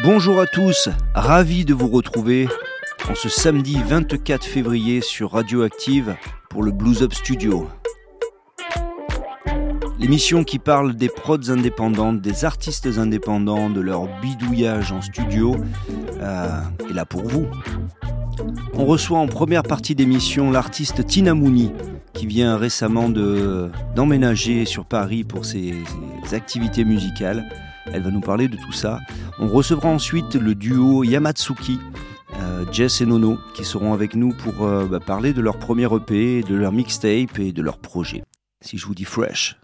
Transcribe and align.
Bonjour 0.00 0.40
à 0.40 0.46
tous, 0.46 0.88
ravi 1.14 1.66
de 1.66 1.74
vous 1.74 1.88
retrouver 1.88 2.48
en 3.10 3.14
ce 3.14 3.28
samedi 3.28 3.76
24 3.86 4.42
février 4.42 5.02
sur 5.02 5.32
Radioactive 5.32 6.16
pour 6.48 6.62
le 6.62 6.72
Blues 6.72 7.02
Up 7.02 7.12
Studio. 7.12 7.68
L'émission 9.98 10.44
qui 10.44 10.58
parle 10.58 10.94
des 10.94 11.10
prods 11.10 11.50
indépendantes, 11.50 12.22
des 12.22 12.46
artistes 12.46 12.88
indépendants, 12.96 13.68
de 13.68 13.82
leur 13.82 14.08
bidouillage 14.22 14.92
en 14.92 15.02
studio 15.02 15.56
euh, 16.20 16.60
est 16.88 16.94
là 16.94 17.04
pour 17.04 17.24
vous. 17.24 17.46
On 18.72 18.86
reçoit 18.86 19.18
en 19.18 19.28
première 19.28 19.62
partie 19.62 19.94
d'émission 19.94 20.50
l'artiste 20.50 21.06
Tina 21.06 21.34
Mooney 21.34 21.70
qui 22.14 22.26
vient 22.26 22.56
récemment 22.56 23.10
d'emménager 23.10 24.64
sur 24.64 24.86
Paris 24.86 25.22
pour 25.22 25.44
ses 25.44 25.74
activités 26.32 26.84
musicales. 26.84 27.44
Elle 27.86 28.02
va 28.02 28.10
nous 28.10 28.20
parler 28.20 28.48
de 28.48 28.56
tout 28.56 28.72
ça. 28.72 29.00
On 29.38 29.48
recevra 29.48 29.88
ensuite 29.88 30.34
le 30.34 30.54
duo 30.54 31.04
Yamatsuki, 31.04 31.80
euh, 32.38 32.64
Jess 32.70 33.00
et 33.00 33.06
Nono, 33.06 33.38
qui 33.54 33.64
seront 33.64 33.92
avec 33.92 34.14
nous 34.14 34.32
pour 34.32 34.64
euh, 34.64 34.86
bah, 34.86 35.00
parler 35.00 35.32
de 35.32 35.40
leur 35.40 35.58
premier 35.58 35.88
EP, 35.94 36.42
de 36.42 36.54
leur 36.54 36.72
mixtape 36.72 37.38
et 37.38 37.52
de 37.52 37.62
leur 37.62 37.78
projet. 37.78 38.22
Si 38.60 38.78
je 38.78 38.86
vous 38.86 38.94
dis 38.94 39.04
fresh. 39.04 39.58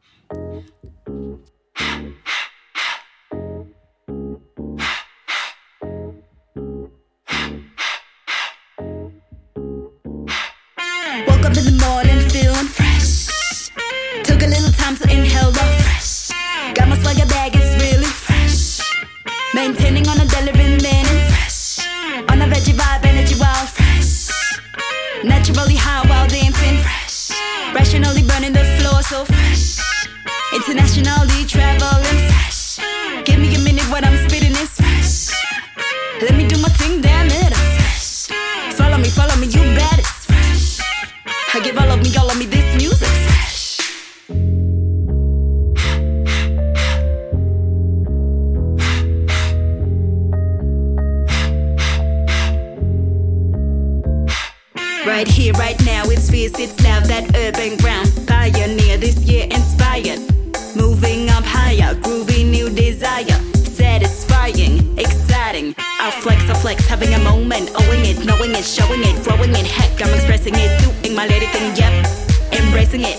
Now, 56.38 56.44
it's 56.58 56.84
loud, 56.84 57.04
that 57.06 57.24
urban 57.36 57.76
ground. 57.78 58.06
Pioneer, 58.26 58.96
this 58.96 59.18
year 59.24 59.44
inspired. 59.50 60.20
Moving 60.76 61.28
up 61.30 61.44
higher, 61.44 61.94
groovy 61.96 62.48
new 62.48 62.70
desire. 62.70 63.38
Satisfying, 63.54 64.96
exciting. 64.98 65.74
I 65.78 66.10
flex, 66.22 66.48
I 66.48 66.54
flex, 66.54 66.86
having 66.86 67.12
a 67.14 67.18
moment. 67.18 67.70
Owing 67.74 68.04
it, 68.06 68.24
knowing 68.24 68.52
it, 68.52 68.64
showing 68.64 69.02
it, 69.02 69.16
growing 69.24 69.50
it. 69.50 69.66
Heck, 69.66 70.00
I'm 70.00 70.14
expressing 70.14 70.54
it, 70.54 70.70
doing 71.02 71.16
my 71.16 71.26
lady 71.26 71.46
thing, 71.46 71.74
yep. 71.74 72.06
Embracing 72.52 73.02
it. 73.02 73.18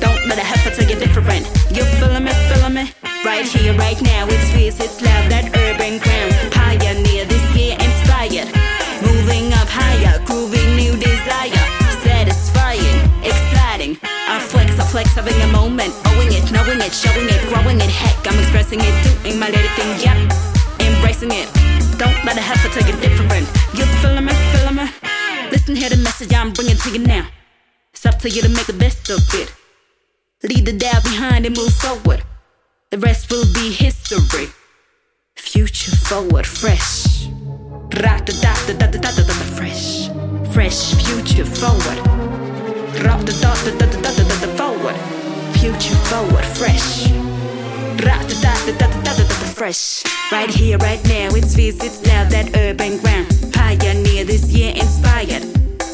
Don't 0.00 0.24
let 0.26 0.38
a 0.38 0.44
heifer 0.44 0.70
tell 0.70 0.88
you 0.88 0.96
different. 0.96 1.44
You 1.70 1.84
feeling 2.00 2.24
me, 2.24 2.32
feeling 2.48 2.74
me? 2.74 2.84
Right 3.24 3.44
here, 3.44 3.74
right 3.74 4.00
now, 4.00 4.26
it's 4.26 4.50
fierce, 4.52 4.80
it's 4.80 5.02
loud, 5.02 5.30
that 5.30 5.52
urban 5.52 5.98
ground. 6.00 6.32
Pioneer, 6.52 7.26
this 7.26 7.44
year 7.56 7.76
inspired. 7.76 8.48
Moving 9.04 9.52
up 9.52 9.68
higher, 9.68 10.18
groovy 10.24 10.64
new 10.76 10.96
desire. 10.96 11.63
Flex, 14.94 15.14
having 15.16 15.34
a 15.42 15.48
moment. 15.48 15.92
Owing 16.14 16.30
it, 16.30 16.46
knowing 16.52 16.78
it, 16.78 16.92
showing 16.94 17.26
it, 17.26 17.42
growing 17.50 17.78
it. 17.80 17.90
Heck, 17.90 18.14
I'm 18.30 18.38
expressing 18.38 18.78
it, 18.80 18.94
doing 19.02 19.40
my 19.40 19.50
little 19.50 19.72
thing, 19.74 19.90
yep. 19.98 20.16
Embracing 20.78 21.32
it. 21.32 21.48
Don't 21.98 22.14
let 22.24 22.38
a 22.38 22.44
heifer 22.48 22.70
tell 22.70 22.86
you 22.88 22.94
different. 23.02 23.46
You 23.74 23.84
feeling 23.98 24.24
me, 24.24 24.32
feeling 24.52 24.76
me? 24.78 24.86
Listen 25.50 25.74
here, 25.74 25.90
the 25.90 25.96
message 25.96 26.32
I'm 26.32 26.52
bringing 26.52 26.76
to 26.76 26.90
you 26.94 27.00
now. 27.00 27.26
It's 27.92 28.06
up 28.06 28.20
to 28.20 28.30
you 28.30 28.42
to 28.42 28.48
make 28.48 28.66
the 28.66 28.78
best 28.84 29.10
of 29.10 29.18
it. 29.34 29.52
Leave 30.44 30.64
the 30.64 30.72
doubt 30.72 31.02
behind 31.02 31.44
and 31.44 31.56
move 31.56 31.72
forward. 31.72 32.22
The 32.90 32.98
rest 32.98 33.32
will 33.32 33.46
be 33.52 33.72
history. 33.72 34.46
Future 35.34 35.96
forward, 35.96 36.46
fresh. 36.46 37.26
The 37.90 37.98
dot, 38.00 38.26
the 38.26 38.74
dot, 38.78 38.92
the 38.92 38.98
dot, 39.02 39.16
the 39.16 39.24
dot, 39.26 39.48
fresh. 39.58 40.08
Fresh, 40.54 40.94
future 41.02 41.44
forward. 41.44 41.98
The 42.94 43.02
dot, 43.02 43.26
the 43.26 43.32
dot, 43.42 43.90
the 43.90 43.98
forward. 43.98 44.23
Future 45.64 45.96
forward, 46.12 46.44
fresh. 46.44 47.08
Fresh. 49.54 50.04
Right 50.30 50.50
here, 50.50 50.76
right 50.76 51.02
now, 51.04 51.30
it's 51.32 51.56
fierce, 51.56 51.82
it's 51.82 52.06
loud, 52.06 52.28
that 52.32 52.54
urban 52.54 52.98
ground. 52.98 53.32
Pioneer, 53.54 54.24
this 54.24 54.52
year 54.52 54.74
inspired. 54.76 55.42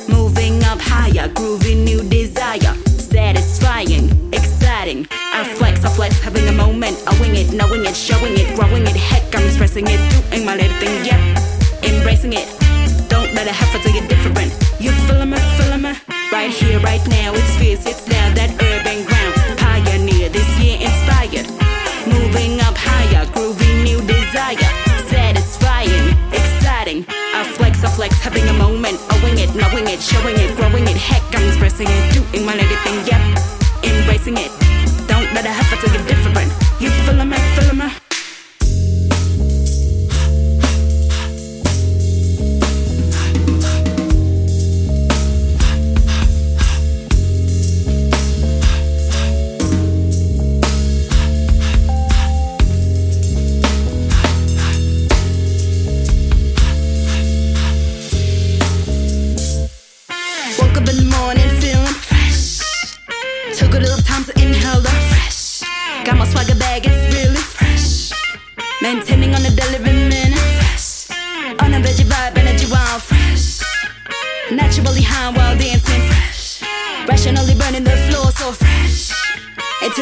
Moving 0.08 0.60
up 0.64 0.81
higher, 0.81 1.28
grooving 1.28 1.84
new 1.84 2.03
desire. 2.03 2.75
Satisfying, 2.98 4.10
exciting. 4.34 5.06
I 5.12 5.44
flex, 5.54 5.84
I 5.84 5.91
flex, 5.91 6.20
having 6.20 6.48
a 6.48 6.52
moment. 6.52 7.00
Owing 7.06 7.37
it, 7.37 7.52
knowing 7.52 7.87
it, 7.87 7.94
showing 7.94 8.34
it, 8.34 8.52
growing 8.56 8.82
it. 8.82 8.97
Heck, 8.97 9.32
I'm 9.37 9.47
expressing 9.47 9.87
it, 9.87 10.00
doing 10.32 10.44
my 10.44 10.56
little 10.56 10.76
thing, 10.81 11.04
yeah. 11.04 11.20
Embracing 11.84 12.32
it. 12.32 12.48
Don't 13.08 13.32
let 13.34 13.47
a 13.47 13.52
heifer 13.52 13.78
tell 13.78 13.94
you 13.94 14.04
different. 14.08 14.50
You 14.81 14.91
feeling 15.06 15.31
me, 15.31 15.38
feeling 15.58 15.82
me? 15.82 15.92
Right 16.32 16.50
here, 16.50 16.81
right 16.81 17.06
now, 17.06 17.34
it's 17.34 17.56
fierce, 17.56 17.87
it's 17.87 18.08
loud, 18.08 18.34
that 18.34 18.50
urban 18.60 19.06
ground. 19.06 19.40
This 20.33 20.49
year 20.59 20.79
inspired. 20.81 21.47
Moving 22.07 22.61
up 22.61 22.77
higher, 22.77 23.27
groovy 23.27 23.83
new 23.83 24.01
desire. 24.03 24.57
Satisfying, 25.09 26.15
exciting. 26.33 27.05
I 27.09 27.45
flex, 27.57 27.83
I 27.85 27.91
flex, 27.91 28.15
having 28.21 28.47
a 28.49 28.53
moment. 28.55 28.99
Owing 29.15 29.39
it, 29.39 29.55
knowing 29.55 29.87
it, 29.89 30.01
showing 30.01 30.37
it, 30.37 30.57
growing 30.57 30.85
it. 30.85 30.97
Heck, 30.97 31.23
I'm 31.35 31.49
expressing 31.49 31.89
it, 31.89 32.15
doing 32.15 32.47
my 32.47 32.55
little 32.55 32.77
thing, 32.85 33.07
yep. 33.07 33.21
Embracing 33.83 34.37
it. 34.39 34.53
Don't 35.09 35.33
let 35.35 35.45
a 35.45 35.53
heifer 35.53 35.77
tell 35.83 35.93
you 35.95 36.07
different. 36.07 36.53
You 36.81 36.91
feeling 37.05 37.29
me, 37.29 37.37
feeling 37.57 37.79
me? 37.79 38.00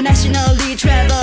internationally 0.09 0.75
travel. 0.75 1.18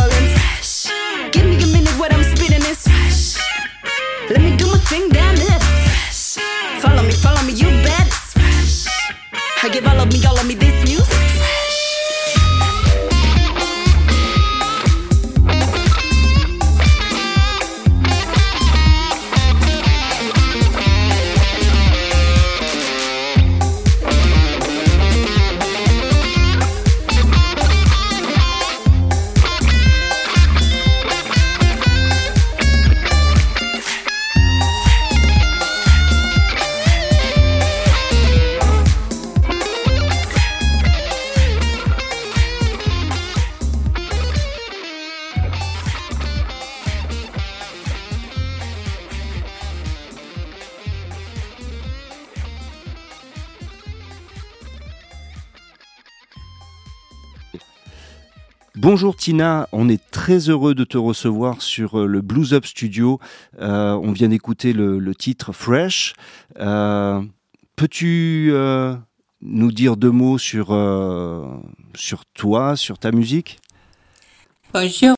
Bonjour 58.96 59.18
Tina, 59.18 59.68
on 59.74 59.90
est 59.90 60.02
très 60.10 60.48
heureux 60.48 60.74
de 60.74 60.86
te 60.86 60.98
recevoir 60.98 61.62
sur 61.62 62.00
euh, 62.00 62.06
le 62.06 62.22
Blues 62.22 62.54
Up 62.54 62.66
Studio. 62.66 63.20
Euh, 63.60 63.92
on 63.92 64.14
vient 64.14 64.30
d'écouter 64.30 64.72
le, 64.72 65.14
titre 65.14 65.52
Fresh. 65.52 66.14
Euh, 66.62 67.22
peux-tu 67.76 68.54
nous 69.42 69.72
dire 69.74 69.98
deux 69.98 70.12
mots 70.12 70.38
sur, 70.38 70.68
sur 71.94 72.26
toi, 72.28 72.78
sur 72.78 72.98
ta 72.98 73.12
musique? 73.12 73.60
Bonjour. 74.74 75.18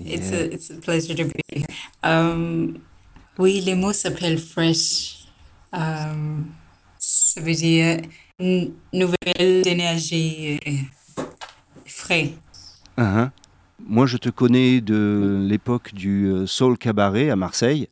It's, 0.00 0.32
a, 0.32 0.52
it's 0.52 0.72
a 0.72 0.80
pleasure 0.80 1.14
to 1.14 1.26
be 1.26 1.40
here. 1.52 1.66
Um, 2.02 2.78
oui, 3.38 3.60
les 3.60 3.76
mots 3.76 3.92
s'appellent 3.92 4.40
Fresh. 4.40 5.28
Um, 5.72 6.46
ça 6.98 7.40
veut 7.40 7.54
dire 7.54 8.00
nouvelle 8.40 9.68
énergie 9.68 10.58
frais. 12.10 12.32
Uh-huh. 12.98 13.30
Moi, 13.86 14.06
je 14.06 14.16
te 14.16 14.28
connais 14.28 14.80
de 14.80 15.44
l'époque 15.48 15.94
du 15.94 16.26
euh, 16.26 16.46
Soul 16.46 16.76
Cabaret 16.76 17.30
à 17.30 17.36
Marseille. 17.36 17.88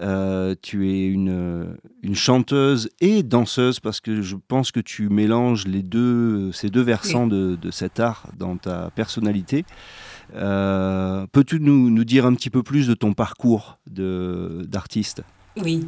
Euh, 0.00 0.54
tu 0.62 0.88
es 0.90 1.06
une, 1.06 1.76
une, 2.02 2.14
chanteuse 2.14 2.88
et 3.00 3.24
danseuse 3.24 3.80
parce 3.80 4.00
que 4.00 4.22
je 4.22 4.36
pense 4.36 4.70
que 4.70 4.78
tu 4.78 5.08
mélanges 5.08 5.66
les 5.66 5.82
deux, 5.82 6.52
ces 6.52 6.68
deux 6.68 6.82
versants 6.82 7.26
de, 7.26 7.56
de, 7.60 7.70
cet 7.72 7.98
art 7.98 8.28
dans 8.38 8.56
ta 8.56 8.90
personnalité. 8.94 9.64
Euh, 10.36 11.26
peux-tu 11.32 11.58
nous, 11.58 11.90
nous, 11.90 12.04
dire 12.04 12.26
un 12.26 12.34
petit 12.34 12.50
peu 12.50 12.62
plus 12.62 12.86
de 12.86 12.94
ton 12.94 13.12
parcours 13.12 13.78
d'artiste? 13.88 15.24
Oui. 15.56 15.84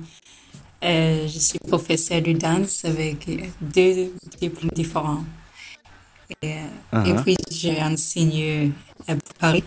je 0.82 1.38
suis 1.38 1.60
professeur 1.60 2.20
de 2.20 2.32
danse 2.32 2.84
avec 2.84 3.30
deux 3.60 4.10
diplômes 4.40 4.72
différents. 4.74 5.22
Et, 6.42 6.54
uh-huh. 6.92 7.22
puis 7.22 7.36
j'ai 7.50 7.80
enseigné 7.82 8.72
à 9.08 9.14
Paris. 9.38 9.64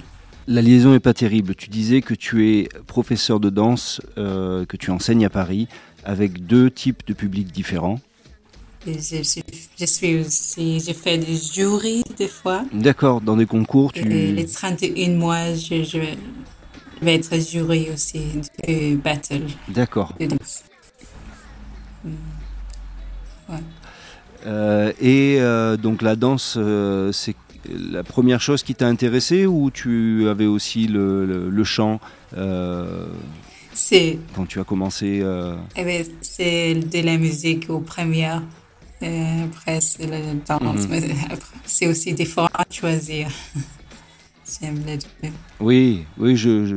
La 0.47 0.61
liaison 0.61 0.91
n'est 0.91 0.99
pas 0.99 1.13
terrible. 1.13 1.55
Tu 1.55 1.69
disais 1.69 2.01
que 2.01 2.13
tu 2.13 2.49
es 2.49 2.67
professeur 2.85 3.39
de 3.39 3.49
danse, 3.49 4.01
euh, 4.17 4.65
que 4.65 4.75
tu 4.75 4.91
enseignes 4.91 5.25
à 5.25 5.29
Paris, 5.29 5.67
avec 6.03 6.45
deux 6.45 6.69
types 6.69 7.05
de 7.07 7.13
publics 7.13 7.51
différents. 7.51 7.99
je, 8.85 9.85
suis 9.85 10.19
aussi, 10.19 10.81
j'ai 10.81 10.93
fait 10.93 11.17
des 11.17 11.37
jurys 11.37 12.03
des 12.17 12.27
fois. 12.27 12.65
D'accord, 12.73 13.21
dans 13.21 13.37
des 13.37 13.45
concours, 13.45 13.93
tu... 13.93 14.03
les 14.03 14.45
31 14.45 15.11
mois, 15.11 15.53
je, 15.53 15.83
je, 15.83 15.97
vais 17.01 17.15
être 17.15 17.39
jury 17.39 17.87
aussi 17.93 18.41
de 18.67 18.95
battle. 18.97 19.43
D'accord. 19.69 20.13
Ouais. 23.49 23.59
Euh, 24.45 24.91
et 24.99 25.37
euh, 25.39 25.77
donc 25.77 26.01
la 26.01 26.15
danse, 26.15 26.55
euh, 26.57 27.11
c'est 27.11 27.35
la 27.69 28.03
première 28.03 28.41
chose 28.41 28.63
qui 28.63 28.75
t'a 28.75 28.87
intéressé 28.87 29.45
ou 29.45 29.71
tu 29.71 30.27
avais 30.27 30.45
aussi 30.45 30.87
le, 30.87 31.49
le, 31.49 31.63
chant 31.63 32.01
quand 34.35 34.45
tu 34.47 34.59
as 34.59 34.63
commencé. 34.65 35.23
Eh 35.77 35.83
ben, 35.83 36.05
c'est 36.21 36.73
de 36.75 36.99
la 37.05 37.17
musique 37.17 37.69
aux 37.69 37.79
premières. 37.79 38.43
après, 39.01 39.79
c'est 39.79 40.07
la 40.07 40.33
danse. 40.45 40.87
Mhm. 40.89 41.15
C'est 41.65 41.87
aussi 41.87 42.13
différent 42.13 42.49
à 42.53 42.65
choisir. 42.69 43.29
J'aime 44.61 44.83
les 44.85 44.97
deux. 44.97 45.29
Oui, 45.61 46.05
oui, 46.17 46.35
je, 46.35 46.65
je, 46.65 46.75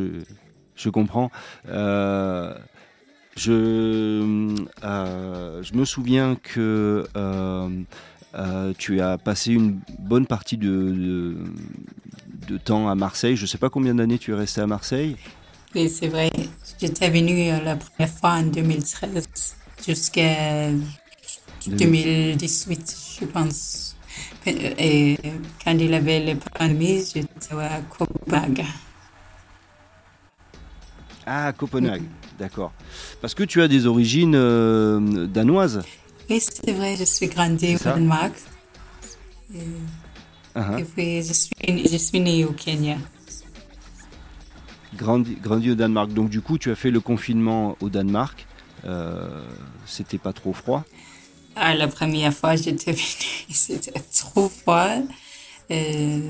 je 0.76 0.88
comprends. 0.88 1.32
Je, 3.36 4.64
euh, 4.82 5.62
je 5.62 5.74
me 5.74 5.84
souviens 5.84 6.36
que 6.42 7.06
euh, 7.16 7.68
euh, 8.34 8.72
tu 8.78 9.00
as 9.02 9.18
passé 9.18 9.52
une 9.52 9.78
bonne 9.98 10.26
partie 10.26 10.56
de, 10.56 11.36
de, 12.48 12.56
temps 12.56 12.88
à 12.88 12.94
Marseille. 12.94 13.36
Je 13.36 13.42
ne 13.42 13.46
sais 13.46 13.58
pas 13.58 13.68
combien 13.68 13.94
d'années 13.94 14.18
tu 14.18 14.32
es 14.32 14.34
resté 14.34 14.62
à 14.62 14.66
Marseille. 14.66 15.16
Oui, 15.74 15.90
c'est 15.90 16.08
vrai. 16.08 16.30
J'étais 16.80 17.10
venu 17.10 17.50
la 17.62 17.76
première 17.76 18.12
fois 18.12 18.30
en 18.30 18.44
2013 18.44 19.28
jusqu'à 19.86 20.70
2018, 21.66 22.96
je 23.20 23.24
pense. 23.26 23.96
Et 24.46 25.18
quand 25.62 25.76
il 25.78 25.92
avait 25.92 26.24
la 26.24 26.34
pandémie, 26.36 27.04
j'étais 27.04 27.54
à 27.54 27.80
Copenhague. 27.82 28.64
Ah, 31.26 31.52
Copenhague, 31.52 32.04
d'accord. 32.38 32.72
Parce 33.20 33.34
que 33.34 33.42
tu 33.42 33.62
as 33.62 33.68
des 33.68 33.86
origines 33.86 34.34
euh, 34.34 35.26
danoises. 35.26 35.82
Oui, 36.28 36.40
c'est 36.40 36.72
vrai, 36.72 36.96
je 36.96 37.04
suis 37.04 37.28
grandi 37.28 37.76
au 37.76 37.78
Danemark. 37.78 38.34
Et, 39.54 39.58
uh-huh. 40.58 40.84
puis, 40.84 41.22
je 41.22 41.32
suis, 41.32 41.88
je 41.88 41.96
suis 41.96 42.20
née 42.20 42.44
au 42.44 42.52
Kenya. 42.52 42.96
Grandi, 44.96 45.36
grandi, 45.40 45.70
au 45.70 45.74
Danemark. 45.74 46.12
Donc, 46.12 46.30
du 46.30 46.40
coup, 46.40 46.58
tu 46.58 46.70
as 46.70 46.74
fait 46.74 46.90
le 46.90 47.00
confinement 47.00 47.76
au 47.80 47.88
Danemark. 47.88 48.46
Euh, 48.84 49.44
c'était 49.86 50.18
pas 50.18 50.32
trop 50.32 50.52
froid 50.52 50.84
ah, 51.54 51.74
La 51.74 51.88
première 51.88 52.32
fois, 52.32 52.56
j'étais 52.56 52.92
venue, 52.92 53.46
c'était 53.50 54.00
trop 54.12 54.48
froid. 54.48 54.98
Euh, 55.70 56.20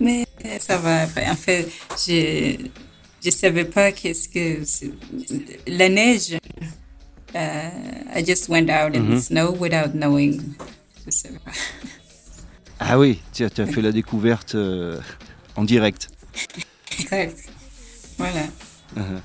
mais 0.00 0.26
ça 0.60 0.78
va. 0.78 1.04
En 1.04 1.36
fait, 1.36 1.68
j'ai 2.06 2.70
je 3.24 3.30
savais 3.30 3.64
pas 3.64 3.92
qu'est-ce 3.92 4.28
que 4.28 4.62
la 5.66 5.88
neige. 5.88 6.38
Uh, 7.34 8.18
I 8.18 8.24
just 8.24 8.48
went 8.48 8.70
out 8.70 8.96
in 8.96 9.04
the 9.04 9.16
mhm. 9.16 9.20
snow 9.20 9.52
without 9.52 9.92
knowing. 9.94 10.40
Je 11.04 11.10
savais 11.10 11.38
pas. 11.44 11.52
Ah 12.80 12.98
oui, 12.98 13.20
tu 13.34 13.44
as, 13.44 13.50
tu 13.50 13.60
as 13.60 13.66
fait 13.66 13.82
la 13.82 13.92
découverte 13.92 14.54
euh, 14.54 15.00
en 15.56 15.64
direct. 15.64 16.08
Exact. 16.92 17.36
Voilà. 18.16 18.46
Uh-huh. 18.96 19.20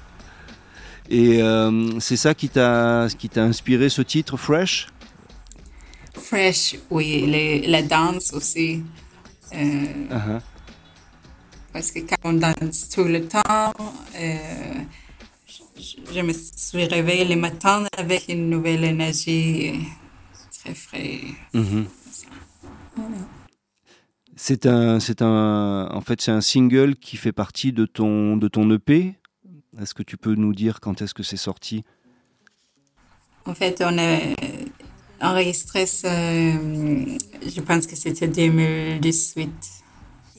Et 1.09 1.41
euh, 1.41 1.99
c'est 1.99 2.17
ça 2.17 2.33
qui 2.33 2.49
t'a 2.49 3.07
qui 3.17 3.29
t'a 3.29 3.43
inspiré 3.43 3.89
ce 3.89 4.01
titre 4.01 4.37
Fresh? 4.37 4.87
Fresh, 6.13 6.75
oui, 6.89 7.25
les, 7.27 7.67
la 7.67 7.81
danse 7.83 8.33
aussi. 8.33 8.83
Euh, 9.53 9.57
uh-huh. 9.57 10.41
Parce 11.73 11.91
que 11.91 11.99
quand 11.99 12.17
on 12.23 12.33
danse 12.33 12.89
tout 12.89 13.03
le 13.03 13.27
temps, 13.27 13.73
euh, 14.15 14.37
je, 16.13 16.21
me 16.21 16.31
suis 16.31 16.85
réveillée 16.85 17.25
le 17.25 17.35
matin 17.35 17.85
avec 17.97 18.29
une 18.29 18.47
nouvelle 18.47 18.83
énergie 18.83 19.73
très 20.59 20.75
frais. 20.75 21.21
Mhm. 21.53 21.87
C'est 24.35 24.67
un, 24.67 24.99
c'est 24.99 25.23
un, 25.23 25.89
en 25.91 26.01
fait, 26.01 26.21
c'est 26.21 26.31
un 26.31 26.41
single 26.41 26.95
qui 26.95 27.17
fait 27.17 27.31
partie 27.31 27.73
de 27.73 27.87
ton, 27.87 28.37
de 28.37 28.47
ton 28.47 28.69
EP. 28.69 29.15
Est-ce 29.81 29.95
que 29.95 30.03
tu 30.03 30.17
peux 30.17 30.35
nous 30.35 30.53
dire 30.53 30.79
quand 30.79 31.01
est-ce 31.01 31.15
que 31.15 31.23
c'est 31.23 31.37
sorti? 31.37 31.83
En 33.45 33.55
fait, 33.55 33.81
on 33.83 33.97
a 33.97 34.19
enregistré 35.21 35.87
ce, 35.87 36.07
je 36.07 37.61
pense 37.61 37.87
que 37.87 37.95
c'était 37.95 38.27
2018 38.27 39.82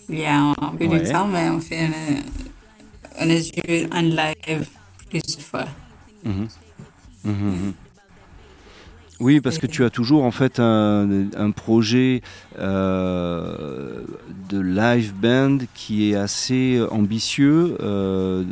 il 0.08 0.18
y 0.18 0.24
a 0.24 0.38
un 0.38 0.54
peu 0.78 0.86
de 0.86 1.10
temps, 1.10 1.26
mais 1.26 1.48
on, 1.48 1.60
fait 1.60 1.88
on 3.18 3.30
a 3.30 3.36
joué 3.36 3.88
en 3.92 4.00
live 4.00 4.66
plusieurs 5.08 5.40
fois. 5.40 5.64
Oui, 9.20 9.40
parce 9.40 9.58
que 9.58 9.66
tu 9.66 9.84
as 9.84 9.90
toujours 9.90 10.24
en 10.24 10.32
fait 10.32 10.58
un, 10.58 11.28
un 11.36 11.50
projet 11.52 12.20
euh, 12.58 14.02
de 14.48 14.58
live 14.58 15.14
band 15.14 15.58
qui 15.74 16.10
est 16.10 16.16
assez 16.16 16.82
ambitieux. 16.90 17.76
Euh, 17.80 18.42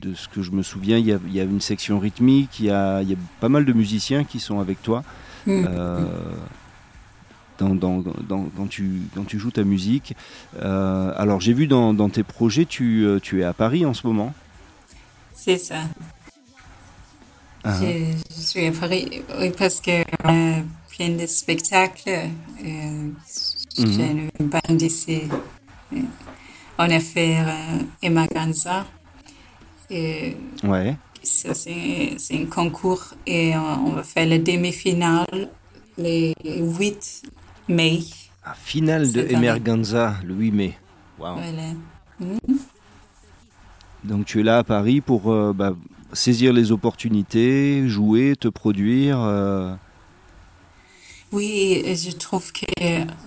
de, 0.00 0.14
ce 0.14 0.28
que 0.28 0.42
je 0.42 0.50
me 0.50 0.62
souviens, 0.62 0.98
il 0.98 1.06
y, 1.06 1.12
a, 1.12 1.18
il 1.26 1.34
y 1.34 1.40
a 1.40 1.44
une 1.44 1.60
section 1.60 1.98
rythmique, 1.98 2.60
il 2.60 2.66
y 2.66 2.70
a, 2.70 3.00
il 3.02 3.10
y 3.10 3.14
a, 3.14 3.16
pas 3.40 3.48
mal 3.48 3.64
de 3.64 3.72
musiciens 3.72 4.24
qui 4.24 4.38
sont 4.38 4.60
avec 4.60 4.82
toi. 4.82 5.02
Euh, 5.48 6.04
quand, 8.56 8.66
tu, 8.68 9.02
quand 9.14 9.24
tu 9.24 9.38
joues 9.38 9.50
ta 9.50 9.64
musique. 9.64 10.14
Euh, 10.60 11.12
alors 11.16 11.40
j'ai 11.40 11.52
vu 11.52 11.66
dans, 11.66 12.08
tes 12.08 12.22
projets, 12.22 12.64
tu, 12.64 13.04
euh, 13.04 13.18
tu, 13.20 13.40
es 13.40 13.44
à 13.44 13.52
Paris 13.52 13.84
en 13.86 13.94
ce 13.94 14.06
moment 14.06 14.32
C'est 15.34 15.58
ça. 15.58 15.80
Ah. 17.64 17.78
Je, 17.80 18.40
suis 18.40 18.66
à 18.66 18.72
Paris 18.72 19.22
parce 19.56 19.80
que 19.80 20.02
a 20.24 20.62
plein 20.90 21.10
de 21.10 21.26
spectacles. 21.26 22.10
Euh, 22.64 23.08
j'ai 23.78 23.84
mhm. 23.86 24.30
une 24.38 24.46
bande 24.48 24.82
ici. 24.82 25.22
On 26.78 26.90
a 26.90 27.00
fait 27.00 27.36
Emma 28.02 28.26
Ganza. 28.26 28.86
ouais. 29.90 30.96
C'est 31.22 32.16
un 32.32 32.46
concours 32.46 33.14
et 33.26 33.54
on 33.56 33.90
va 33.90 34.02
faire 34.02 34.26
la 34.26 34.38
demi-finale 34.38 35.50
les 35.96 36.34
8 36.44 37.22
mai. 37.68 38.02
Ah, 38.44 38.54
finale 38.54 39.10
de 39.12 39.20
Emerganza 39.30 40.14
le 40.24 40.34
8 40.34 40.50
mai. 40.50 40.78
Wow. 41.18 41.36
Mhm. 42.20 42.38
Donc 44.04 44.26
tu 44.26 44.40
es 44.40 44.42
là 44.42 44.58
à 44.58 44.64
Paris 44.64 45.00
pour 45.00 45.32
euh, 45.32 45.52
bah, 45.52 45.74
saisir 46.12 46.52
les 46.52 46.72
opportunités, 46.72 47.88
jouer, 47.88 48.34
te 48.38 48.48
produire. 48.48 49.18
Euh. 49.20 49.74
Oui, 51.30 51.82
je 51.96 52.10
trouve 52.10 52.52
que 52.52 52.66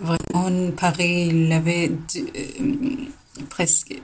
vraiment 0.01 0.71
Paris, 0.77 1.27
il 1.31 1.51
avait 1.51 1.87
du- 1.89 2.27
euh, 2.35 3.45
presque 3.49 3.99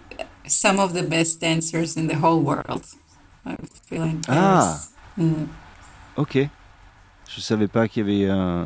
some 0.48 0.80
of 0.80 0.94
the 0.94 1.08
best 1.08 1.42
dancers 1.42 1.98
in 1.98 2.08
the 2.08 2.16
whole 2.22 2.42
world. 2.44 2.82
I 3.46 3.56
feel 3.90 4.02
in 4.02 4.22
Ah. 4.28 4.78
Mm. 5.18 5.34
Ok. 6.16 6.38
Je 7.28 7.42
savais 7.42 7.68
pas 7.68 7.88
qu'il 7.88 8.08
y 8.08 8.24
avait 8.24 8.32
euh, 8.32 8.66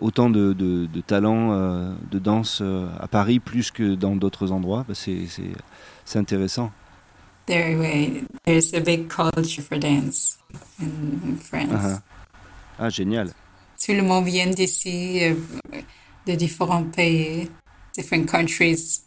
autant 0.00 0.30
de, 0.30 0.52
de, 0.52 0.86
de 0.86 1.00
talents 1.00 1.52
euh, 1.52 1.92
de 2.10 2.18
danse 2.18 2.60
euh, 2.62 2.86
à 2.98 3.08
Paris 3.08 3.38
plus 3.38 3.70
que 3.70 3.94
dans 3.94 4.16
d'autres 4.16 4.52
endroits. 4.52 4.84
Bah, 4.88 4.94
c'est, 4.94 5.26
c'est, 5.28 5.50
c'est 6.04 6.18
intéressant. 6.18 6.70
There, 7.46 7.78
way, 7.78 8.22
there's 8.44 8.72
a 8.74 8.80
big 8.80 9.08
culture 9.08 9.62
for 9.62 9.78
dance 9.78 10.38
in, 10.80 10.86
in 11.28 11.36
France. 11.36 11.70
Ah, 11.72 12.00
ah, 12.78 12.90
génial. 12.90 13.30
Tout 13.84 13.92
le 13.92 14.02
monde 14.02 14.26
vient 14.26 14.46
d'ici, 14.46 15.24
euh, 15.24 15.34
de 16.26 16.34
différents 16.34 16.84
pays, 16.84 17.48
different 17.96 18.26
countries. 18.26 19.00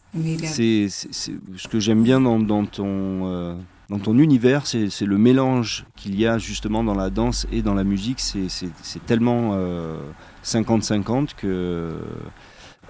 C'est, 0.43 0.89
ce 0.89 1.67
que 1.67 1.79
j'aime 1.79 2.03
bien 2.03 2.21
dans, 2.21 2.37
dans 2.37 2.65
ton, 2.65 2.85
euh, 3.27 3.55
dans 3.89 3.97
ton 3.97 4.19
univers, 4.19 4.67
c'est, 4.67 4.91
c'est 4.91 5.07
le 5.07 5.17
mélange 5.17 5.85
qu'il 5.95 6.19
y 6.19 6.27
a 6.27 6.37
justement 6.37 6.83
dans 6.83 6.93
la 6.93 7.09
danse 7.09 7.47
et 7.51 7.63
dans 7.63 7.73
la 7.73 7.83
musique. 7.83 8.19
C'est, 8.19 8.47
c'est- 8.47 8.69
c'est 8.83 9.03
tellement 9.07 9.51
euh, 9.53 9.97
50-50 10.43 11.33
que 11.35 11.97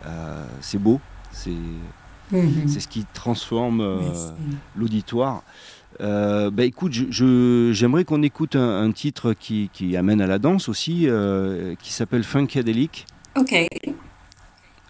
euh, 0.05 0.45
c'est 0.61 0.79
beau. 0.79 0.99
C'est, 1.31 1.51
c'est 2.67 2.79
ce 2.79 2.87
qui 2.87 3.05
transforme 3.13 3.81
euh, 3.81 4.11
l'auditoire. 4.75 5.43
Euh, 6.01 6.49
bah 6.49 6.63
écoute, 6.65 6.91
je- 6.93 7.11
je- 7.11 7.71
j'aimerais 7.73 8.03
qu'on 8.03 8.23
écoute 8.23 8.55
un, 8.55 8.83
un 8.83 8.91
titre 8.91 9.33
qui, 9.33 9.69
qui 9.73 9.95
amène 9.95 10.21
à 10.21 10.27
la 10.27 10.39
danse 10.39 10.67
aussi, 10.67 11.07
euh, 11.07 11.75
qui 11.75 11.93
s'appelle 11.93 12.23
Funkadelic. 12.23 13.05
Ok, 13.37 13.53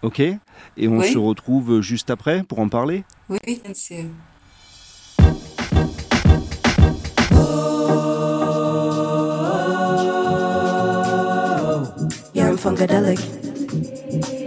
Ok? 0.02 0.20
Et 0.20 0.88
on 0.88 0.98
Oui. 1.00 1.12
se 1.12 1.18
retrouve 1.18 1.82
juste 1.82 2.10
après 2.10 2.44
pour 2.44 2.60
en 2.60 2.68
parler? 2.70 3.04
Oui, 3.30 3.40
bien 3.64 3.74
sûr. 3.74 4.04
Funkadelic. 12.64 13.20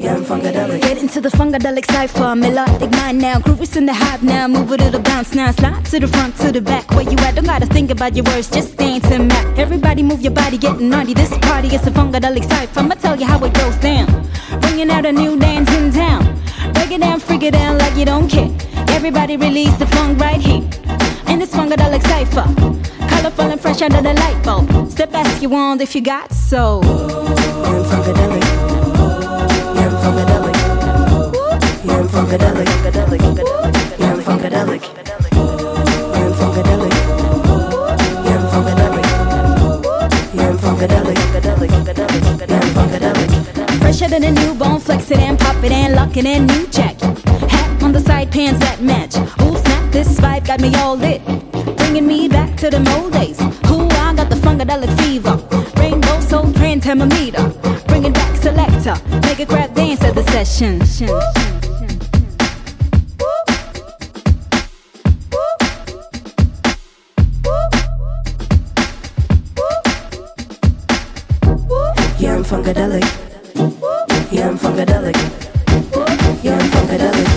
Yeah, 0.02 0.14
I'm 0.14 0.24
funkadelic. 0.24 0.80
Get 0.80 0.96
into 0.96 1.20
the 1.20 1.28
funkadelic 1.28 1.84
cipher, 1.84 2.34
melodic 2.34 2.90
mind 2.92 3.18
now. 3.18 3.38
Groovy's 3.40 3.76
in 3.76 3.84
the 3.84 3.92
hype 3.92 4.22
now, 4.22 4.48
move 4.48 4.70
a 4.70 4.76
little 4.76 5.02
bounce 5.02 5.34
now. 5.34 5.50
Slide 5.52 5.84
to 5.84 6.00
the 6.00 6.08
front, 6.08 6.34
to 6.38 6.50
the 6.50 6.62
back, 6.62 6.90
where 6.92 7.02
you 7.02 7.18
at? 7.18 7.34
Don't 7.34 7.44
gotta 7.44 7.66
think 7.66 7.90
about 7.90 8.16
your 8.16 8.24
words, 8.24 8.48
just 8.50 8.78
dance 8.78 9.04
and 9.10 9.28
map. 9.28 9.58
Everybody 9.58 10.02
move 10.02 10.22
your 10.22 10.32
body, 10.32 10.56
getting 10.56 10.88
naughty. 10.88 11.12
This 11.12 11.28
party 11.38 11.68
is 11.68 11.86
a 11.86 11.90
funkadelic 11.90 12.44
cipher. 12.48 12.80
I'ma 12.80 12.94
tell 12.94 13.20
you 13.20 13.26
how 13.26 13.44
it 13.44 13.52
goes 13.52 13.76
down. 13.76 14.06
Bringing 14.62 14.88
out 14.90 15.04
a 15.04 15.12
new 15.12 15.38
dance 15.38 15.70
in 15.72 15.92
town. 15.92 16.24
Break 16.72 16.92
it 16.92 17.02
down, 17.02 17.20
freak 17.20 17.42
it 17.42 17.52
down 17.52 17.76
like 17.76 17.96
you 17.98 18.06
don't 18.06 18.28
care. 18.28 18.50
Everybody 18.96 19.36
release 19.36 19.76
the 19.76 19.86
funk 19.88 20.18
right 20.18 20.40
here. 20.40 20.64
In 21.28 21.38
this 21.38 21.52
funkadelic 21.52 22.02
cipher. 22.02 22.46
Colorful 23.10 23.50
and 23.52 23.60
fresh 23.60 23.82
under 23.82 24.00
the 24.00 24.14
light 24.14 24.42
bulb. 24.42 24.90
Step 24.90 25.12
as 25.12 25.42
you 25.42 25.50
want 25.50 25.82
if 25.82 25.94
you 25.94 26.00
got 26.00 26.32
soul 26.32 26.82
funkadelic. 27.90 28.44
You're 29.76 29.94
funkadelic. 30.02 30.56
You're 31.86 32.06
funkadelic. 32.14 32.68
You're 33.98 34.20
funkadelic. 34.26 34.82
You're 36.14 36.32
funkadelic. 36.38 36.94
You're 38.26 38.44
funkadelic. 38.50 39.06
You're 40.34 40.56
funkadelic. 40.62 41.18
You're 42.50 42.70
funkadelic. 42.76 43.78
Fresher 43.80 44.08
than 44.08 44.24
a 44.24 44.32
newborn, 44.32 44.80
flex 44.80 45.10
it 45.10 45.18
and 45.18 45.38
pop 45.38 45.62
it 45.62 45.72
and 45.72 45.94
lock 45.94 46.16
it 46.16 46.24
in, 46.24 46.46
new 46.46 46.66
check. 46.68 47.00
Hat 47.00 47.82
on 47.82 47.92
the 47.92 48.00
side, 48.00 48.30
pants 48.32 48.60
that 48.60 48.80
match. 48.82 49.16
Ooh, 49.42 49.56
snap, 49.56 49.92
this 49.92 50.18
vibe 50.18 50.46
got 50.46 50.60
me 50.60 50.74
all 50.74 50.96
lit. 50.96 51.22
Bringing 51.76 52.06
me 52.06 52.28
back 52.28 52.56
to 52.58 52.70
the 52.70 52.78
old 52.96 53.12
days. 53.12 53.38
Who 53.66 53.86
I 53.88 54.14
got 54.14 54.28
the 54.28 54.36
funkadelic 54.36 54.92
fever. 55.00 55.65
Soul 56.28 56.52
print 56.54 56.82
thermometer. 56.82 57.48
Bringing 57.86 58.12
back 58.12 58.36
selector. 58.36 58.96
Make 59.22 59.38
a 59.38 59.46
crowd 59.46 59.74
dance 59.74 60.02
at 60.02 60.14
the 60.16 60.24
session. 60.32 60.80
Yeah, 72.18 72.34
I'm 72.34 72.42
funkadelic. 72.42 73.04
Yeah, 74.32 74.48
I'm 74.48 74.58
funkadelic. 74.58 75.16
Yeah, 76.42 76.58
I'm 76.58 76.70
funkadelic. 76.70 77.35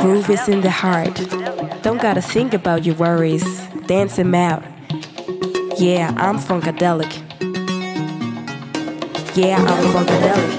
Groove 0.00 0.30
is 0.30 0.48
in 0.48 0.62
the 0.62 0.70
heart. 0.70 1.14
Don't 1.82 2.00
gotta 2.00 2.22
think 2.22 2.54
about 2.54 2.84
your 2.84 2.94
worries. 2.96 3.44
Dance 3.86 4.18
'em 4.18 4.34
out. 4.34 4.62
Yeah, 5.78 6.12
I'm 6.16 6.38
funkadelic. 6.38 7.12
Yeah, 9.34 9.58
I'm 9.58 9.84
funkadelic. 9.94 10.52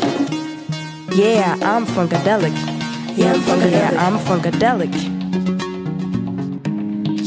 Yeah, 1.15 1.55
I'm 1.61 1.85
funkadelic. 1.85 2.55
Yeah, 3.15 3.33
I'm 3.33 3.41
funkadelic. 3.47 3.97
I'm 4.05 4.17
funkadelic. 4.27 4.93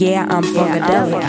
Yeah, 0.00 0.26
I'm 0.30 0.44
funkadelic. 0.44 1.24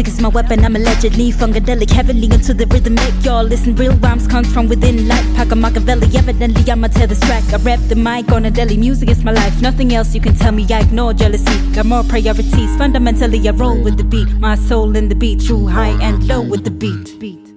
Music 0.00 0.14
is 0.14 0.22
my 0.22 0.30
weapon, 0.30 0.64
I'm 0.64 0.76
allegedly 0.76 1.30
funkadelic, 1.30 1.90
heavily 1.90 2.24
into 2.24 2.54
the 2.54 2.64
rhythm. 2.68 2.94
Make 2.94 3.22
y'all 3.22 3.44
listen, 3.44 3.76
real 3.76 3.92
rhymes 3.96 4.26
comes 4.26 4.50
from 4.50 4.66
within. 4.66 5.06
Like 5.06 5.22
Paco 5.36 5.56
Machiavelli, 5.56 6.16
evidently 6.16 6.72
I'ma 6.72 6.88
tear 6.88 7.06
this 7.06 7.20
track. 7.20 7.44
I 7.52 7.58
rap 7.58 7.80
the 7.90 7.96
mic 7.96 8.32
on 8.32 8.46
a 8.46 8.50
deli, 8.50 8.78
music 8.78 9.10
is 9.10 9.22
my 9.22 9.32
life. 9.32 9.60
Nothing 9.60 9.92
else 9.92 10.14
you 10.14 10.22
can 10.22 10.34
tell 10.34 10.52
me, 10.52 10.66
I 10.70 10.80
ignore 10.80 11.12
jealousy. 11.12 11.54
Got 11.74 11.84
more 11.84 12.02
priorities, 12.02 12.74
fundamentally 12.78 13.46
I 13.46 13.50
roll 13.50 13.78
with 13.78 13.98
the 13.98 14.04
beat. 14.04 14.30
My 14.40 14.54
soul 14.54 14.96
in 14.96 15.10
the 15.10 15.14
beat, 15.14 15.42
true 15.42 15.66
high 15.66 15.94
and 16.00 16.26
low 16.26 16.40
with 16.40 16.64
the 16.64 16.70
beat. 16.70 17.49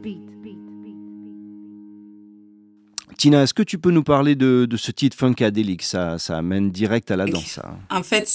Tina, 3.24 3.44
est-ce 3.44 3.53
que 3.53 3.63
tu 3.63 3.77
peux 3.77 3.92
nous 3.92 4.03
parler 4.03 4.36
de, 4.36 4.65
de 4.70 4.75
ce 4.75 4.92
titre 4.92 5.15
Funkadelic 5.15 5.82
ça, 5.82 6.20
ça 6.20 6.39
amène 6.39 6.70
direct 6.72 7.10
à 7.10 7.15
la 7.15 7.25
danse. 7.25 7.46
ça. 7.46 7.77
En 7.89 8.03
fait, 8.03 8.27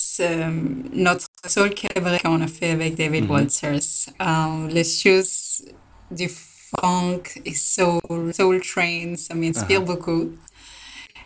notre 0.95 1.27
soul 1.47 1.75
cabaret 1.75 2.21
qu'on 2.21 2.41
a 2.41 2.47
fait 2.47 2.71
avec 2.71 2.95
David 2.95 3.25
Mhm. 3.25 3.31
Walters, 3.31 3.81
euh, 4.23 4.67
les 4.69 4.85
choses 4.85 5.67
du 6.11 6.31
funk 6.31 7.21
et 7.45 7.53
soul, 7.53 8.33
soul 8.35 8.63
train, 8.63 9.15
ça 9.19 9.35
m'inspire 9.35 9.83
beaucoup. 9.83 10.31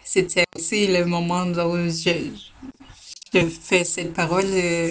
C'était 0.04 0.42
aussi 0.56 0.88
le 0.88 1.04
moment 1.04 1.44
où 1.44 1.76
je, 1.88 2.14
je 3.32 3.46
fais 3.46 3.84
cette 3.84 4.12
parole 4.12 4.44
euh, 4.44 4.90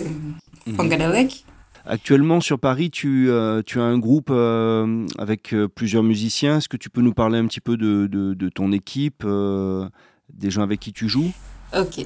Mhm. 0.65 0.75
funkadelic. 0.77 1.45
Actuellement 1.85 2.41
sur 2.41 2.59
Paris, 2.59 2.91
tu, 2.91 3.29
euh, 3.29 3.61
tu 3.65 3.79
as 3.79 3.83
un 3.83 3.97
groupe 3.97 4.29
euh, 4.29 5.05
avec 5.17 5.53
euh, 5.53 5.67
plusieurs 5.67 6.03
musiciens. 6.03 6.57
Est-ce 6.57 6.69
que 6.69 6.77
tu 6.77 6.89
peux 6.89 7.01
nous 7.01 7.13
parler 7.13 7.39
un 7.39 7.47
petit 7.47 7.61
peu 7.61 7.77
de, 7.77 8.07
de- 8.07 8.33
de 8.33 8.49
ton 8.49 8.71
équipe, 8.71 9.25
des 9.25 10.51
gens 10.51 10.61
avec 10.61 10.79
qui 10.79 10.93
tu 10.93 11.09
joues? 11.09 11.31
Ok. 11.77 12.05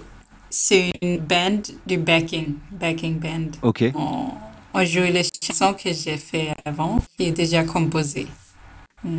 C'est 0.50 0.92
une 1.02 1.18
band 1.20 1.62
du 1.86 1.98
backing, 1.98 2.56
backing 2.72 3.20
band. 3.20 3.52
Ok. 3.62 3.84
On, 3.96 4.28
on 4.74 4.86
joue 4.86 5.02
les 5.02 5.24
chansons 5.44 5.74
que 5.74 5.92
j'ai 5.92 6.18
fait 6.18 6.54
avant, 6.64 7.02
qui 7.18 7.26
est 7.26 7.32
déjà 7.32 7.64
composée. 7.66 8.28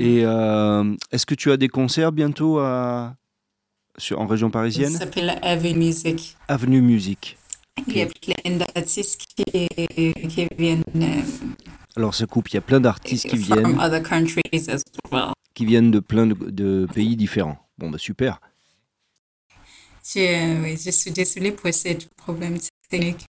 Et 0.01 0.23
euh, 0.25 0.95
est-ce 1.13 1.27
que 1.27 1.35
tu 1.35 1.53
as 1.53 1.57
des 1.57 1.69
concerts 1.69 2.11
bientôt 2.13 2.59
à, 2.59 3.15
sur, 3.99 4.21
en 4.21 4.27
région 4.27 4.49
Ça 4.49 4.53
parisienne 4.53 4.91
s'appelle 4.91 5.39
Heavy 5.43 5.75
Music. 5.75 6.37
Avenue 6.49 6.81
Musique. 6.81 7.37
Il 7.88 7.97
y 7.97 8.02
a 8.02 8.06
plein 8.06 8.56
d'artistes 8.56 9.23
qui, 9.37 9.45
qui 10.28 10.49
viennent 10.59 10.83
euh, 10.97 11.23
Alors 11.97 12.14
ça 12.14 12.26
coupe, 12.26 12.49
il 12.50 12.54
y 12.54 12.59
a 12.59 12.62
plein 12.62 12.80
d'artistes 12.80 13.28
qui 13.28 13.37
viennent, 13.37 13.78
other 13.80 14.02
countries 14.02 14.68
as 14.68 14.83
well. 15.12 15.33
qui 15.54 15.64
viennent 15.66 15.90
de 15.90 16.00
plein 16.00 16.26
de, 16.26 16.35
de 16.35 16.87
pays 16.92 17.16
différents. 17.16 17.59
Bon 17.78 17.90
bah 17.90 17.99
super. 17.99 18.40
Je, 20.04 20.62
oui, 20.62 20.76
je 20.83 20.90
suis 20.90 21.11
désolée 21.11 21.52
pour 21.52 21.73
ce 21.73 21.88
problème 22.16 22.59
technique. 22.88 23.25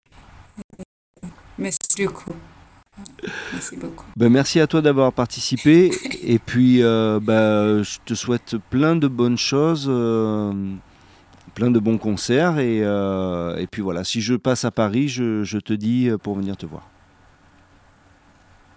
Merci 1.57 1.77
beaucoup. 2.05 2.33
Merci 3.53 3.75
beaucoup. 3.77 4.05
Ben, 4.15 4.29
merci 4.29 4.59
à 4.59 4.67
toi 4.67 4.81
d'avoir 4.81 5.11
participé. 5.13 5.91
Et 6.21 6.39
puis, 6.39 6.81
euh, 6.81 7.19
ben, 7.21 7.81
je 7.83 7.97
te 8.05 8.13
souhaite 8.13 8.57
plein 8.69 8.95
de 8.95 9.07
bonnes 9.07 9.37
choses, 9.37 9.87
euh, 9.89 10.53
plein 11.55 11.71
de 11.71 11.79
bons 11.79 11.97
concerts. 11.97 12.59
Et, 12.59 12.81
euh, 12.83 13.57
et 13.57 13.65
puis 13.65 13.81
voilà, 13.81 14.03
si 14.03 14.21
je 14.21 14.35
passe 14.35 14.65
à 14.65 14.71
Paris, 14.71 15.07
je, 15.07 15.43
je 15.43 15.57
te 15.57 15.73
dis 15.73 16.09
euh, 16.09 16.17
pour 16.17 16.35
venir 16.35 16.55
te 16.57 16.67
voir. 16.67 16.87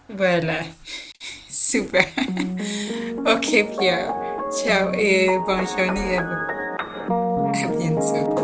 Voilà. 0.08 0.61
Super. 1.50 2.06
ok, 3.26 3.78
Pierre. 3.78 4.14
Ciao 4.50 4.90
et 4.94 5.28
bonne 5.47 5.66
journée 5.66 6.16
à 6.16 6.23
vous. 6.23 7.52
À 7.54 7.68
bientôt. 7.76 8.38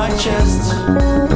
My 0.00 0.08
chest. 0.16 1.29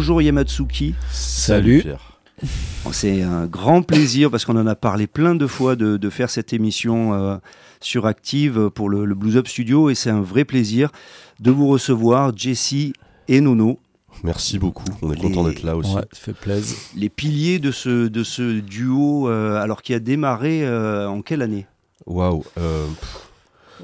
Bonjour 0.00 0.22
Yamatsuki. 0.22 0.94
Salut. 1.12 1.82
Pierre. 1.82 2.18
C'est 2.90 3.20
un 3.20 3.44
grand 3.44 3.82
plaisir 3.82 4.30
parce 4.30 4.46
qu'on 4.46 4.56
en 4.56 4.66
a 4.66 4.74
parlé 4.74 5.06
plein 5.06 5.34
de 5.34 5.46
fois 5.46 5.76
de, 5.76 5.98
de 5.98 6.08
faire 6.08 6.30
cette 6.30 6.54
émission 6.54 7.12
euh, 7.12 7.36
sur 7.82 8.06
Active 8.06 8.70
pour 8.74 8.88
le, 8.88 9.04
le 9.04 9.14
Blues 9.14 9.36
Up 9.36 9.46
Studio 9.46 9.90
et 9.90 9.94
c'est 9.94 10.08
un 10.08 10.22
vrai 10.22 10.46
plaisir 10.46 10.88
de 11.40 11.50
vous 11.50 11.68
recevoir, 11.68 12.32
Jessie 12.34 12.94
et 13.28 13.42
Nono, 13.42 13.78
Merci 14.24 14.58
beaucoup. 14.58 14.86
On 15.02 15.12
est 15.12 15.16
Les- 15.16 15.20
content 15.20 15.44
d'être 15.44 15.64
là 15.64 15.76
aussi. 15.76 15.94
Ouais, 15.94 16.00
ça 16.12 16.18
fait 16.18 16.32
plaisir. 16.32 16.78
les 16.96 17.10
piliers 17.10 17.58
de 17.58 17.70
ce, 17.70 18.08
de 18.08 18.24
ce 18.24 18.60
duo, 18.60 19.28
euh, 19.28 19.60
alors 19.60 19.82
qui 19.82 19.92
a 19.92 19.98
démarré 20.00 20.64
euh, 20.66 21.10
en 21.10 21.20
quelle 21.20 21.42
année? 21.42 21.66
Waouh. 22.06 22.42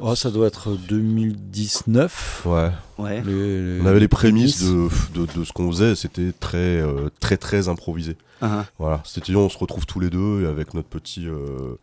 Oh, 0.00 0.14
ça 0.14 0.30
doit 0.30 0.46
être 0.48 0.76
2019. 0.88 2.42
ouais. 2.46 2.70
Ouais. 2.98 3.22
Les- 3.22 3.80
On 3.82 3.86
avait 3.86 4.00
les 4.00 4.08
prémices 4.08 4.62
de, 4.62 4.88
de, 5.14 5.26
de 5.38 5.44
ce 5.44 5.52
qu'on 5.52 5.70
faisait. 5.70 5.94
C'était 5.94 6.32
très, 6.32 6.58
euh, 6.58 7.08
très, 7.20 7.36
très 7.36 7.68
improvisé. 7.68 8.16
Ah, 8.42 8.64
Voilà. 8.78 9.00
C'était 9.04 9.34
on 9.34 9.48
se 9.48 9.58
retrouve 9.58 9.86
tous 9.86 10.00
les 10.00 10.10
deux 10.10 10.42
et 10.42 10.46
avec 10.46 10.74
notre 10.74 10.88
petit, 10.88 11.26
euh, 11.26 11.78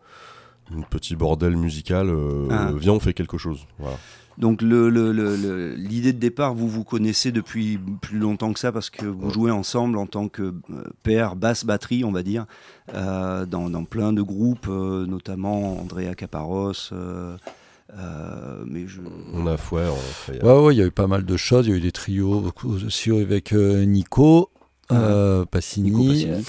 petit 0.90 1.16
bordel 1.16 1.56
musical. 1.56 2.08
euh, 2.08 2.48
Ah. 2.50 2.70
Viens, 2.76 2.92
on 2.92 3.00
fait 3.00 3.14
quelque 3.14 3.38
chose. 3.38 3.60
Voilà. 3.78 3.96
Donc 4.36 4.62
le- 4.62 4.90
le- 4.90 5.12
le- 5.12 5.36
le- 5.36 5.74
l'idée 5.74 6.12
de 6.12 6.18
départ, 6.18 6.54
vous 6.54 6.68
vous 6.68 6.82
connaissez 6.82 7.30
depuis 7.30 7.78
plus 8.00 8.18
longtemps 8.18 8.52
que 8.52 8.58
ça 8.58 8.72
parce 8.72 8.90
que 8.90 9.06
vous 9.06 9.30
jouez 9.30 9.52
ensemble 9.52 9.96
en 9.96 10.06
tant 10.06 10.26
que 10.28 10.52
père, 11.04 11.36
basse, 11.36 11.64
batterie, 11.64 12.04
on 12.04 12.10
va 12.10 12.24
dire, 12.24 12.46
euh, 12.94 13.46
dans, 13.46 13.70
dans 13.70 13.84
plein 13.84 14.12
de 14.12 14.22
groupes, 14.22 14.66
euh, 14.68 15.06
notamment 15.06 15.78
Andrea 15.80 16.14
Caparros. 16.16 16.72
euh, 16.92 17.36
euh, 17.96 18.64
mais 18.66 18.86
je... 18.86 19.00
On 19.32 19.46
a 19.46 19.56
fouet. 19.56 19.82
On 19.88 19.96
fait, 19.96 20.42
Ouais, 20.42 20.58
ouais, 20.58 20.74
il 20.74 20.78
y 20.78 20.82
a 20.82 20.86
eu 20.86 20.90
pas 20.90 21.06
mal 21.06 21.24
de 21.24 21.36
choses. 21.36 21.66
Il 21.66 21.70
y 21.70 21.72
a 21.74 21.76
eu 21.76 21.80
des 21.80 21.92
trios 21.92 22.52
aussi 22.64 23.10
avec 23.10 23.52
euh, 23.52 23.84
Nico, 23.84 24.50
euh, 24.92 25.44
Passini. 25.44 25.90
Nico 25.90 26.04
Passini. 26.08 26.44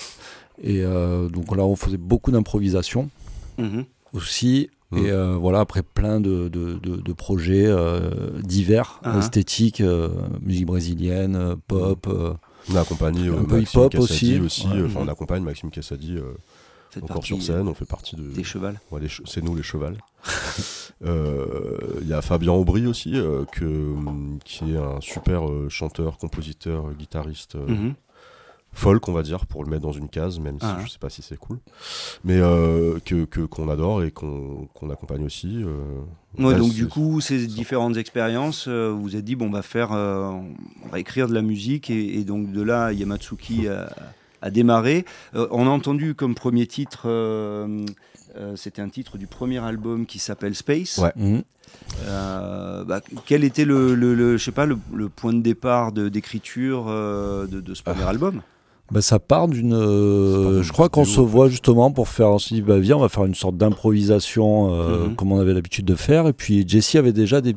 Et 0.63 0.83
euh, 0.83 1.27
donc 1.29 1.55
là, 1.55 1.63
on 1.65 1.75
faisait 1.75 1.97
beaucoup 1.97 2.31
d'improvisation 2.31 3.09
Mhm. 3.57 3.85
aussi. 4.13 4.69
Mhm. 4.91 5.05
Et 5.05 5.11
euh, 5.11 5.35
voilà, 5.35 5.59
après 5.59 5.83
plein 5.83 6.19
de, 6.19 6.47
de, 6.47 6.73
de- 6.75 6.97
de 7.01 7.13
projets 7.13 7.65
euh, 7.65 8.09
divers, 8.43 8.99
Ah. 9.03 9.19
esthétiques, 9.19 9.81
euh, 9.81 10.09
musique 10.41 10.65
brésilienne, 10.67 11.55
pop. 11.67 12.07
euh, 12.07 12.33
on 12.71 12.75
accompagne 12.77 13.17
euh, 13.27 13.39
Un 13.39 13.43
peu 13.43 13.57
Maxime 13.57 13.79
hip-hop 13.81 13.91
Cassady 13.91 14.39
aussi. 14.39 14.39
aussi. 14.39 14.67
Ouais. 14.67 14.77
euh, 14.81 14.85
Enfin, 14.87 14.99
on 15.03 15.07
accompagne 15.07 15.43
Maxime 15.43 15.69
euh, 15.77 15.81
Faites 15.81 15.99
encore 17.03 17.25
sur 17.25 17.41
scène. 17.41 17.67
On 17.67 17.73
fait 17.73 17.85
partie 17.85 18.15
de. 18.15 18.23
euh, 18.23 18.33
des 18.33 18.43
chevals. 18.43 18.79
Ouais, 18.91 19.01
c'est 19.25 19.43
nous 19.43 19.55
les 19.55 19.63
chevals. 19.63 19.97
Euh, 21.03 21.77
Il 22.01 22.07
y 22.07 22.13
a 22.13 22.21
Fabien 22.21 22.53
Aubry 22.53 22.87
aussi, 22.87 23.11
euh, 23.15 23.43
que, 23.51 23.93
qui 24.45 24.73
est 24.73 24.77
un 24.77 25.01
super 25.01 25.47
euh, 25.49 25.67
chanteur, 25.69 26.17
compositeur, 26.17 26.87
euh, 26.87 26.93
guitariste 26.93 27.55
euh, 27.55 27.67
Mhm. 27.67 27.93
folk, 28.71 29.07
on 29.09 29.11
va 29.13 29.21
dire, 29.21 29.45
pour 29.45 29.63
le 29.63 29.69
mettre 29.69 29.83
dans 29.83 29.91
une 29.91 30.09
case, 30.09 30.39
même 30.39 30.57
si 30.59 30.65
Ah. 30.65 30.79
je 30.85 30.89
sais 30.91 30.97
pas 30.99 31.09
si 31.09 31.21
c'est 31.21 31.37
cool. 31.37 31.59
Mais 32.23 32.37
euh, 32.39 32.99
que 33.03 33.25
qu'on 33.45 33.69
adore 33.69 34.03
et 34.03 34.11
qu'on 34.11 34.67
accompagne 34.89 35.25
aussi. 35.25 35.63
euh. 35.63 36.01
Ouais, 36.39 36.55
donc 36.55 36.73
du 36.73 36.87
coup, 36.87 37.19
ces 37.21 37.45
différentes 37.45 37.97
expériences, 37.97 38.65
euh, 38.67 38.89
vous 38.91 39.01
vous 39.03 39.15
êtes 39.15 39.25
dit, 39.25 39.35
bon, 39.35 39.47
on 39.47 39.51
va 39.51 39.61
faire, 39.61 39.91
euh, 39.91 40.27
on 40.83 40.87
va 40.89 40.99
écrire 40.99 41.27
de 41.27 41.33
la 41.33 41.41
musique, 41.41 41.89
et, 41.89 42.19
et 42.19 42.23
donc 42.23 42.51
de 42.51 42.61
là, 42.61 42.91
Yamatsuki 42.93 43.67
a, 43.67 43.89
a 44.41 44.49
démarré. 44.49 45.05
Euh, 45.35 45.47
on 45.51 45.67
a 45.67 45.69
entendu 45.69 46.15
comme 46.15 46.35
premier 46.35 46.67
titre, 46.67 47.03
euh, 47.05 47.85
euh, 48.37 48.55
c'était 48.55 48.81
un 48.81 48.89
titre 48.89 49.17
du 49.17 49.27
premier 49.27 49.59
album 49.63 50.05
qui 50.05 50.19
s'appelle 50.19 50.55
Space. 50.55 50.97
Ouais. 50.97 51.11
mhm. 51.15 51.41
Euh, 52.07 52.83
bah, 52.85 53.01
quel 53.25 53.43
était 53.43 53.65
le, 53.65 53.95
le- 53.95 54.13
le- 54.15 54.37
je 54.37 54.43
sais 54.45 54.51
pas, 54.51 54.65
le, 54.65 54.77
le 54.93 55.09
point 55.09 55.33
de 55.33 55.41
départ 55.41 55.91
de- 55.91 56.09
d'écriture 56.09 56.85
euh, 56.87 57.47
de, 57.47 57.59
de 57.59 57.73
ce 57.73 57.83
premier 57.83 58.03
Ah. 58.05 58.09
album? 58.09 58.41
Bah, 58.91 59.01
ça 59.01 59.17
part 59.19 59.47
d'une. 59.47 59.73
euh, 59.73 60.61
je 60.61 60.71
crois 60.71 60.89
qu'on 60.89 61.05
se 61.05 61.19
voit 61.19 61.49
justement 61.49 61.91
pour 61.91 62.07
faire. 62.07 62.29
On 62.29 62.37
s'est 62.39 62.53
dit, 62.55 62.61
bah, 62.61 62.77
viens, 62.77 62.97
on 62.97 63.01
va 63.01 63.09
faire 63.09 63.25
une 63.25 63.33
sorte 63.33 63.57
d'improvisation 63.57 64.73
euh, 64.73 65.07
Mhm. 65.07 65.15
comme 65.15 65.31
on 65.31 65.39
avait 65.39 65.53
l'habitude 65.53 65.85
de 65.85 65.95
faire. 65.95 66.27
Et 66.27 66.33
puis 66.33 66.63
Jesse 66.67 66.95
avait 66.95 67.13
déjà 67.13 67.41
des, 67.41 67.55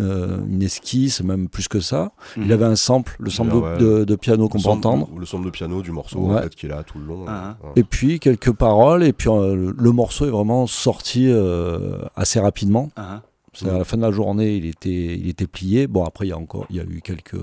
euh, 0.00 0.38
une 0.48 0.62
esquisse, 0.62 1.22
même 1.22 1.48
plus 1.48 1.68
que 1.68 1.80
ça. 1.80 2.12
Mhm. 2.36 2.44
Il 2.46 2.52
avait 2.52 2.64
un 2.64 2.76
sample, 2.76 3.16
le 3.18 3.30
sample 3.30 3.50
de, 3.52 3.56
ouais. 3.56 3.78
de- 3.78 4.04
de 4.04 4.16
piano 4.16 4.48
qu'on 4.48 4.60
peut 4.60 4.68
entendre. 4.68 5.08
Le 5.18 5.26
sample 5.26 5.44
de 5.46 5.50
piano 5.50 5.82
du 5.82 5.90
morceau, 5.92 6.20
Ouais. 6.20 6.36
en 6.38 6.42
fait, 6.42 6.54
qui 6.54 6.66
est 6.66 6.68
là 6.68 6.82
tout 6.82 6.98
le 6.98 7.04
long. 7.06 7.24
Ah. 7.28 7.56
Ouais. 7.62 7.70
Et 7.76 7.84
puis 7.84 8.20
quelques 8.20 8.52
paroles. 8.52 9.02
Et 9.04 9.12
puis 9.12 9.28
euh, 9.28 9.54
le, 9.54 9.74
le 9.76 9.92
morceau 9.92 10.26
est 10.26 10.30
vraiment 10.30 10.66
sorti 10.66 11.28
euh, 11.28 11.98
assez 12.16 12.40
rapidement. 12.40 12.90
Ah, 12.96 13.22
C'est 13.54 13.68
à 13.68 13.76
la 13.76 13.84
fin 13.84 13.98
de 13.98 14.02
la 14.02 14.10
journée, 14.10 14.56
il 14.56 14.64
était, 14.64 15.14
il 15.18 15.28
était 15.28 15.46
plié. 15.46 15.86
Bon, 15.86 16.04
après, 16.04 16.24
il 16.26 16.30
y 16.30 16.32
a 16.32 16.38
encore, 16.38 16.64
il 16.70 16.76
y 16.76 16.80
a 16.80 16.84
eu 16.84 17.02
quelques. 17.02 17.36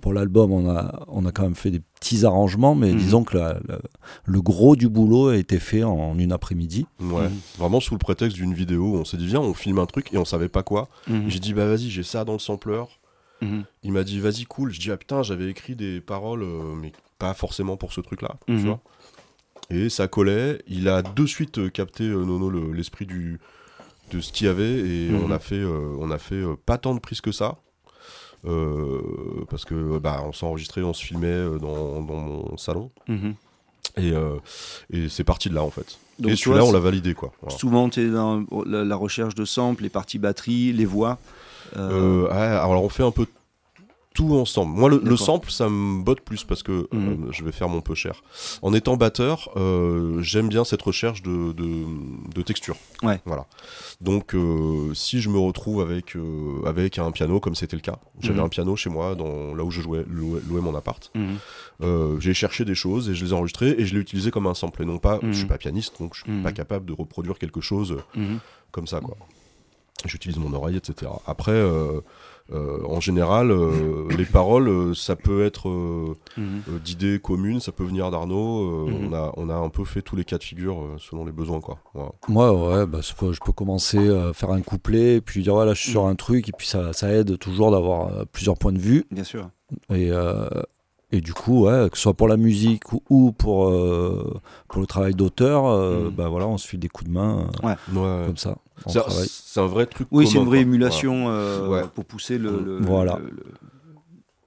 Pour 0.00 0.12
l'album, 0.12 0.52
on 0.52 0.70
a, 0.70 1.04
on 1.08 1.26
a 1.26 1.32
quand 1.32 1.42
même 1.42 1.56
fait 1.56 1.72
des 1.72 1.80
petits 1.80 2.24
arrangements, 2.24 2.76
mais 2.76 2.92
Mhm. 2.92 2.98
disons 2.98 3.24
que 3.24 3.36
la- 3.36 3.58
la- 3.66 3.80
le 4.24 4.40
gros 4.40 4.76
du 4.76 4.88
boulot 4.88 5.28
a 5.30 5.36
été 5.36 5.58
fait 5.58 5.82
en 5.82 6.16
une 6.16 6.30
après-midi. 6.30 6.86
Ouais. 7.00 7.28
Mhm. 7.28 7.38
Vraiment 7.58 7.80
sous 7.80 7.94
le 7.94 7.98
prétexte 7.98 8.36
d'une 8.36 8.54
vidéo, 8.54 8.94
on 8.94 9.04
s'est 9.04 9.16
dit 9.16 9.26
viens, 9.26 9.40
on 9.40 9.52
filme 9.52 9.80
un 9.80 9.86
truc 9.86 10.12
et 10.14 10.18
on 10.18 10.24
savait 10.24 10.48
pas 10.48 10.62
quoi. 10.62 10.88
mhm, 11.08 11.28
J'ai 11.28 11.40
dit 11.40 11.54
bah 11.54 11.66
vas-y, 11.66 11.90
j'ai 11.90 12.04
ça 12.04 12.24
dans 12.24 12.34
le 12.34 12.38
sampler. 12.38 12.84
Il 13.82 13.92
m'a 13.92 14.02
dit 14.04 14.18
vas-y 14.20 14.44
cool. 14.44 14.72
Je 14.72 14.80
dis 14.80 14.90
ah 14.92 14.96
putain 14.96 15.22
j'avais 15.22 15.48
écrit 15.48 15.74
des 15.76 16.00
paroles 16.00 16.42
euh, 16.42 16.74
mais 16.80 16.92
pas 17.18 17.34
forcément 17.34 17.76
pour 17.76 17.92
ce 17.92 18.00
truc 18.00 18.22
là. 18.22 18.36
Mhm. 18.48 18.60
Tu 18.60 18.66
vois. 18.66 18.80
Et 19.70 19.88
ça 19.90 20.08
collait. 20.08 20.62
Il 20.68 20.88
a 20.88 21.02
de 21.02 21.26
suite 21.26 21.58
euh, 21.58 21.68
capté 21.68 22.04
euh, 22.04 22.24
Nono 22.24 22.48
le- 22.48 22.72
l'esprit 22.72 23.06
du 23.06 23.38
de 24.10 24.20
ce 24.20 24.32
qu'il 24.32 24.46
y 24.46 24.50
avait 24.50 24.78
et 24.78 25.08
Mhm. 25.10 25.22
on 25.24 25.30
a 25.30 25.38
fait 25.38 25.56
euh, 25.56 25.96
on 25.98 26.10
a 26.10 26.18
fait 26.18 26.34
euh, 26.36 26.54
pas 26.66 26.78
tant 26.78 26.94
de 26.94 27.00
prises 27.00 27.20
que 27.20 27.32
ça. 27.32 27.58
Euh, 28.46 29.00
parce 29.50 29.64
que 29.64 29.98
bah 29.98 30.22
on 30.24 30.32
s'enregistrait, 30.32 30.82
on 30.82 30.92
se 30.94 31.04
filmait 31.04 31.58
dans, 31.60 32.00
dans 32.02 32.14
mon 32.14 32.56
salon 32.56 32.92
mhm. 33.08 33.34
et, 33.96 34.12
euh, 34.12 34.36
et 34.92 35.08
c'est 35.08 35.24
parti 35.24 35.48
de 35.50 35.54
là 35.56 35.64
en 35.64 35.70
fait. 35.70 35.98
Donc, 36.20 36.30
et 36.32 36.36
celui-là 36.36 36.64
on 36.64 36.70
l'a 36.72 36.78
validé 36.78 37.14
quoi. 37.14 37.32
Voilà. 37.42 37.56
Souvent, 37.58 37.88
tu 37.88 38.00
es 38.00 38.08
dans 38.10 38.44
la, 38.64 38.84
la 38.84 38.96
recherche 38.96 39.34
de 39.34 39.44
samples, 39.44 39.82
les 39.82 39.88
parties 39.88 40.18
batterie, 40.18 40.72
les 40.72 40.84
voix. 40.86 41.18
Euh, 41.76 41.90
Euh, 41.90 42.28
ouais, 42.28 42.32
alors 42.36 42.82
on 42.84 42.88
fait 42.88 43.02
un 43.02 43.10
peu 43.10 43.26
tout 44.18 44.34
ensemble. 44.34 44.76
Moi, 44.76 44.90
le, 44.90 45.16
sample, 45.16 45.48
ça 45.48 45.68
me 45.68 46.02
botte 46.02 46.22
plus 46.22 46.42
parce 46.42 46.64
que 46.64 46.88
Mhm. 46.92 47.26
euh, 47.28 47.30
je 47.30 47.44
vais 47.44 47.52
faire 47.52 47.68
mon 47.68 47.80
peu 47.80 47.94
cher. 47.94 48.20
En 48.62 48.74
étant 48.74 48.96
batteur, 48.96 49.48
euh, 49.56 50.20
j'aime 50.22 50.48
bien 50.48 50.64
cette 50.64 50.82
recherche 50.82 51.22
de, 51.22 51.52
de, 51.52 51.84
de 52.34 52.42
texture. 52.42 52.74
Ouais. 53.04 53.20
Voilà. 53.26 53.46
Donc, 54.00 54.34
euh, 54.34 54.92
si 54.92 55.20
je 55.20 55.28
me 55.28 55.38
retrouve 55.38 55.80
avec, 55.80 56.16
avec 56.66 56.98
un 56.98 57.12
piano, 57.12 57.38
comme 57.38 57.54
c'était 57.54 57.76
le 57.76 57.82
cas, 57.82 58.00
j'avais 58.20 58.40
Mhm. 58.40 58.46
un 58.46 58.48
piano 58.48 58.74
chez 58.74 58.90
moi, 58.90 59.14
dans, 59.14 59.54
là 59.54 59.62
où 59.62 59.70
je 59.70 59.80
jouais, 59.82 60.04
louais, 60.08 60.40
louais 60.48 60.60
mon 60.60 60.74
appart. 60.74 61.12
mhm. 61.14 62.18
J'ai 62.18 62.34
cherché 62.34 62.64
des 62.64 62.74
choses 62.74 63.08
et 63.08 63.14
je 63.14 63.24
les 63.24 63.30
ai 63.30 63.34
enregistrées 63.34 63.76
et 63.78 63.86
je 63.86 63.94
l'ai 63.94 64.00
utilisé 64.00 64.32
comme 64.32 64.48
un 64.48 64.54
sample. 64.54 64.82
Et 64.82 64.84
non 64.84 64.98
pas, 64.98 65.20
je 65.22 65.30
suis 65.38 65.46
pas 65.46 65.58
pianiste, 65.58 65.94
donc 66.00 66.16
je 66.16 66.22
suis 66.24 66.42
pas 66.42 66.50
capable 66.50 66.86
de 66.86 66.92
reproduire 66.92 67.38
quelque 67.38 67.60
chose 67.60 67.96
comme 68.72 68.88
ça 68.88 69.00
quoi. 69.00 69.16
J'utilise 70.04 70.38
mon 70.38 70.52
oreille, 70.52 70.76
etc. 70.76 71.10
Après, 71.26 71.50
euh, 71.52 72.00
euh, 72.52 72.78
en 72.86 73.00
général, 73.00 73.50
euh, 73.50 74.06
les 74.16 74.24
paroles, 74.24 74.68
euh, 74.68 74.94
ça 74.94 75.16
peut 75.16 75.44
être 75.44 75.68
euh, 75.68 76.14
Mhm. 76.36 76.62
euh, 76.70 76.78
d'idées 76.78 77.18
communes, 77.18 77.58
ça 77.60 77.72
peut 77.72 77.82
venir 77.84 78.10
d'Arnaud. 78.10 78.86
euh, 78.86 78.90
Mhm. 78.90 79.08
on, 79.08 79.12
a, 79.12 79.32
on 79.36 79.48
a 79.50 79.54
un 79.54 79.68
peu 79.68 79.84
fait 79.84 80.00
tous 80.02 80.14
les 80.16 80.24
cas 80.24 80.38
de 80.38 80.44
figure 80.44 80.80
euh, 80.82 80.96
selon 80.98 81.24
les 81.24 81.32
besoins 81.32 81.60
quoi. 81.60 81.78
Voilà. 81.94 82.10
Moi, 82.28 82.52
ouais, 82.52 82.86
bah, 82.86 83.00
je 83.02 83.12
peux 83.14 83.52
commencer 83.52 84.08
à 84.08 84.32
faire 84.32 84.50
un 84.50 84.62
couplet, 84.62 85.16
et 85.16 85.20
puis 85.20 85.42
dire, 85.42 85.54
voilà, 85.54 85.74
je 85.74 85.82
suis 85.82 85.90
sur 85.90 86.06
un 86.06 86.14
truc, 86.14 86.48
et 86.48 86.52
puis 86.52 86.66
ça, 86.68 86.92
ça 86.92 87.12
aide 87.12 87.36
toujours 87.38 87.70
d'avoir 87.72 88.06
euh, 88.08 88.24
plusieurs 88.30 88.56
points 88.56 88.72
de 88.72 88.78
vue. 88.78 89.04
Bien 89.10 89.24
sûr. 89.24 89.50
Et, 89.90 90.10
euh, 90.12 90.48
et 91.10 91.20
du 91.20 91.32
coup, 91.32 91.64
ouais, 91.66 91.88
que 91.90 91.96
ce 91.96 92.02
soit 92.02 92.14
pour 92.14 92.28
la 92.28 92.36
musique 92.36 92.92
ou, 92.92 93.02
ou 93.08 93.32
pour, 93.32 93.68
euh, 93.68 94.40
pour 94.68 94.80
le 94.80 94.86
travail 94.86 95.14
d'auteur, 95.14 95.64
euh, 95.66 96.04
Mhm. 96.04 96.10
bah, 96.10 96.28
voilà, 96.28 96.46
on 96.46 96.58
se 96.58 96.66
file 96.68 96.80
des 96.80 96.88
coups 96.88 97.08
de 97.08 97.14
main 97.14 97.48
euh, 97.64 97.66
Ouais. 97.66 98.26
comme 98.26 98.36
ça. 98.36 98.56
C'est- 98.86 99.58
un 99.60 99.66
vrai 99.66 99.86
truc. 99.86 100.06
Oui, 100.10 100.26
c'est 100.26 100.38
une 100.38 100.44
vraie 100.44 100.58
quoi. 100.58 100.62
émulation 100.62 101.24
euh, 101.28 101.68
Ouais. 101.68 101.82
pour 101.94 102.04
pousser 102.04 102.38
le. 102.38 102.60
le- 102.62 102.78
Voilà. 102.80 103.18
le- 103.18 103.30
le- 103.30 103.44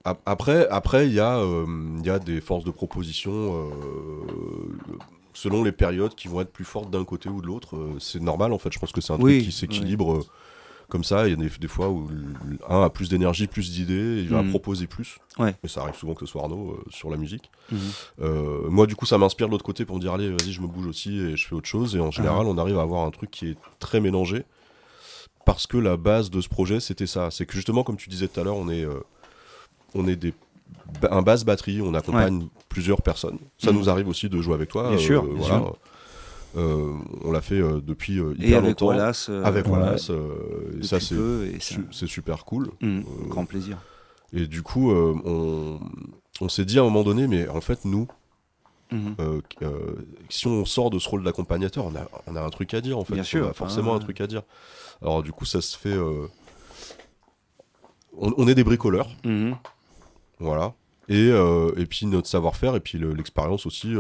Ap- 0.04 0.22
Après, 0.26 0.68
après, 0.70 1.06
il 1.08 1.14
y 1.14 1.20
a, 1.20 1.38
euh, 1.38 1.66
il 2.00 2.06
y 2.06 2.10
a 2.10 2.18
des 2.18 2.42
forces 2.42 2.64
de 2.64 2.72
proposition 2.72 3.32
euh, 3.34 3.72
selon 5.34 5.64
les 5.64 5.72
périodes 5.72 6.16
qui 6.16 6.28
vont 6.28 6.42
être 6.42 6.52
plus 6.52 6.64
fortes 6.66 6.90
d'un 6.90 7.04
côté 7.06 7.30
ou 7.30 7.42
de 7.42 7.48
l'autre. 7.48 7.76
C'est 8.00 8.22
normal, 8.22 8.52
en 8.54 8.58
fait. 8.58 8.72
Je 8.74 8.80
pense 8.80 8.92
que 8.92 9.00
c'est 9.02 9.14
un 9.14 9.18
Oui, 9.20 9.38
truc 9.40 9.46
qui 9.46 9.52
s'équilibre 9.52 10.22
comme 10.92 11.04
ça. 11.04 11.28
Il 11.28 11.32
y 11.32 11.34
a 11.34 11.36
des, 11.38 11.50
des 11.50 11.68
fois 11.68 11.90
où 11.90 12.08
un 12.70 12.84
a 12.84 12.90
plus 12.92 13.10
d'énergie, 13.10 13.48
plus 13.48 13.72
d'idées, 13.72 14.22
il 14.22 14.30
va 14.30 14.44
Mhm. 14.44 14.50
proposer 14.52 14.86
plus. 14.86 15.18
Ouais. 15.40 15.56
Et 15.64 15.68
ça 15.68 15.82
arrive 15.82 15.96
souvent 15.96 16.14
que 16.14 16.26
ce 16.26 16.32
soit 16.32 16.44
Arnaud 16.44 16.74
euh, 16.74 16.84
sur 16.92 17.10
la 17.10 17.18
musique. 17.18 17.50
Mhm. 17.72 17.80
Euh, 18.22 18.70
moi, 18.70 18.86
du 18.86 18.96
coup, 18.96 19.06
ça 19.08 19.18
m'inspire 19.18 19.48
de 19.48 19.52
l'autre 19.54 19.64
côté 19.66 19.86
pour 19.86 19.96
me 19.96 20.02
dire 20.02 20.14
allez, 20.14 20.30
vas-y, 20.30 20.52
je 20.52 20.62
me 20.62 20.68
bouge 20.68 20.86
aussi 20.86 21.18
et 21.18 21.36
je 21.38 21.48
fais 21.48 21.56
autre 21.56 21.68
chose. 21.68 21.96
Et 21.96 22.00
en 22.00 22.12
général, 22.12 22.46
on 22.46 22.58
arrive 22.60 22.78
à 22.78 22.82
avoir 22.84 23.06
un 23.06 23.12
truc 23.12 23.32
qui 23.32 23.48
est 23.48 23.58
très 23.80 24.00
mélangé. 24.00 24.44
Parce 25.46 25.66
que 25.66 25.78
la 25.78 25.98
base 25.98 26.30
de 26.30 26.40
ce 26.42 26.50
projet, 26.50 26.80
c'était 26.80 27.08
ça. 27.08 27.32
C'est 27.32 27.46
que 27.48 27.54
justement, 27.54 27.84
comme 27.84 27.98
tu 27.98 28.10
disais 28.10 28.28
tout 28.28 28.40
à 28.40 28.44
l'heure, 28.44 28.58
on 28.58 28.70
est, 28.70 28.86
euh, 28.86 29.00
on 29.96 30.08
est 30.08 30.16
des, 30.16 30.34
un 31.10 31.22
basse 31.24 31.44
batterie, 31.46 31.82
on 31.82 31.94
accompagne 31.96 32.48
plusieurs 32.70 33.02
personnes. 33.02 33.40
Ça 33.58 33.72
Mhm. 33.72 33.78
nous 33.80 33.90
arrive 33.90 34.08
aussi 34.08 34.30
de 34.30 34.40
jouer 34.42 34.54
avec 34.54 34.70
toi. 34.70 34.90
Bien 34.90 34.98
sûr, 35.00 35.24
bien 35.24 35.34
voilà. 35.38 35.58
sûr. 35.60 35.78
Euh, 36.58 36.94
on 37.24 37.32
l'a 37.32 37.42
fait 37.42 37.62
euh, 37.62 37.80
depuis 37.82 38.20
euh, 38.20 38.34
Et 38.40 38.48
hyper 38.48 38.58
avec 38.58 38.70
longtemps. 38.72 38.88
Wallace. 38.88 39.28
euh, 39.30 39.44
avec. 39.44 39.68
Wallace. 39.68 40.10
et 40.80 40.84
ça, 40.84 41.00
c'est 41.00 41.16
et 41.16 41.58
c'est 41.92 42.08
super 42.08 42.44
cool. 42.46 42.70
Euh, 42.84 43.02
Grand 43.28 43.46
plaisir. 43.46 43.78
Et 44.34 44.48
du 44.48 44.62
coup, 44.62 44.92
on, 44.92 45.80
on 46.42 46.50
s'est 46.50 46.66
dit 46.66 46.78
à 46.78 46.82
un 46.82 46.86
moment 46.86 47.04
donné, 47.04 47.28
mais 47.28 47.48
en 47.48 47.62
fait, 47.62 47.86
nous, 47.86 48.08
euh, 48.94 49.42
si 50.30 50.48
on 50.48 50.66
sort 50.66 50.90
de 50.90 51.00
ce 51.00 51.08
rôle 51.08 51.24
d'accompagnateur, 51.24 51.86
on 51.86 51.96
a, 51.96 52.06
on 52.28 52.36
a 52.36 52.42
un 52.42 52.50
truc 52.50 52.74
à 52.74 52.82
dire 52.82 52.98
en 52.98 53.06
fait. 53.06 53.14
Bien 53.14 53.24
on 53.24 53.26
sûr. 53.26 53.48
a 53.48 53.54
forcément 53.54 53.96
un 53.96 54.00
truc 54.00 54.20
à 54.20 54.28
dire. 54.28 54.42
Alors 55.02 55.24
du 55.24 55.32
coup, 55.32 55.46
ça 55.46 55.62
se 55.62 55.78
fait. 55.78 55.98
On, 58.18 58.34
on 58.38 58.48
est 58.48 58.56
des 58.56 58.64
bricoleurs, 58.64 59.10
Mhm. 59.24 59.56
voilà. 60.40 60.74
Et, 61.10 61.28
et 61.30 61.86
puis 61.86 62.06
notre 62.06 62.28
savoir-faire 62.28 62.76
et 62.76 62.80
puis 62.80 62.98
le- 62.98 63.14
l'expérience 63.14 63.66
aussi 63.66 63.94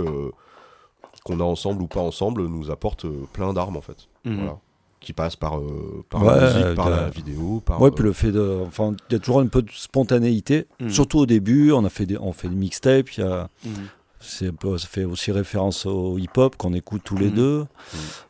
qu'on 1.24 1.40
a 1.40 1.44
ensemble 1.44 1.82
ou 1.84 1.88
pas 1.88 2.00
ensemble 2.02 2.46
nous 2.48 2.72
apporte 2.72 3.06
euh, 3.06 3.28
plein 3.34 3.54
d'armes 3.54 3.78
en 3.78 3.82
fait. 3.82 4.08
Mhm. 4.26 4.36
Voilà. 4.38 4.58
Qui 5.00 5.14
passent 5.14 5.36
par, 5.36 5.58
euh, 5.58 6.04
par 6.12 6.22
Ouais, 6.24 6.36
la 6.40 6.54
musique, 6.54 6.76
par 6.76 6.90
la 6.92 7.10
vidéo, 7.10 7.60
par. 7.66 7.82
Ouais, 7.82 7.88
euh, 7.90 7.92
puis 7.92 8.04
le 8.04 8.14
fait 8.14 8.32
de. 8.32 8.62
Enfin, 8.68 8.94
il 9.10 9.14
y 9.14 9.16
a 9.16 9.20
toujours 9.20 9.40
un 9.40 9.48
peu 9.48 9.64
de 9.64 9.72
spontanéité, 9.72 10.68
Mhm. 10.80 10.90
surtout 10.92 11.18
au 11.20 11.26
début. 11.26 11.72
On 11.72 11.84
a 11.86 11.90
fait 11.90 12.06
des, 12.06 12.18
on 12.20 12.32
fait 12.34 12.50
des 12.50 12.56
mixtapes, 12.56 13.10
il 13.18 13.22
y 13.22 13.24
a. 13.24 13.50
Mhm. 13.66 13.72
c'est 14.20 14.52
ça 14.78 14.88
fait 14.88 15.04
aussi 15.04 15.32
référence 15.32 15.88
au 15.88 16.20
hip-hop 16.20 16.56
qu'on 16.56 16.74
écoute 16.74 17.02
tous 17.04 17.18
les 17.18 17.30
Mhm. 17.30 17.34
deux. 17.36 17.66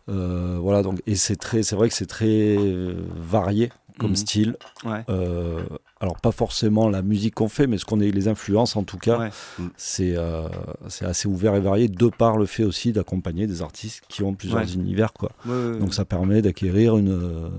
Euh, 0.07 0.57
voilà, 0.61 0.81
donc, 0.83 1.01
et 1.05 1.15
c'est 1.15 1.35
très, 1.35 1.63
c'est 1.63 1.75
vrai 1.75 1.89
que 1.89 1.93
c'est 1.95 2.05
très 2.05 2.55
varié 3.17 3.69
comme 4.01 4.09
Mhm. 4.11 4.15
style. 4.17 4.57
Ouais. 4.83 5.03
Euh, 5.09 5.61
alors 5.99 6.19
pas 6.19 6.31
forcément 6.31 6.89
la 6.89 7.01
musique 7.03 7.35
qu'on 7.35 7.47
fait, 7.47 7.67
mais 7.67 7.77
ce 7.77 7.85
qu'on 7.85 7.99
est, 8.01 8.09
les 8.11 8.27
influences 8.27 8.75
en 8.75 8.83
tout 8.83 8.97
cas, 8.97 9.19
Ouais. 9.19 9.29
c'est 9.77 10.15
euh, 10.17 10.47
c'est 10.89 11.05
assez 11.05 11.27
ouvert 11.27 11.55
et 11.55 11.59
varié 11.61 11.87
de 11.87 12.07
par 12.09 12.37
le 12.37 12.45
fait 12.47 12.63
aussi 12.63 12.91
d'accompagner 12.91 13.45
des 13.47 13.61
artistes 13.61 14.03
qui 14.09 14.23
ont 14.23 14.33
plusieurs 14.33 14.61
Ouais. 14.61 14.73
univers 14.73 15.13
quoi. 15.13 15.31
Ouais, 15.45 15.51
ouais, 15.53 15.79
Donc 15.79 15.93
ça 15.93 16.03
permet 16.03 16.41
d'acquérir 16.41 16.97
une, 16.97 17.11
euh, 17.11 17.49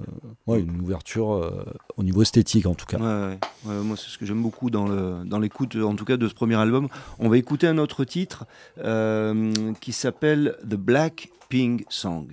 ouais, 0.48 0.60
une 0.60 0.80
ouverture 0.80 1.32
euh, 1.32 1.64
au 1.96 2.02
niveau 2.02 2.22
esthétique 2.22 2.66
en 2.66 2.74
tout 2.74 2.86
cas. 2.86 2.98
Ouais, 2.98 3.04
ouais, 3.04 3.38
ouais, 3.76 3.82
moi 3.84 3.96
c'est 3.96 4.08
ce 4.10 4.18
que 4.18 4.26
j'aime 4.26 4.42
beaucoup 4.42 4.68
dans 4.70 4.86
le 4.88 5.24
dans 5.24 5.38
l'écoute 5.38 5.76
en 5.76 5.94
tout 5.94 6.04
cas 6.04 6.16
de 6.16 6.26
ce 6.28 6.34
premier 6.34 6.56
album. 6.56 6.88
On 7.20 7.28
va 7.28 7.36
écouter 7.38 7.68
un 7.68 7.78
autre 7.78 8.04
titre 8.04 8.44
euh, 8.78 9.52
qui 9.80 9.92
s'appelle 9.92 10.56
The 10.68 10.74
Black 10.74 11.30
Ping 11.48 11.84
Song 11.88 12.26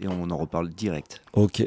et 0.00 0.08
on 0.08 0.28
en 0.30 0.36
reparle 0.36 0.68
direct. 0.68 1.22
Ok. 1.32 1.66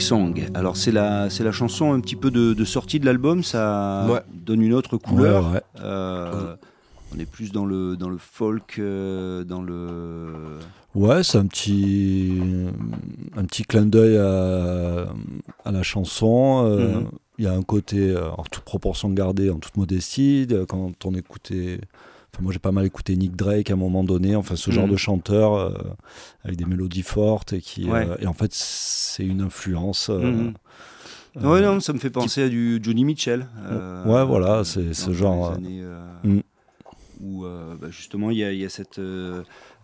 Song. 0.00 0.34
Alors 0.54 0.76
c'est 0.76 0.92
la, 0.92 1.30
c'est 1.30 1.44
la 1.44 1.52
chanson 1.52 1.92
un 1.92 2.00
petit 2.00 2.16
peu 2.16 2.30
de, 2.30 2.52
de 2.54 2.64
sortie 2.64 2.98
de 3.00 3.06
l'album, 3.06 3.42
ça 3.42 4.06
Ouais. 4.10 4.20
donne 4.34 4.60
une 4.62 4.74
autre 4.74 4.96
couleur. 4.96 5.46
Ouais, 5.48 5.54
ouais. 5.54 5.62
Euh, 5.82 6.54
on 7.14 7.18
est 7.20 7.26
plus 7.30 7.52
dans 7.52 7.64
le, 7.64 7.96
dans 7.96 8.08
le 8.08 8.18
folk, 8.18 8.76
euh, 8.78 9.44
dans 9.44 9.62
le... 9.62 10.58
Ouais, 10.94 11.22
c'est 11.22 11.38
un 11.38 11.46
petit, 11.46 12.32
un 13.36 13.44
petit 13.44 13.62
clin 13.64 13.86
d'œil 13.86 14.16
à, 14.16 15.06
à 15.64 15.70
la 15.72 15.82
chanson. 15.82 16.62
Euh, 16.66 17.00
Mhm. 17.00 17.06
Il 17.38 17.44
y 17.44 17.48
a 17.48 17.52
un 17.52 17.62
côté, 17.62 17.98
euh, 18.12 18.30
en 18.30 18.44
toute 18.44 18.64
proportion 18.64 19.10
gardée, 19.10 19.50
en 19.50 19.58
toute 19.58 19.76
modestie. 19.76 20.46
de- 20.46 20.64
Quand 20.64 21.04
on 21.04 21.12
écoutait, 21.14 21.80
enfin 22.36 22.42
moi 22.42 22.52
j'ai 22.52 22.58
pas 22.58 22.72
mal 22.72 22.84
écouté 22.84 23.16
Nick 23.16 23.34
Drake 23.34 23.70
à 23.70 23.72
un 23.72 23.76
moment 23.76 24.04
donné, 24.04 24.36
enfin 24.36 24.56
ce 24.56 24.70
genre 24.70 24.84
Mhm. 24.86 24.92
de 24.92 24.96
chanteur 24.96 25.54
euh, 25.54 25.72
avec 26.44 26.56
des 26.56 26.66
mélodies 26.66 27.02
fortes 27.02 27.54
et 27.54 27.60
qui, 27.60 27.88
Ouais. 27.90 28.06
euh, 28.08 28.16
et 28.20 28.26
en 28.26 28.34
fait 28.34 28.52
c'est 28.52 29.24
une 29.24 29.40
influence. 29.40 30.08
euh, 30.10 30.50
ouais, 31.36 31.60
non, 31.62 31.80
ça 31.80 31.92
me 31.94 31.98
fait 31.98 32.10
penser 32.10 32.42
à 32.42 32.48
du 32.48 32.78
Johnny 32.82 33.04
Mitchell. 33.04 33.46
Ouais, 34.06 34.24
voilà, 34.24 34.64
c'est 34.64 34.92
ce 34.94 35.12
genre, 35.12 35.52
années, 35.52 35.82
Mm. 36.24 36.40
Où 37.22 37.44
bah, 37.80 37.88
justement 37.90 38.30
il 38.30 38.36
y, 38.36 38.44
a- 38.44 38.52
il 38.52 38.58
y 38.58 38.64
a 38.66 38.68
cette 38.68 39.00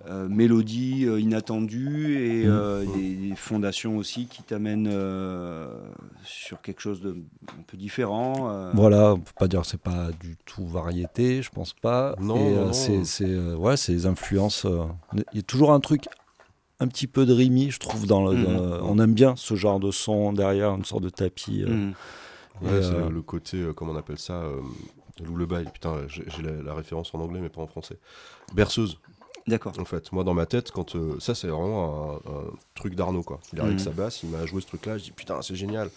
euh, 0.07 0.25
euh, 0.25 0.29
mélodie 0.29 1.05
euh, 1.07 1.21
inattendue 1.21 2.17
et 2.19 2.45
Mm. 2.47 2.51
euh, 2.51 2.85
des, 2.87 3.15
des 3.31 3.37
fondations 3.37 3.97
aussi 3.97 4.27
qui 4.27 4.43
t'amènent 4.43 4.88
euh, 4.91 5.69
sur 6.25 6.61
quelque 6.61 6.81
chose 6.81 7.01
de 7.01 7.11
un 7.11 7.62
peu 7.67 7.77
différent. 7.77 8.49
euh. 8.51 8.73
Voilà, 8.75 9.15
on 9.15 9.21
peut 9.21 9.33
pas 9.38 9.49
dire 9.49 9.62
que 9.62 9.67
c'est 9.67 9.81
pas 9.81 10.11
du 10.12 10.37
tout 10.45 10.67
variété, 10.67 11.43
je 11.43 11.51
pense 11.51 11.73
pas. 11.73 12.15
Non, 12.21 12.37
Et, 12.37 12.38
non, 12.38 12.61
euh, 12.61 12.65
non. 12.67 12.73
c'est 12.73 13.05
c'est, 13.05 13.25
euh, 13.31 13.55
ouais, 13.57 13.77
c'est 13.77 13.93
les 13.93 14.07
influences. 14.07 14.65
euh, 14.65 14.85
Il 15.15 15.37
y 15.37 15.38
a 15.38 15.43
toujours 15.43 15.73
un 15.73 15.81
truc 15.81 16.05
un 16.81 16.88
petit 16.88 17.07
peu 17.07 17.27
de 17.27 17.33
rimi, 17.33 17.71
je 17.71 17.79
trouve. 17.79 18.07
Dans 18.07 18.25
le, 18.27 18.43
dans- 18.43 18.85
on 18.87 18.99
aime 18.99 19.15
bien 19.15 19.35
ce 19.37 19.55
genre 19.55 19.79
de 19.81 19.91
son 19.91 20.33
derrière, 20.33 20.75
une 20.75 20.85
sorte 20.85 21.03
de 21.05 21.11
tapis. 21.11 21.62
euh, 21.62 21.69
Mm. 21.69 21.93
et, 22.62 22.65
Ouais, 22.67 22.71
euh, 22.73 23.09
le, 23.09 23.15
le 23.15 23.23
côté, 23.23 23.57
euh, 23.59 23.73
comment 23.73 23.93
on 23.93 23.97
appelle 23.97 24.19
ça, 24.19 24.35
euh, 24.43 24.61
lullaby. 25.25 25.69
Putain, 25.73 26.07
j'ai 26.09 26.25
j'ai 26.29 26.43
la, 26.43 26.62
la 26.62 26.75
référence 26.75 27.15
en 27.15 27.21
anglais, 27.21 27.41
mais 27.41 27.49
pas 27.49 27.62
en 27.62 27.67
français. 27.67 27.99
Berceuse, 28.55 28.99
D'accord. 29.46 29.72
en 29.78 29.85
fait. 29.85 30.12
Moi, 30.12 30.22
dans 30.24 30.35
ma 30.35 30.46
tête, 30.46 30.70
quand 30.70 30.94
euh, 30.94 31.18
ça, 31.18 31.35
c'est 31.35 31.48
vraiment 31.48 32.12
un, 32.12 32.31
un 32.31 32.44
truc 32.74 32.94
d'Arnaud, 32.94 33.22
quoi. 33.24 33.40
Il 33.52 33.59
arrive 33.61 33.72
Mhm. 33.74 33.78
avec 33.81 33.94
sa 33.94 34.02
basse, 34.02 34.22
il 34.22 34.31
m'a 34.31 34.46
joué 34.46 34.61
ce 34.61 34.66
truc-là, 34.68 34.98
je 34.98 35.05
dis 35.05 35.11
putain, 35.11 35.42
c'est 35.42 35.57
génial. 35.57 35.90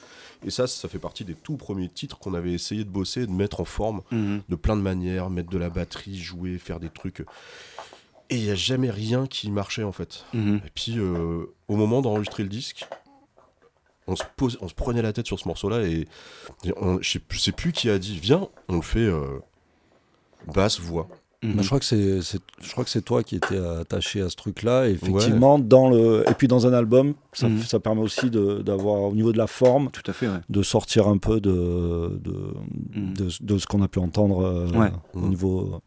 Et 0.46 0.50
ça, 0.50 0.66
ça 0.68 0.88
fait 0.90 1.00
partie 1.00 1.24
des 1.26 1.36
tout 1.36 1.56
premiers 1.56 1.90
titres 1.90 2.18
qu'on 2.20 2.34
avait 2.34 2.54
essayé 2.54 2.84
de 2.84 2.90
bosser, 2.90 3.26
de 3.28 3.32
mettre 3.32 3.60
en 3.62 3.66
forme 3.66 4.02
Mhm. 4.12 4.42
de 4.50 4.56
plein 4.56 4.76
de 4.76 4.82
manières, 4.82 5.30
mettre 5.30 5.50
de 5.50 5.58
la 5.58 5.70
batterie, 5.70 6.18
jouer, 6.18 6.58
faire 6.58 6.80
des 6.80 6.90
trucs. 6.90 7.24
Et 8.32 8.38
il 8.38 8.44
n'y 8.44 8.50
a 8.50 8.56
jamais 8.56 8.90
rien 8.90 9.28
qui 9.28 9.52
marchait, 9.52 9.84
en 9.84 9.92
fait. 9.92 10.26
Mhm. 10.34 10.62
Et 10.66 10.70
puis, 10.74 10.98
euh, 10.98 11.46
au 11.68 11.76
moment 11.76 12.02
d'enregistrer 12.02 12.42
le 12.44 12.50
disque, 12.50 12.88
on 14.08 14.16
se, 14.16 14.24
pose, 14.36 14.58
on 14.62 14.68
se 14.68 14.74
prenait 14.74 15.02
la 15.04 15.14
tête 15.14 15.28
sur 15.28 15.40
ce 15.40 15.48
morceau-là 15.48 15.84
et, 15.84 16.08
et 16.64 16.74
on- 16.78 17.00
je 17.02 17.20
sais 17.40 17.52
plus 17.52 17.72
qui 17.72 17.90
a 17.90 17.98
dit 18.00 18.18
Viens, 18.20 18.48
on 18.68 18.76
le 18.78 18.82
fait 18.82 19.00
euh, 19.00 19.40
basse, 20.54 20.80
voix. 20.80 21.08
Mhm. 21.48 21.54
bah, 21.56 21.62
je 21.62 21.68
crois 21.68 21.80
que 21.80 21.86
c'est, 21.86 22.22
c'est- 22.22 22.42
je 22.62 22.72
crois 22.72 22.84
que 22.84 22.90
c'est 22.90 23.02
toi 23.04 23.24
qui 23.24 23.36
étais 23.36 23.58
attaché 23.58 24.22
à 24.22 24.30
ce 24.30 24.36
truc-là. 24.36 24.88
Et 24.88 24.92
effectivement, 24.94 25.60
dans 25.60 25.90
le, 25.90 26.24
et 26.30 26.34
puis 26.34 26.48
dans 26.48 26.66
un 26.68 26.74
album, 26.74 27.14
ça, 27.34 27.48
Mhm. 27.50 27.62
ça 27.62 27.80
permet 27.80 28.02
aussi 28.02 28.30
d'avoir 28.30 29.02
au 29.02 29.14
niveau 29.14 29.32
de 29.32 29.38
la 29.38 29.48
forme, 29.48 29.90
Tout 29.92 30.10
à 30.10 30.14
fait, 30.14 30.28
ouais. 30.28 30.40
de 30.50 30.62
sortir 30.64 31.08
un 31.08 31.18
peu 31.18 31.40
de, 31.40 32.20
de, 32.22 32.36
Mhm. 32.96 33.14
de, 33.14 33.28
de 33.42 33.58
ce 33.58 33.68
qu'on 33.68 33.82
a 33.82 33.88
pu 33.88 34.00
entendre 34.00 34.46
euh, 34.46 34.68
Ouais. 34.70 34.92
au 35.14 35.20
Mhm. 35.20 35.30
niveau, 35.30 35.82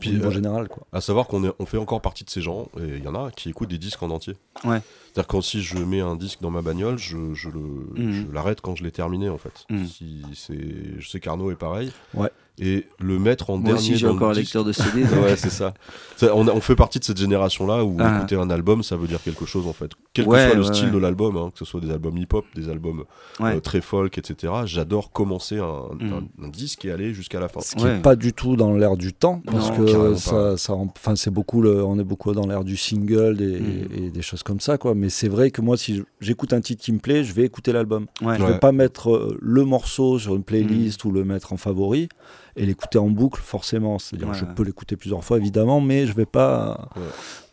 Puis, 0.00 0.10
au 0.10 0.12
niveau 0.14 0.26
euh, 0.28 0.30
général. 0.30 0.68
Quoi. 0.68 0.86
À 0.92 1.00
savoir 1.00 1.26
qu'on 1.26 1.42
on 1.58 1.64
fait 1.66 1.78
encore 1.78 2.02
partie 2.02 2.22
de 2.24 2.28
ces 2.30 2.42
gens, 2.42 2.68
et 2.78 2.96
il 2.98 3.02
y 3.04 3.08
en 3.08 3.14
a 3.14 3.30
qui 3.30 3.48
écoutent 3.48 3.70
des 3.70 3.78
disques 3.78 4.02
en 4.02 4.10
entier. 4.10 4.34
Ouais. 4.64 4.80
C'est-à-dire 5.12 5.26
quand 5.26 5.40
si 5.40 5.62
je 5.62 5.78
mets 5.78 6.00
un 6.02 6.16
disque 6.16 6.40
dans 6.42 6.50
ma 6.50 6.60
bagnole, 6.60 6.98
je, 6.98 7.16
Mhm. 7.16 8.26
l'arrête 8.34 8.60
quand 8.60 8.74
je 8.76 8.84
l'ai 8.84 8.90
terminé 8.92 9.30
en 9.30 9.38
fait. 9.38 9.64
Mhm. 9.70 9.86
Si 9.86 10.22
c'est, 10.34 10.98
je 10.98 11.08
sais 11.08 11.18
qu'Arnaud 11.20 11.50
est 11.50 11.56
pareil. 11.56 11.90
Ouais. 12.12 12.28
Et 12.58 12.86
le 13.00 13.18
mettre 13.18 13.50
en 13.50 13.56
Moi 13.58 13.64
dernier 13.66 13.78
aussi, 13.80 13.96
j'ai 13.96 14.06
encore 14.08 14.30
un 14.30 14.32
lecteur 14.32 14.64
de 14.64 14.72
CD. 14.72 15.02
ouais, 15.22 15.36
c'est 15.36 15.50
ça. 15.50 15.74
Ça, 16.16 16.34
on, 16.34 16.48
a- 16.48 16.52
on 16.52 16.60
fait 16.62 16.74
partie 16.74 16.98
de 16.98 17.04
cette 17.04 17.18
génération-là 17.18 17.84
où 17.84 17.98
Ah. 18.00 18.16
écouter 18.16 18.36
un 18.36 18.48
album, 18.48 18.82
ça 18.82 18.96
veut 18.96 19.06
dire 19.06 19.22
quelque 19.22 19.44
chose 19.44 19.66
en 19.66 19.74
fait. 19.74 19.90
Quel 20.14 20.26
Ouais, 20.26 20.38
que 20.38 20.44
soit 20.46 20.54
le 20.54 20.62
ouais, 20.62 20.66
style 20.74 20.86
ouais. 20.86 20.90
de 20.92 20.98
l'album, 20.98 21.36
hein, 21.36 21.50
que 21.52 21.58
ce 21.58 21.66
soit 21.66 21.80
des 21.82 21.90
albums 21.90 22.16
hip-hop, 22.16 22.46
des 22.54 22.70
albums 22.70 23.04
Ouais. 23.40 23.56
euh, 23.56 23.60
très 23.60 23.82
folk, 23.82 24.16
etc. 24.16 24.52
J'adore 24.64 25.12
commencer 25.12 25.58
un, 25.58 25.82
Mm. 26.00 26.12
un- 26.40 26.46
un 26.46 26.48
disque 26.48 26.86
et 26.86 26.90
aller 26.92 27.12
jusqu'à 27.12 27.40
la 27.40 27.48
fin. 27.48 27.60
Ce 27.60 27.76
qui 27.76 27.84
Ouais. 27.84 27.96
n'est 27.96 28.00
pas 28.02 28.16
du 28.16 28.32
tout 28.32 28.56
dans 28.56 28.72
l'air 28.74 28.96
du 28.96 29.12
temps, 29.12 29.42
parce 29.44 29.68
Non, 29.70 29.84
que 29.84 30.14
ça, 30.14 30.56
ça, 30.56 30.72
enfin, 30.72 31.14
c'est 31.14 31.30
beaucoup, 31.30 31.60
le, 31.60 31.84
on 31.84 31.98
est 31.98 32.04
beaucoup 32.04 32.32
dans 32.32 32.46
l'air 32.46 32.64
du 32.64 32.78
single 32.78 33.36
des- 33.36 33.60
Mm. 33.60 33.88
et 33.94 34.10
des 34.10 34.22
choses 34.22 34.42
comme 34.42 34.60
ça, 34.60 34.78
quoi. 34.78 34.94
Mais 34.94 35.10
c'est 35.10 35.28
vrai 35.28 35.50
que 35.50 35.60
moi, 35.60 35.76
si 35.76 36.02
j'écoute 36.20 36.54
un 36.54 36.62
titre 36.62 36.82
qui 36.82 36.92
me 36.92 37.00
plaît, 37.00 37.22
je 37.22 37.34
vais 37.34 37.42
écouter 37.44 37.72
l'album. 37.72 38.06
Ouais. 38.22 38.38
Je 38.38 38.42
Ouais. 38.42 38.52
vais 38.52 38.58
pas 38.58 38.72
mettre 38.72 39.10
euh, 39.10 39.36
le 39.42 39.64
morceau 39.66 40.18
sur 40.18 40.34
une 40.34 40.42
playlist 40.42 41.04
Mm. 41.04 41.08
ou 41.08 41.12
le 41.12 41.24
mettre 41.24 41.52
en 41.52 41.58
favori 41.58 42.08
et 42.56 42.64
l'écouter 42.66 42.98
en 42.98 43.08
boucle, 43.10 43.40
forcément. 43.42 43.98
C'est-à-dire, 43.98 44.28
Ouais, 44.28 44.34
je 44.34 44.44
ouais. 44.44 44.54
peux 44.54 44.62
l'écouter 44.64 44.96
plusieurs 44.96 45.22
fois, 45.22 45.36
évidemment, 45.38 45.80
mais 45.80 46.06
je 46.06 46.12
vais 46.14 46.26
pas. 46.26 46.88
Ouais. 46.96 47.02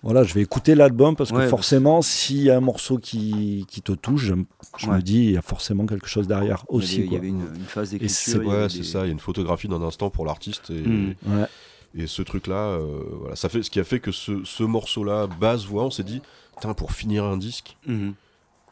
Voilà, 0.02 0.24
je 0.24 0.34
vais 0.34 0.42
écouter 0.42 0.76
l'album 0.76 1.16
parce 1.16 1.32
que 1.32 1.38
Ouais, 1.38 1.48
forcément, 1.48 2.02
s'il 2.02 2.42
y 2.42 2.50
a 2.50 2.58
un 2.58 2.62
morceau 2.62 2.98
qui, 2.98 3.66
qui 3.70 3.82
te 3.82 3.92
touche, 3.94 4.24
je, 4.26 4.34
je 4.78 4.88
Ouais. 4.88 4.98
me 4.98 5.02
dis, 5.02 5.20
il 5.26 5.32
y 5.32 5.38
a 5.38 5.42
forcément 5.42 5.86
quelque 5.86 6.08
chose 6.08 6.28
derrière 6.28 6.66
Il 6.70 6.74
y 6.74 6.78
aussi. 6.78 6.96
avait- 6.96 7.02
il 7.04 7.06
y 7.06 7.10
quoi. 7.10 7.18
avait 7.20 7.28
une, 7.30 7.42
une 7.56 7.64
phase 7.66 7.90
c'est- 7.90 8.00
d'écriture. 8.00 8.40
des- 8.68 8.70
c'est 8.70 8.84
ça. 8.84 9.00
Il 9.04 9.06
y 9.06 9.10
a 9.10 9.12
une 9.14 9.20
photographie 9.20 9.68
d'un 9.68 9.82
instant 9.82 10.10
pour 10.10 10.26
l'artiste 10.26 10.70
et, 10.72 10.82
Mm. 10.88 11.16
Ouais. 11.28 11.46
et 11.96 12.08
ce 12.08 12.22
truc-là, 12.22 12.56
euh, 12.56 13.00
voilà, 13.22 13.36
ça 13.36 13.48
fait 13.50 13.64
ce 13.64 13.70
qui 13.70 13.80
a 13.80 13.84
fait 13.86 14.00
que 14.00 14.12
ce, 14.12 14.44
ce 14.44 14.64
morceau-là, 14.64 15.28
basse 15.40 15.66
voix, 15.66 15.84
on 15.86 15.92
s'est 15.92 16.04
dit, 16.04 16.22
pour 16.78 16.92
finir 16.94 17.24
un 17.26 17.36
disque, 17.38 17.76
Mhm. 17.88 18.14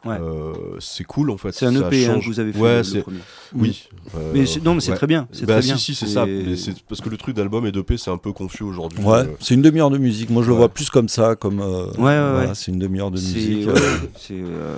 Ouais. 0.04 0.16
euh, 0.20 0.52
c'est 0.80 1.04
cool 1.04 1.30
en 1.30 1.36
fait. 1.36 1.52
C'est 1.52 1.66
un 1.66 1.72
ça 1.72 1.86
EP 1.88 2.06
hein, 2.06 2.18
que 2.18 2.24
vous 2.26 2.40
avez 2.40 2.52
fait 2.52 2.58
Ouais, 2.58 2.82
le- 2.82 3.02
premier. 3.02 3.18
oui. 3.54 3.88
euh, 4.16 4.32
Mais 4.34 4.46
c'est- 4.46 4.64
non, 4.64 4.74
mais 4.74 4.80
c'est 4.80 4.90
ouais. 4.90 4.96
très 4.96 5.06
bien. 5.06 5.28
C'est 5.30 5.46
Bah 5.46 5.54
très 5.54 5.62
si 5.62 5.68
bien. 5.68 5.76
si 5.76 5.94
c'est 5.94 6.06
ça. 6.08 6.26
Mais 6.26 6.42
parce 6.88 7.00
que 7.00 7.08
le 7.08 7.16
truc 7.16 7.36
d'album 7.36 7.64
et 7.66 7.70
d'EP 7.72 7.96
c'est 7.96 8.10
un 8.10 8.16
peu 8.16 8.32
confus 8.32 8.64
aujourd'hui. 8.64 9.00
Ouais, 9.04 9.18
euh, 9.18 9.26
c'est 9.38 9.54
une 9.54 9.62
demi-heure 9.62 9.90
de 9.90 9.98
musique. 9.98 10.30
Moi, 10.30 10.42
je 10.42 10.48
le 10.50 10.56
vois 10.56 10.68
plus 10.70 10.90
comme 10.90 11.08
ça, 11.08 11.36
comme. 11.36 11.60
euh, 11.60 11.86
Ouais, 11.92 12.02
ouais, 12.02 12.30
voilà, 12.32 12.48
ouais. 12.48 12.54
C'est 12.54 12.72
une 12.72 12.78
demi-heure 12.80 13.10
de 13.12 13.20
musique. 13.20 13.68
euh, 13.68 13.76
c'est, 14.16 14.34
euh, 14.34 14.76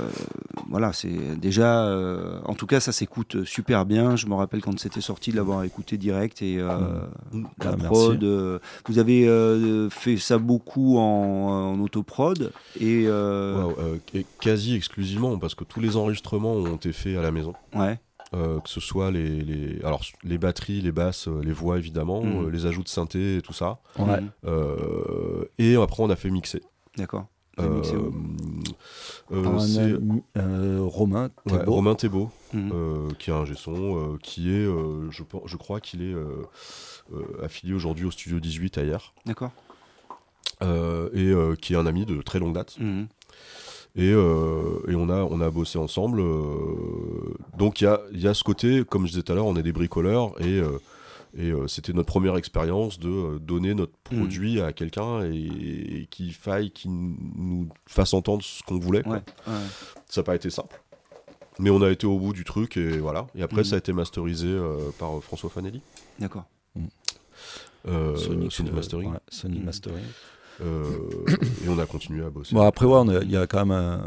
voilà, 0.69 0.93
c'est 0.93 1.39
déjà. 1.41 1.87
euh, 1.87 2.39
en 2.45 2.55
tout 2.55 2.67
cas, 2.67 2.81
ça 2.81 2.93
s'écoute 2.93 3.45
super 3.45 3.87
bien. 3.87 4.17
Je 4.17 4.27
me 4.27 4.35
rappelle 4.35 4.61
quand 4.61 4.79
c'était 4.79 5.01
sorti 5.01 5.31
de 5.31 5.37
l'avoir 5.37 5.65
écouté 5.65 5.97
direct 5.97 6.43
et 6.43 6.59
euh, 6.59 6.77
Mm. 7.33 7.45
la 7.65 7.71
Ah, 7.71 7.77
prod. 7.85 8.23
euh, 8.23 8.59
vous 8.89 8.99
avez 8.99 9.27
euh, 9.27 9.89
fait 9.89 10.19
ça 10.19 10.37
beaucoup 10.39 10.99
en, 10.99 11.75
en 11.75 11.81
autoprod 11.81 12.53
euh, 12.83 13.71
euh, 13.79 13.97
et 14.15 14.27
quasi 14.41 14.75
exclusivement 14.75 15.14
parce 15.41 15.55
que 15.55 15.65
tous 15.65 15.81
les 15.81 15.97
enregistrements 15.97 16.53
ont 16.55 16.77
été 16.77 16.93
faits 16.93 17.17
à 17.17 17.23
la 17.23 17.31
maison. 17.31 17.55
ouais. 17.75 17.99
Euh, 18.33 18.59
que 18.61 18.69
ce 18.69 18.81
soit 18.81 19.13
les, 19.13 19.43
les, 19.43 19.81
alors, 19.85 20.03
les 20.25 20.39
batteries, 20.39 20.81
les 20.81 20.91
basses, 20.91 21.29
euh, 21.29 21.41
les 21.45 21.53
voix 21.53 21.79
évidemment, 21.79 22.21
Mhm. 22.23 22.47
euh, 22.47 22.51
les 22.51 22.67
ajouts 22.67 22.83
de 22.83 22.89
synthé 22.89 23.37
et 23.37 23.43
tout 23.43 23.53
ça. 23.53 23.79
ouais. 23.99 24.19
Euh, 24.45 25.45
et 25.59 25.77
après 25.77 26.03
on 26.03 26.11
a 26.11 26.17
fait 26.17 26.31
mixer. 26.31 26.61
D'accord. 26.97 27.27
Mixé 27.59 27.95
Euh, 27.95 28.01
euh, 29.31 29.99
euh, 30.37 30.79
Romain, 30.83 31.31
ouais, 31.47 31.59
Thébault. 31.59 31.73
Romain 31.73 31.95
Thébault, 31.95 32.31
euh, 32.57 33.09
qui 33.21 33.31
est 33.31 33.35
un 33.35 33.45
son, 33.55 33.99
euh, 34.15 34.19
qui 34.21 34.51
est, 34.51 34.67
euh, 34.67 35.09
je, 35.13 35.23
je 35.47 35.57
crois 35.57 35.79
qu'il 35.81 36.03
est 36.03 36.15
euh, 36.15 36.43
euh, 37.13 37.45
affilié 37.45 37.73
aujourd'hui 37.75 38.07
au 38.07 38.11
Studio 38.11 38.41
18 38.41 38.79
ailleurs, 38.79 39.15
D'accord. 39.27 39.53
euh, 40.63 41.09
et 41.13 41.29
euh, 41.31 41.55
qui 41.55 41.75
est 41.75 41.77
un 41.77 41.87
ami 41.87 42.05
de 42.07 42.21
très 42.23 42.39
longue 42.41 42.55
date. 42.55 42.77
Mhm. 42.81 43.07
Et, 43.97 44.11
euh, 44.13 44.81
et 44.89 44.95
on, 44.97 45.09
a, 45.09 45.23
on 45.23 45.41
a 45.41 45.51
bossé 45.51 45.79
ensemble. 45.79 46.21
euh, 46.21 47.35
donc 47.57 47.81
il 47.81 47.85
y 47.85 47.87
a, 47.87 48.01
il 48.13 48.21
y 48.21 48.27
a 48.29 48.35
ce 48.35 48.43
côté, 48.43 48.85
comme 48.85 49.05
je 49.07 49.11
disais 49.13 49.23
tout 49.23 49.33
à 49.33 49.35
l'heure, 49.37 49.47
on 49.47 49.57
est 49.57 49.63
des 49.63 49.73
bricoleurs 49.73 50.33
et, 50.41 50.59
euh, 50.59 50.79
et 51.37 51.51
euh, 51.53 51.69
c'était 51.69 51.93
notre 51.93 52.09
première 52.09 52.37
expérience 52.37 52.99
de 52.99 53.39
donner 53.39 53.75
notre 53.75 53.93
Mhm. 54.11 54.19
produit 54.19 54.61
à 54.61 54.73
quelqu'un 54.73 55.23
et, 55.25 55.37
et 56.03 56.07
qu'il 56.11 56.33
faille 56.35 56.71
qu'il 56.73 56.91
nous 56.93 57.69
fasse 57.87 58.15
entendre 58.15 58.43
ce 58.43 58.63
qu'on 58.65 58.79
voulait. 58.81 59.03
quoi. 59.03 59.15
Ouais. 59.15 59.23
ouais. 59.47 59.55
Ça 60.09 60.21
n'a 60.21 60.25
pas 60.25 60.35
été 60.35 60.51
simple. 60.51 60.81
Mais 61.61 61.71
on 61.71 61.81
a 61.83 61.91
été 61.91 62.05
au 62.07 62.19
bout 62.19 62.33
du 62.33 62.43
truc 62.43 62.77
et 62.77 62.99
voilà. 62.99 63.29
Et 63.37 63.43
après, 63.43 63.59
Mhm. 63.59 63.65
ça 63.65 63.75
a 63.77 63.79
été 63.79 63.93
masterisé 63.93 64.49
euh, 64.49 64.91
par 64.99 65.17
euh, 65.17 65.21
François 65.21 65.51
Fanelli. 65.51 65.81
D'accord. 66.19 66.45
Euh, 66.77 66.81
euh, 67.87 68.13
Mastering. 68.73 69.13
Sonic 69.29 69.59
Mhm. 69.61 69.65
Mastering. 69.65 70.03
Euh, 70.63 70.85
et 71.65 71.69
on 71.69 71.79
a 71.79 71.87
continué 71.87 72.25
à 72.25 72.31
bosser. 72.31 72.55
Bon, 72.55 72.63
après, 72.63 72.87
ouais, 72.87 73.03
il 73.23 73.31
y 73.31 73.37
a 73.37 73.47
quand 73.47 73.65
même 73.67 73.73
un, 73.73 74.01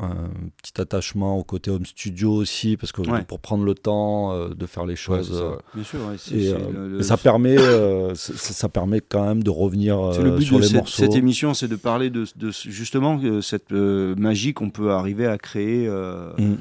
un 0.00 0.28
petit 0.62 0.80
attachement 0.80 1.36
au 1.36 1.42
côté 1.44 1.70
home 1.70 1.84
studio 1.84 2.32
aussi, 2.32 2.76
parce 2.76 2.92
que 2.92 3.02
Ouais. 3.02 3.22
pour 3.24 3.40
prendre 3.40 3.64
le 3.64 3.74
temps 3.74 4.32
euh, 4.32 4.50
de 4.54 4.64
faire 4.66 4.84
les 4.84 4.92
Ouais, 4.92 4.96
choses. 4.96 5.28
c'est 5.28 5.34
ça, 5.34 5.40
euh, 5.42 5.50
ouais. 5.50 5.56
Bien 5.74 5.84
sûr. 5.84 5.98
ouais, 6.08 6.38
et, 6.38 6.72
le- 6.72 6.88
le- 6.88 7.02
ça 7.02 7.16
permet, 7.16 7.56
ça, 8.14 8.14
ça 8.14 8.68
permet 8.68 9.00
quand 9.00 9.24
même 9.26 9.42
de 9.42 9.50
revenir 9.50 9.98
C'est 10.14 10.22
le 10.22 10.36
but 10.36 10.44
sur 10.44 10.56
de 10.56 10.62
les 10.62 10.68
cette, 10.68 10.76
morceaux. 10.76 11.02
cette 11.02 11.14
émission, 11.16 11.52
c'est 11.52 11.68
de 11.68 11.76
parler 11.76 12.10
de, 12.10 12.24
de 12.36 12.50
justement 12.50 13.20
cette 13.42 13.72
euh, 13.72 14.14
magie 14.16 14.54
qu'on 14.54 14.70
peut 14.70 14.92
arriver 14.92 15.26
à 15.26 15.36
créer 15.36 15.86
euh, 15.88 16.30
Mm. 16.38 16.54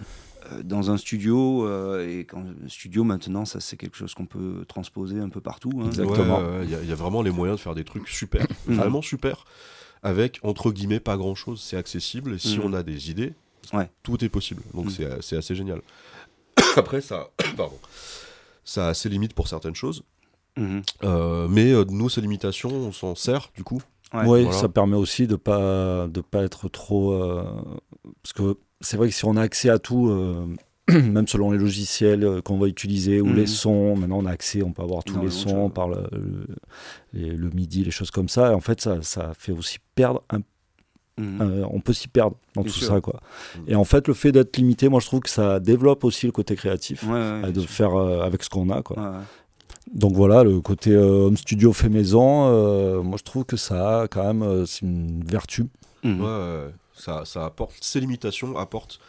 Euh, 0.51 0.63
dans 0.63 0.89
un 0.91 0.97
studio. 0.97 1.65
euh, 1.67 2.07
et 2.07 2.25
quand 2.25 2.43
studio 2.67 3.03
maintenant, 3.03 3.45
ça 3.45 3.59
c'est 3.59 3.77
quelque 3.77 3.95
chose 3.97 4.13
qu'on 4.13 4.25
peut 4.25 4.65
transposer 4.67 5.19
un 5.19 5.29
peu 5.29 5.41
partout. 5.41 5.71
hein. 5.81 5.87
Exact. 5.87 6.03
Exactement. 6.09 6.39
Ouais, 6.39 6.63
Il 6.63 6.69
y, 6.71 6.75
a- 6.75 6.81
il 6.81 6.89
y 6.89 6.91
a 6.91 6.95
vraiment 6.95 7.21
les 7.21 7.31
moyens 7.31 7.57
de 7.59 7.61
faire 7.61 7.75
des 7.75 7.83
trucs 7.83 8.07
super, 8.09 8.45
Mhm. 8.67 8.75
vraiment 8.75 9.01
super, 9.01 9.45
avec 10.03 10.39
entre 10.43 10.71
guillemets 10.71 10.99
pas 10.99 11.17
grand 11.17 11.35
chose. 11.35 11.61
C'est 11.61 11.77
accessible. 11.77 12.33
Et 12.35 12.37
si 12.39 12.57
Mhm. 12.59 12.65
on 12.65 12.73
a 12.73 12.83
des 12.83 13.09
idées, 13.11 13.33
Ouais. 13.73 13.89
Tout 14.01 14.23
est 14.23 14.29
possible. 14.29 14.61
Donc 14.73 14.85
Mm. 14.85 14.89
c'est 14.91 15.21
c'est 15.21 15.35
assez 15.35 15.53
génial. 15.53 15.81
Après, 16.77 17.01
ça, 17.01 17.27
pardon, 17.57 17.77
ça 18.63 18.87
a 18.89 18.93
ses 18.93 19.09
limites 19.09 19.33
pour 19.33 19.47
certaines 19.49 19.75
choses. 19.75 20.03
Mhm. 20.55 20.81
Euh, 21.03 21.47
mais 21.49 21.73
euh, 21.73 21.83
nous, 21.89 22.07
ces 22.09 22.21
limitations, 22.21 22.69
on 22.71 22.91
s'en 22.93 23.13
sert 23.15 23.49
du 23.55 23.63
coup. 23.65 23.81
Ouais. 24.13 24.21
Oui, 24.25 24.43
Voilà. 24.43 24.57
ça 24.57 24.69
permet 24.69 24.95
aussi 24.95 25.27
de 25.27 25.35
pas 25.35 26.07
de 26.07 26.21
pas 26.21 26.43
être 26.43 26.69
trop 26.69 27.11
euh, 27.11 27.43
parce 28.23 28.33
que 28.33 28.57
c'est 28.81 28.95
vrai 28.97 29.09
que 29.09 29.13
si 29.13 29.25
on 29.25 29.35
a 29.35 29.41
accès 29.41 29.69
à 29.69 29.79
tout, 29.79 30.07
euh, 30.09 30.45
même 30.89 31.27
selon 31.27 31.51
les 31.51 31.57
logiciels 31.57 32.23
euh, 32.23 32.41
qu'on 32.41 32.57
va 32.57 32.67
utiliser 32.67 33.19
ou 33.21 33.27
Mhm. 33.27 33.35
les 33.35 33.47
sons, 33.47 33.95
maintenant 33.97 34.19
on 34.19 34.25
a 34.25 34.31
accès, 34.31 34.63
on 34.63 34.71
peut 34.71 34.81
avoir 34.83 35.03
tous 35.03 35.19
les 35.19 35.29
sons 35.31 35.69
par 35.69 35.89
le, 35.89 36.47
le, 37.13 37.49
MIDI, 37.53 37.83
les 37.83 37.91
choses 37.91 38.11
comme 38.11 38.29
ça. 38.29 38.51
Et 38.51 38.53
en 38.53 38.59
fait, 38.61 38.79
ça, 38.81 39.01
ça 39.01 39.33
fait 39.37 39.51
aussi 39.51 39.77
perdre 39.95 40.23
un 40.29 40.39
Mhm. 41.19 41.41
euh, 41.41 41.65
on 41.71 41.79
peut 41.79 41.93
s'y 41.93 42.07
perdre 42.07 42.37
dans 42.53 42.61
Bien 42.61 42.71
tout 42.71 42.77
sûr. 42.77 42.87
ça 42.89 43.01
quoi. 43.01 43.19
Mhm. 43.57 43.63
Et 43.69 43.75
en 43.75 43.83
fait, 43.85 44.07
le 44.07 44.13
fait 44.13 44.31
d'être 44.31 44.55
limité, 44.55 44.87
moi 44.87 44.99
je 44.99 45.07
trouve 45.07 45.21
que 45.21 45.31
ça 45.31 45.59
développe 45.59 46.03
aussi 46.03 46.27
le 46.27 46.31
côté 46.31 46.55
créatif, 46.55 47.01
Ouais, 47.07 47.41
ouais, 47.43 47.51
de 47.51 47.59
sûr. 47.61 47.69
faire 47.71 47.95
euh, 47.95 48.21
avec 48.21 48.43
ce 48.43 48.49
qu'on 48.51 48.69
a 48.69 48.83
quoi. 48.83 48.97
Ouais, 48.99 49.17
ouais. 49.17 49.23
Donc 49.93 50.13
voilà, 50.13 50.43
le 50.43 50.59
côté 50.61 50.91
euh, 50.91 51.25
home 51.27 51.37
studio 51.37 51.71
fait 51.73 51.89
maison, 51.89 52.47
euh, 52.51 53.01
moi 53.01 53.17
je 53.17 53.23
trouve 53.23 53.45
que 53.45 53.57
ça 53.57 54.01
a 54.01 54.07
quand 54.07 54.23
même 54.23 54.41
euh, 54.43 54.65
c'est 54.65 54.81
une 54.85 55.23
vertu. 55.23 55.65
Mhm. 56.03 56.21
Ouais, 56.21 56.69
ça, 56.93 57.23
ça 57.25 57.45
apporte 57.45 57.73
ces 57.81 57.99
limitations 57.99 58.57
apportent 58.57 58.99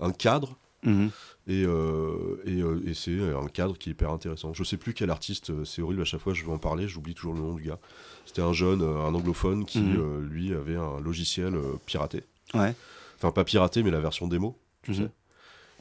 un 0.00 0.10
cadre 0.10 0.56
Mhm. 0.84 1.10
et, 1.46 1.62
euh, 1.64 2.42
et, 2.44 2.60
euh, 2.60 2.82
et 2.86 2.94
c'est 2.94 3.16
un 3.20 3.46
cadre 3.46 3.78
qui 3.78 3.90
est 3.90 3.92
hyper 3.92 4.10
intéressant. 4.10 4.52
Je 4.52 4.64
sais 4.64 4.76
plus 4.76 4.94
quel 4.94 5.10
artiste, 5.10 5.52
c'est 5.64 5.80
horrible 5.80 6.02
à 6.02 6.04
chaque 6.04 6.20
fois 6.20 6.34
je 6.34 6.44
veux 6.44 6.50
en 6.50 6.58
parler, 6.58 6.88
j'oublie 6.88 7.14
toujours 7.14 7.34
le 7.34 7.40
nom 7.40 7.54
du 7.54 7.62
gars. 7.68 7.78
C'était 8.26 8.42
un 8.42 8.52
jeune, 8.52 8.82
un 8.82 9.14
anglophone 9.14 9.64
qui 9.64 9.80
Mhm. 9.80 10.00
euh, 10.00 10.20
lui 10.28 10.52
avait 10.54 10.76
un 10.76 10.98
logiciel 11.00 11.54
euh, 11.54 11.74
piraté. 11.86 12.24
Ouais. 12.54 12.74
Enfin 13.18 13.30
pas 13.32 13.44
piraté 13.44 13.82
mais 13.84 13.90
la 13.92 14.00
version 14.00 14.26
démo, 14.26 14.56
tu 14.82 14.94
sais. 14.94 15.08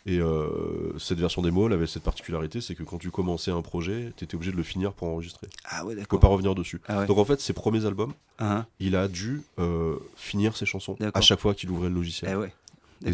Et 0.07 0.17
euh, 0.19 0.97
cette 0.97 1.19
version 1.19 1.41
démo, 1.43 1.67
elle 1.67 1.73
avait 1.73 1.85
cette 1.87 2.01
particularité, 2.03 2.59
c'est 2.59 2.73
que 2.73 2.81
quand 2.83 2.97
tu 2.97 3.11
commençais 3.11 3.51
un 3.51 3.61
projet, 3.61 4.11
tu 4.17 4.23
étais 4.23 4.33
obligé 4.35 4.51
de 4.51 4.57
le 4.57 4.63
finir 4.63 4.93
pour 4.93 5.07
enregistrer. 5.07 5.47
Ah 5.65 5.85
ouais, 5.85 5.91
Tu 5.91 5.95
peux 5.97 6.01
d'accord. 6.01 6.19
pas 6.19 6.27
revenir 6.27 6.55
dessus. 6.55 6.81
Ah 6.87 6.99
ouais. 6.99 7.05
Donc 7.05 7.19
en 7.19 7.25
fait, 7.25 7.39
ses 7.39 7.53
premiers 7.53 7.85
albums, 7.85 8.13
Ah, 8.39 8.65
il 8.79 8.95
a 8.95 9.07
dû 9.07 9.41
euh, 9.59 9.97
finir 10.15 10.57
ses 10.57 10.65
chansons 10.65 10.95
à 11.13 11.21
chaque 11.21 11.39
fois 11.39 11.53
qu'il 11.53 11.69
ouvrait 11.69 11.89
le 11.89 11.95
logiciel. 11.95 12.31
eh 12.33 12.35
ouais. 12.35 12.53
Et 13.03 13.13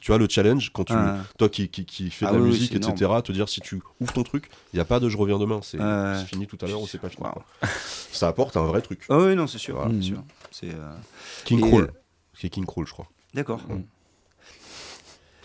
tu 0.00 0.06
vois 0.10 0.16
le 0.18 0.26
challenge 0.28 0.70
quand 0.72 0.84
tu, 0.84 0.92
Ah, 0.94 1.18
toi 1.38 1.48
qui, 1.50 1.68
qui, 1.68 1.84
qui 1.84 2.10
fais 2.10 2.24
de 2.24 2.30
Ah 2.30 2.34
la 2.34 2.40
oui, 2.40 2.48
musique, 2.48 2.74
etc., 2.74 3.10
te 3.22 3.30
dire 3.32 3.46
si 3.48 3.60
tu 3.60 3.80
ouvres 4.00 4.12
ton 4.14 4.22
truc, 4.22 4.48
il 4.72 4.76
n'y 4.76 4.80
a 4.80 4.86
pas 4.86 5.00
de 5.00 5.08
je 5.10 5.16
reviens 5.18 5.38
demain, 5.38 5.60
c'est 5.62 5.78
fini 6.26 6.46
tout 6.46 6.56
à 6.62 6.66
l'heure 6.66 6.80
ou 6.82 6.86
c'est 6.86 6.98
pas 6.98 7.08
fini. 7.10 7.26
Wow. 7.26 7.42
Ça 8.12 8.28
apporte 8.28 8.56
un 8.56 8.64
vrai 8.66 8.80
truc. 8.82 9.04
Ah 9.10 9.18
oui, 9.18 9.34
non, 9.34 9.46
c'est 9.46 9.58
sûr. 9.58 9.74
Voilà. 9.76 9.90
bien 9.90 10.00
sûr. 10.02 10.22
C'est. 10.50 10.70
euh, 10.74 10.94
King 11.44 11.60
Crawl. 11.60 11.84
euh, 11.84 11.92
C'est 12.38 12.48
King 12.48 12.64
Crawl, 12.66 12.86
je 12.86 12.92
crois. 12.92 13.06
D'accord. 13.34 13.60
C'est- 13.68 13.74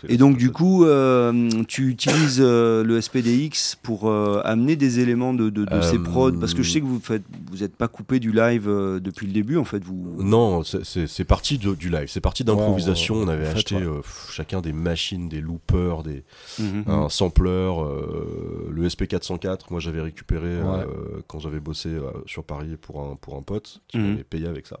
Et 0.06 0.18
donc 0.18 0.36
du 0.36 0.50
coup, 0.52 0.84
euh, 0.84 1.48
tu 1.66 1.88
utilises 1.88 2.38
euh, 2.38 2.84
le 2.84 3.00
SPDX 3.00 3.76
pour 3.82 4.10
euh, 4.10 4.42
amener 4.44 4.76
des 4.76 5.00
éléments 5.00 5.32
de, 5.32 5.48
de, 5.48 5.64
de 5.64 5.80
ces 5.80 5.98
prods, 5.98 6.32
parce 6.32 6.52
que 6.52 6.62
je 6.62 6.70
sais 6.70 6.80
que 6.82 6.84
vous 6.86 7.00
faites, 7.00 7.22
vous 7.50 7.58
n'êtes 7.58 7.74
pas 7.74 7.88
coupé 7.88 8.20
du 8.20 8.30
live 8.30 8.68
euh, 8.68 9.00
depuis 9.00 9.26
le 9.26 9.32
début, 9.32 9.56
en 9.56 9.64
fait. 9.64 9.82
Vous. 9.82 10.22
Non, 10.22 10.62
c'est- 10.62 11.24
parti 11.24 11.56
de- 11.56 11.74
du 11.74 11.88
live, 11.88 12.08
c'est 12.08 12.20
parti 12.20 12.44
d'improvisation. 12.44 13.14
On 13.16 13.28
avait 13.28 13.46
en 13.46 13.50
fait, 13.52 13.56
acheté 13.56 13.76
ouais. 13.76 13.82
euh, 13.82 14.00
pff, 14.02 14.28
chacun 14.30 14.60
des 14.60 14.74
machines, 14.74 15.28
des 15.30 15.40
loopers, 15.40 16.02
des, 16.02 16.22
Mhm. 16.58 16.84
un 16.86 17.08
sampler, 17.08 17.50
euh, 17.50 18.68
le 18.70 18.84
SP404. 18.86 19.70
Moi, 19.70 19.80
j'avais 19.80 20.02
récupéré 20.02 20.48
euh, 20.48 20.84
quand 21.28 21.38
j'avais 21.38 21.60
bossé 21.60 21.88
euh, 21.88 22.10
sur 22.26 22.44
Paris 22.44 22.76
pour 22.80 23.00
un, 23.00 23.16
pour 23.16 23.36
un 23.36 23.42
pote 23.42 23.80
qui 23.88 23.96
Mhm. 23.98 24.10
m'avait 24.10 24.24
payé 24.24 24.46
avec 24.48 24.66
ça. 24.66 24.80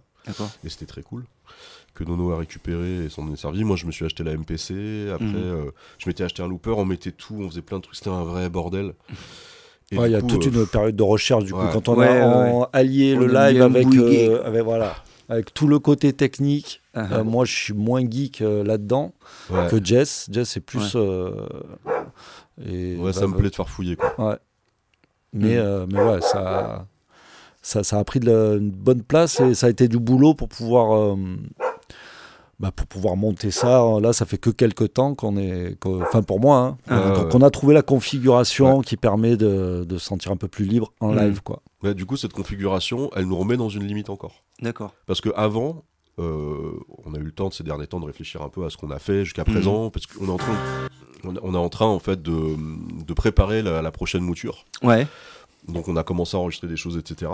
Et 0.64 0.68
c'était 0.68 0.86
très 0.86 1.02
cool. 1.02 1.24
Que 1.94 2.02
Nono 2.04 2.32
a 2.32 2.38
récupéré 2.38 3.04
et 3.04 3.08
s'en 3.08 3.30
est 3.32 3.36
servi. 3.36 3.62
Moi, 3.62 3.76
je 3.76 3.86
me 3.86 3.92
suis 3.92 4.04
acheté 4.04 4.24
la 4.24 4.32
MPC. 4.32 5.10
Après, 5.12 5.26
Mhm. 5.26 5.34
euh, 5.36 5.64
je 5.98 6.08
m'étais 6.08 6.24
acheté 6.24 6.42
un 6.42 6.48
looper. 6.48 6.70
On 6.76 6.84
mettait 6.84 7.12
tout, 7.12 7.36
on 7.38 7.48
faisait 7.48 7.62
plein 7.62 7.76
de 7.78 7.82
trucs. 7.82 7.94
C'était 7.96 8.10
un 8.10 8.24
vrai 8.24 8.48
bordel. 8.48 8.94
Ouais, 9.92 10.08
Il 10.08 10.12
y 10.12 10.16
a 10.16 10.20
coup, 10.22 10.26
toute 10.28 10.46
euh, 10.46 10.60
une 10.62 10.66
période 10.66 10.96
de 10.96 11.02
recherche 11.04 11.44
du 11.44 11.52
coup 11.52 11.60
quand 11.72 11.88
on 11.88 11.96
Ouais, 11.98 12.08
a 12.08 12.68
allié 12.72 13.14
On 13.16 13.20
le 13.20 13.26
live 13.28 13.62
avec, 13.62 13.86
euh, 13.94 14.42
avec 14.44 14.62
voilà 14.64 14.96
avec 15.28 15.52
tout 15.54 15.68
le 15.68 15.78
côté 15.78 16.12
technique. 16.14 16.80
Ah, 16.94 17.06
Euh, 17.18 17.24
moi, 17.24 17.44
je 17.44 17.52
suis 17.54 17.74
moins 17.74 18.00
geek 18.00 18.40
euh, 18.40 18.64
là-dedans 18.64 19.12
ouais. 19.50 19.68
que 19.70 19.84
Jess. 19.84 20.26
Jess 20.32 20.56
est 20.56 20.60
plus. 20.60 20.94
euh, 20.96 21.30
et 22.66 22.96
Ouais, 22.96 23.12
ça 23.12 23.20
bah, 23.20 23.26
me 23.28 23.36
plaît 23.36 23.50
de 23.50 23.54
faire 23.54 23.68
fouiller. 23.68 23.94
Quoi. 23.96 24.38
Mais, 25.32 25.58
euh, 25.58 25.86
mais 25.88 26.00
ouais, 26.02 26.20
ça, 26.22 26.86
ça, 27.64 27.82
ça 27.82 27.98
a 27.98 28.04
pris 28.04 28.20
de 28.20 28.26
la- 28.30 28.56
une 28.56 28.70
bonne 28.70 29.02
place 29.02 29.40
et 29.40 29.54
ça 29.54 29.66
a 29.66 29.70
été 29.70 29.88
du 29.88 29.98
boulot 29.98 30.34
pour 30.34 30.48
pouvoir, 30.48 30.92
euh, 30.96 31.16
bah, 32.60 32.70
pour 32.70 32.86
pouvoir 32.86 33.16
monter 33.16 33.50
ça. 33.50 33.82
Là, 34.00 34.12
ça 34.12 34.26
fait 34.26 34.38
que 34.38 34.50
quelques 34.50 34.92
temps 34.94 35.14
qu'on 35.14 35.36
est, 35.36 35.76
enfin 36.02 36.22
pour 36.22 36.40
moi, 36.40 36.58
hein, 36.58 36.76
Ah, 36.86 36.98
euh, 36.98 37.24
ouais. 37.24 37.28
qu'on 37.30 37.40
a 37.42 37.50
trouvé 37.50 37.74
la 37.74 37.82
configuration 37.82 38.80
qui 38.82 38.96
permet 38.96 39.36
de, 39.36 39.84
de 39.88 39.98
se 39.98 40.04
sentir 40.06 40.30
un 40.30 40.36
peu 40.36 40.46
plus 40.48 40.64
libre 40.64 40.92
en 41.00 41.12
Mhm. 41.12 41.18
live, 41.18 41.42
quoi. 41.42 41.62
Ouais, 41.82 41.94
du 41.94 42.06
coup, 42.06 42.16
cette 42.16 42.32
configuration, 42.32 43.10
elle 43.16 43.24
nous 43.26 43.36
remet 43.36 43.56
dans 43.56 43.68
une 43.68 43.84
limite 43.84 44.08
encore. 44.10 44.42
D'accord. 44.62 44.94
Parce 45.06 45.20
que 45.20 45.30
avant, 45.34 45.82
euh, 46.20 46.70
on 47.04 47.14
a 47.14 47.18
eu 47.18 47.22
le 47.24 47.32
temps 47.32 47.48
de 47.48 47.54
ces 47.54 47.64
derniers 47.64 47.86
temps 47.88 47.98
de 47.98 48.06
réfléchir 48.06 48.40
un 48.42 48.48
peu 48.48 48.64
à 48.64 48.70
ce 48.70 48.76
qu'on 48.76 48.90
a 48.90 48.98
fait 49.00 49.24
jusqu'à 49.24 49.42
Mhm. 49.46 49.52
présent, 49.54 49.90
parce 49.90 50.06
qu'on 50.06 50.26
est 50.26 50.30
en 50.30 50.36
train, 50.36 50.54
on 51.24 51.34
est- 51.34 51.40
on 51.42 51.54
est 51.54 51.58
en 51.58 51.68
train 51.68 51.86
en 51.86 51.98
fait 51.98 52.22
de, 52.22 52.54
de 53.04 53.14
préparer 53.14 53.62
la, 53.62 53.82
la 53.82 53.90
prochaine 53.90 54.22
mouture. 54.22 54.64
Ouais. 54.82 55.06
Donc 55.68 55.88
on 55.88 55.96
a 55.96 56.04
commencé 56.04 56.36
à 56.36 56.40
enregistrer 56.40 56.68
des 56.68 56.76
choses, 56.76 56.96
etc. 56.96 57.30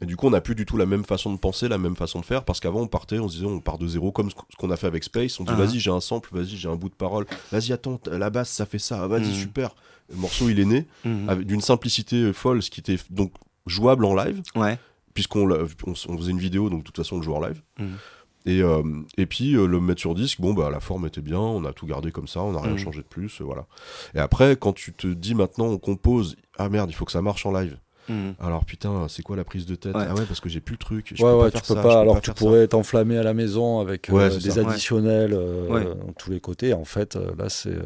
Et 0.00 0.06
du 0.06 0.16
coup, 0.16 0.26
on 0.26 0.30
n'a 0.30 0.40
plus 0.40 0.54
du 0.56 0.66
tout 0.66 0.76
la 0.76 0.86
même 0.86 1.04
façon 1.04 1.32
de 1.32 1.38
penser, 1.38 1.68
la 1.68 1.78
même 1.78 1.94
façon 1.94 2.18
de 2.20 2.24
faire, 2.24 2.44
parce 2.44 2.58
qu'avant, 2.58 2.80
on 2.80 2.86
partait, 2.88 3.18
on 3.20 3.28
se 3.28 3.34
disait, 3.36 3.46
on 3.46 3.60
part 3.60 3.78
de 3.78 3.86
zéro, 3.86 4.10
comme 4.10 4.30
ce 4.30 4.34
qu'on 4.58 4.70
a 4.70 4.76
fait 4.76 4.88
avec 4.88 5.04
Space. 5.04 5.38
On 5.38 5.44
dit, 5.44 5.52
Ah. 5.54 5.56
vas-y, 5.56 5.78
j'ai 5.78 5.90
un 5.92 6.00
sample, 6.00 6.28
vas-y, 6.32 6.56
j'ai 6.56 6.68
un 6.68 6.74
bout 6.74 6.88
de 6.88 6.94
parole, 6.94 7.24
vas-y, 7.52 7.72
attends, 7.72 8.00
la 8.06 8.30
basse, 8.30 8.50
ça 8.50 8.66
fait 8.66 8.80
ça, 8.80 9.06
vas-y, 9.06 9.28
Mhm. 9.28 9.32
super. 9.34 9.74
Le 10.10 10.16
morceau, 10.16 10.48
il 10.48 10.58
est 10.58 10.64
né, 10.64 10.86
avec 11.28 11.46
d'une 11.46 11.60
simplicité 11.60 12.32
folle, 12.32 12.62
ce 12.62 12.70
qui 12.70 12.80
était 12.80 12.96
donc 13.10 13.32
jouable 13.66 14.04
en 14.04 14.14
live, 14.16 14.42
Ouais. 14.56 14.76
puisqu'on 15.14 15.48
on, 15.50 16.16
faisait 16.16 16.30
une 16.32 16.38
vidéo, 16.38 16.68
donc 16.68 16.80
de 16.80 16.84
toute 16.84 16.96
façon, 16.96 17.16
on 17.16 17.18
le 17.18 17.24
joue 17.24 17.34
en 17.34 17.40
live. 17.46 17.62
Mhm. 17.78 17.96
Et, 18.44 18.60
euh, 18.62 18.82
et 19.16 19.26
puis 19.26 19.54
euh, 19.54 19.66
le 19.66 19.80
mettre 19.80 20.00
sur 20.00 20.14
disque, 20.14 20.40
bon 20.40 20.52
bah 20.52 20.68
la 20.70 20.80
forme 20.80 21.06
était 21.06 21.20
bien, 21.20 21.38
on 21.38 21.64
a 21.64 21.72
tout 21.72 21.86
gardé 21.86 22.10
comme 22.10 22.26
ça, 22.26 22.42
on 22.42 22.52
n'a 22.52 22.60
rien 22.60 22.72
Mhm. 22.72 22.78
changé 22.78 22.98
de 23.02 23.06
plus, 23.06 23.40
euh, 23.40 23.44
voilà. 23.44 23.66
Et 24.14 24.18
après, 24.18 24.56
quand 24.56 24.72
tu 24.72 24.92
te 24.92 25.06
dis 25.06 25.34
maintenant 25.34 25.66
on 25.66 25.78
compose, 25.78 26.36
ah 26.58 26.68
merde, 26.68 26.90
il 26.90 26.94
faut 26.94 27.04
que 27.04 27.12
ça 27.12 27.22
marche 27.22 27.46
en 27.46 27.52
live. 27.52 27.78
Mhm. 28.08 28.34
Alors 28.40 28.64
putain, 28.64 29.06
c'est 29.08 29.22
quoi 29.22 29.36
la 29.36 29.44
prise 29.44 29.64
de 29.64 29.76
tête? 29.76 29.94
Ouais. 29.94 30.04
Ah 30.08 30.14
ouais, 30.14 30.24
parce 30.26 30.40
que 30.40 30.48
j'ai 30.48 30.60
plus 30.60 30.72
le 30.72 30.78
truc. 30.78 31.12
je 31.14 31.22
ouais, 31.22 31.30
peux 31.30 31.36
ouais, 31.36 31.50
pas 31.52 31.60
tu 31.60 31.66
faire 31.66 31.66
peux 31.68 31.74
ça, 31.74 31.82
pas. 31.82 32.00
alors 32.00 32.14
pas 32.16 32.20
tu 32.20 32.32
pourrais 32.32 32.66
t'enflammer 32.66 33.16
à 33.16 33.22
la 33.22 33.32
maison 33.32 33.78
avec 33.78 34.10
euh, 34.10 34.28
des 34.40 34.50
ça. 34.50 34.60
additionnels 34.62 35.34
euh, 35.34 35.68
Ouais. 35.68 35.84
dans 35.84 36.12
tous 36.12 36.30
les 36.32 36.40
côtés. 36.40 36.74
En 36.74 36.84
fait, 36.84 37.14
euh, 37.14 37.30
là, 37.38 37.48
c'est. 37.48 37.76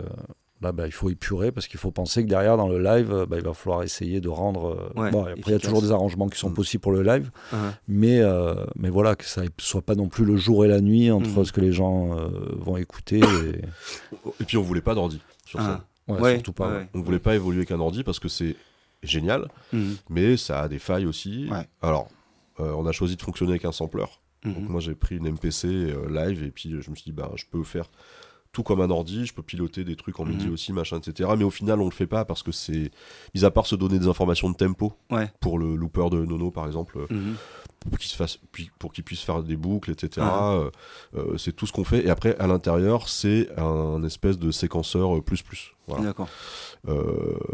Là, 0.63 0.73
bah, 0.73 0.87
il 0.87 0.93
faut 0.93 1.11
épurer 1.11 1.53
parce 1.53 1.67
qu'il 1.69 1.79
faut 1.79 1.91
penser 1.91 2.23
que 2.25 2.29
derrière, 2.31 2.57
dans 2.57 2.69
le 2.69 2.83
live, 2.83 3.13
euh, 3.13 3.27
bah, 3.27 3.37
il 3.37 3.43
va 3.45 3.53
falloir 3.53 3.83
essayer 3.83 4.23
de 4.23 4.29
rendre. 4.31 4.91
euh, 4.97 5.01
Ouais, 5.01 5.11
bon, 5.11 5.25
après, 5.25 5.35
il 5.49 5.53
y 5.53 5.55
a 5.55 5.59
toujours 5.59 5.83
des 5.83 5.93
arrangements 5.93 6.29
qui 6.29 6.39
sont 6.39 6.49
Mm. 6.49 6.55
possibles 6.55 6.81
pour 6.81 6.93
le 6.93 7.03
live, 7.03 7.31
Ah, 7.53 7.75
mais, 7.89 8.21
euh, 8.21 8.55
mais 8.75 8.89
voilà, 8.89 9.17
que 9.17 9.25
ça 9.27 9.43
ne 9.43 9.49
soit 9.59 9.83
pas 9.83 9.95
non 9.95 10.09
plus 10.09 10.25
le 10.25 10.37
jour 10.37 10.65
et 10.65 10.69
la 10.69 10.81
nuit 10.81 11.11
entre 11.11 11.41
Mm. 11.41 11.45
ce 11.45 11.53
que 11.53 11.61
les 11.61 11.73
gens 11.73 12.17
euh, 12.19 12.29
vont 12.57 12.79
écouter. 12.79 13.19
Et... 13.21 13.61
Et 14.41 14.45
puis 14.45 14.57
on 14.57 14.63
voulait 14.63 14.81
pas 14.81 14.95
d'ordi 14.95 15.21
sur 15.45 15.61
scène. 15.61 15.79
Ah. 16.09 16.13
Ouais, 16.13 16.21
Ouais, 16.21 16.33
surtout 16.35 16.53
pas. 16.55 16.69
ouais, 16.71 16.77
ouais. 16.79 16.89
On 16.95 17.01
voulait 17.03 17.19
pas 17.19 17.35
évoluer 17.35 17.59
avec 17.59 17.73
un 17.73 17.81
ordi 17.81 18.03
parce 18.03 18.19
que 18.19 18.29
c'est 18.29 18.57
génial, 19.03 19.49
Mhm. 19.75 19.97
mais 20.09 20.37
ça 20.39 20.63
a 20.63 20.69
des 20.69 20.79
failles 20.79 21.05
aussi. 21.07 21.49
Ouais. 21.51 21.69
Alors, 21.83 22.09
euh, 22.61 22.73
on 22.79 22.87
a 22.87 22.93
choisi 22.93 23.17
de 23.17 23.23
fonctionner 23.23 23.53
avec 23.53 23.65
un 23.67 23.73
sampler. 23.73 24.05
Donc 24.45 24.57
Mhm. 24.59 24.69
moi 24.69 24.81
j'ai 24.81 24.95
pris 24.95 25.17
une 25.17 25.27
MPC 25.27 25.67
euh, 25.69 26.09
live 26.09 26.43
et 26.45 26.51
puis 26.51 26.71
je 26.71 26.91
me 26.91 26.95
suis 26.95 27.05
dit 27.05 27.13
bah 27.13 27.31
je 27.35 27.45
peux 27.51 27.63
faire 27.65 27.91
tout 28.57 28.63
comme 28.63 28.81
un 28.81 28.89
ordi, 28.89 29.27
je 29.27 29.35
peux 29.35 29.43
piloter 29.43 29.85
des 29.85 29.97
trucs 29.97 30.19
en 30.19 30.25
MIDI 30.25 30.47
Mhm. 30.47 30.53
aussi, 30.55 30.73
machin, 30.73 30.97
etc. 30.99 31.29
Mais 31.37 31.45
au 31.45 31.51
final 31.51 31.79
on 31.79 31.85
le 31.85 31.91
fait 31.91 32.07
pas 32.07 32.25
parce 32.25 32.43
que 32.43 32.53
c'est, 32.53 32.91
mis 33.35 33.45
à 33.45 33.51
part 33.51 33.67
se 33.67 33.77
donner 33.77 33.99
des 33.99 34.09
informations 34.09 34.49
de 34.49 34.57
tempo 34.57 34.95
Ouais. 35.11 35.31
pour 35.41 35.59
le 35.59 35.77
looper 35.77 36.09
de 36.11 36.25
Nono 36.25 36.51
par 36.51 36.65
exemple, 36.67 36.97
euh, 37.01 37.07
Mhm. 37.15 37.35
pour 37.91 37.99
qu'il 37.99 38.09
se 38.11 38.17
fasse, 38.17 38.39
pour 38.79 38.95
qu'il 38.95 39.05
puisse 39.05 39.21
faire 39.21 39.43
des 39.43 39.57
boucles, 39.57 39.91
etc. 39.91 40.27
Ah. 40.27 40.53
euh, 40.55 40.71
euh, 41.19 41.37
c'est 41.37 41.53
tout 41.55 41.67
ce 41.67 41.73
qu'on 41.75 41.85
fait. 41.85 42.07
Et 42.07 42.09
après 42.09 42.35
à 42.39 42.47
l'intérieur 42.47 43.11
c'est 43.11 43.51
un 43.59 44.03
espèce 44.05 44.39
de 44.39 44.51
séquenceur 44.51 45.23
plus 45.23 45.43
plus. 45.43 45.75
Voilà. 45.89 46.05
D'accord. 46.07 46.28
Euh, 46.89 46.93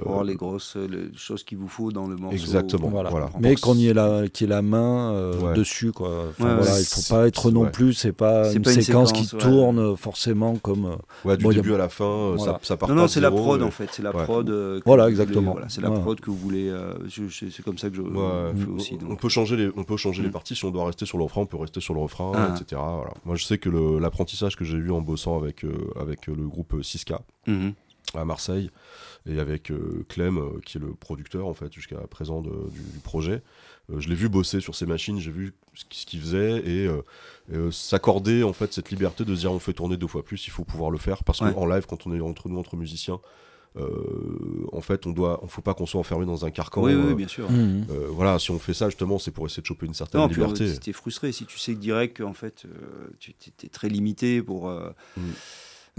Pour 0.00 0.08
avoir 0.10 0.24
les 0.24 0.34
grosses 0.36 0.76
euh, 0.76 0.86
les 0.88 1.16
choses 1.18 1.42
qu'il 1.44 1.58
vous 1.58 1.68
faut 1.68 1.90
dans 1.92 2.06
le 2.06 2.16
morceau. 2.16 2.36
Exactement. 2.36 2.88
Voilà. 2.88 3.10
Voilà. 3.10 3.30
Mais 3.40 3.54
qu'on 3.56 3.74
y 3.74 3.88
ait 3.88 3.94
la, 3.94 4.28
qu'il 4.28 4.46
y 4.46 4.50
ait 4.50 4.54
la 4.54 4.62
main 4.62 5.12
euh, 5.12 5.38
Ouais. 5.40 5.54
dessus, 5.54 5.92
quoi. 5.92 6.26
Enfin, 6.30 6.44
Ouais, 6.44 6.54
voilà, 6.62 6.80
il 6.80 6.84
faut 6.84 7.14
pas 7.14 7.26
être 7.28 7.50
non 7.50 7.62
Ouais. 7.62 7.70
plus, 7.70 7.92
c'est 7.94 8.12
pas 8.12 8.52
une 8.52 8.62
pas 8.62 8.72
une 8.72 8.80
séquence, 8.82 9.10
séquence, 9.10 9.28
qui 9.30 9.34
ouais. 9.36 9.40
tourne 9.42 9.96
forcément 9.96 10.56
comme. 10.56 10.96
Ouais, 11.24 11.36
du 11.36 11.44
Bon, 11.44 11.50
y 11.50 11.54
a- 11.54 11.56
début 11.56 11.74
à 11.74 11.78
la 11.78 11.88
fin, 11.88 12.34
Voilà. 12.36 12.52
ça, 12.54 12.60
ça 12.62 12.76
part 12.76 12.88
Non, 12.88 12.94
pas 12.96 13.00
non, 13.02 13.08
c'est 13.08 13.20
la 13.20 13.30
prod 13.30 13.62
en 13.62 13.70
fait. 13.70 13.88
C'est 13.92 14.02
la 14.02 14.14
Ouais. 14.14 14.24
prod. 14.24 14.48
euh, 14.50 14.80
Voilà, 14.86 15.08
exactement. 15.08 15.52
voilà, 15.52 15.68
c'est 15.68 15.80
la 15.80 15.90
Ouais. 15.90 16.00
prod 16.00 16.18
que 16.20 16.30
vous 16.30 16.36
voulez. 16.36 16.68
euh, 16.68 16.94
c'est 17.08 17.62
comme 17.62 17.78
ça 17.78 17.88
que 17.90 17.96
je 17.96 18.02
Ouais. 18.02 18.52
fais 18.56 18.70
aussi. 18.70 18.98
On 19.02 19.08
donc. 19.10 19.20
peut 19.20 19.28
changer 19.28 19.56
les, 19.56 19.70
on 19.76 19.84
peut 19.84 19.96
changer 19.96 20.22
les 20.22 20.28
Mm. 20.28 20.32
parties. 20.32 20.54
Si 20.56 20.64
on 20.64 20.70
doit 20.70 20.86
rester 20.86 21.06
sur 21.06 21.18
le 21.18 21.24
refrain, 21.24 21.42
on 21.42 21.46
peut 21.46 21.56
rester 21.58 21.80
sur 21.80 21.94
le 21.94 22.00
refrain, 22.00 22.32
Ah. 22.34 22.54
etc. 22.54 22.80
Voilà. 22.96 23.12
Moi, 23.24 23.36
je 23.36 23.44
sais 23.44 23.58
que 23.58 23.68
l'apprentissage 23.98 24.56
que 24.56 24.64
j'ai 24.64 24.76
eu 24.78 24.90
en 24.90 25.00
bossant 25.00 25.36
avec, 25.38 25.64
avec 26.00 26.26
le 26.26 26.46
groupe 26.48 26.74
6K 26.82 27.14
Mhm. 27.46 27.72
À 28.20 28.24
Marseille 28.24 28.70
et 29.26 29.38
avec 29.38 29.70
euh, 29.70 30.04
Clem, 30.08 30.38
euh, 30.38 30.60
qui 30.64 30.78
est 30.78 30.80
le 30.80 30.94
producteur 30.94 31.46
en 31.46 31.54
fait 31.54 31.72
jusqu'à 31.72 31.98
présent 32.08 32.40
de- 32.42 32.50
du, 32.70 32.80
du 32.92 32.98
projet, 33.02 33.42
Euh, 33.90 33.98
je 33.98 34.08
l'ai 34.08 34.14
vu 34.14 34.28
bosser 34.28 34.60
sur 34.60 34.76
ces 34.76 34.86
machines, 34.86 35.18
j'ai 35.18 35.32
vu 35.32 35.54
ce 35.74 35.84
qu'il 35.84 35.98
ce 36.00 36.06
qu'il 36.06 36.20
faisait 36.20 36.58
et 36.64 36.86
euh, 36.86 37.02
euh, 37.52 37.70
s'accorder 37.72 38.44
en 38.44 38.52
fait 38.52 38.72
cette 38.72 38.90
liberté 38.90 39.24
de 39.24 39.34
se 39.34 39.40
dire 39.40 39.52
on 39.52 39.58
fait 39.58 39.72
tourner 39.72 39.96
deux 39.96 40.06
fois 40.06 40.22
plus, 40.24 40.46
il 40.46 40.50
faut 40.50 40.64
pouvoir 40.64 40.90
le 40.92 40.98
faire 40.98 41.24
parce 41.24 41.40
Ouais. 41.40 41.52
qu'en 41.52 41.66
live, 41.66 41.86
quand 41.88 42.06
on 42.06 42.14
est 42.14 42.20
entre 42.20 42.48
nous, 42.48 42.58
entre 42.60 42.76
musiciens, 42.76 43.18
euh, 43.76 44.66
en 44.72 44.80
fait, 44.82 45.06
on 45.06 45.10
doit, 45.12 45.40
on 45.42 45.48
faut 45.48 45.62
pas 45.62 45.74
qu'on 45.74 45.86
soit 45.86 45.98
enfermé 45.98 46.26
dans 46.26 46.44
un 46.44 46.50
carcan. 46.52 46.82
Oui, 46.84 46.94
oui, 46.94 47.14
bien 47.14 47.26
sûr. 47.26 47.48
Euh, 47.50 48.06
voilà, 48.10 48.38
si 48.38 48.50
on 48.52 48.58
fait 48.60 48.74
ça 48.74 48.88
justement, 48.88 49.18
c'est 49.18 49.30
pour 49.32 49.46
essayer 49.46 49.62
de 49.62 49.66
choper 49.66 49.86
une 49.86 49.94
certaine 49.94 50.20
Non, 50.20 50.28
liberté. 50.28 50.72
si 50.74 50.78
t'es 50.78 50.92
frustré, 50.92 51.32
si 51.32 51.44
tu 51.46 51.58
sais 51.58 51.74
que 51.74 51.80
direct 51.80 52.18
qu'en 52.18 52.34
fait 52.34 52.64
euh, 52.66 53.08
tu 53.18 53.34
es 53.64 53.68
très 53.68 53.88
limité 53.88 54.42
pour. 54.42 54.70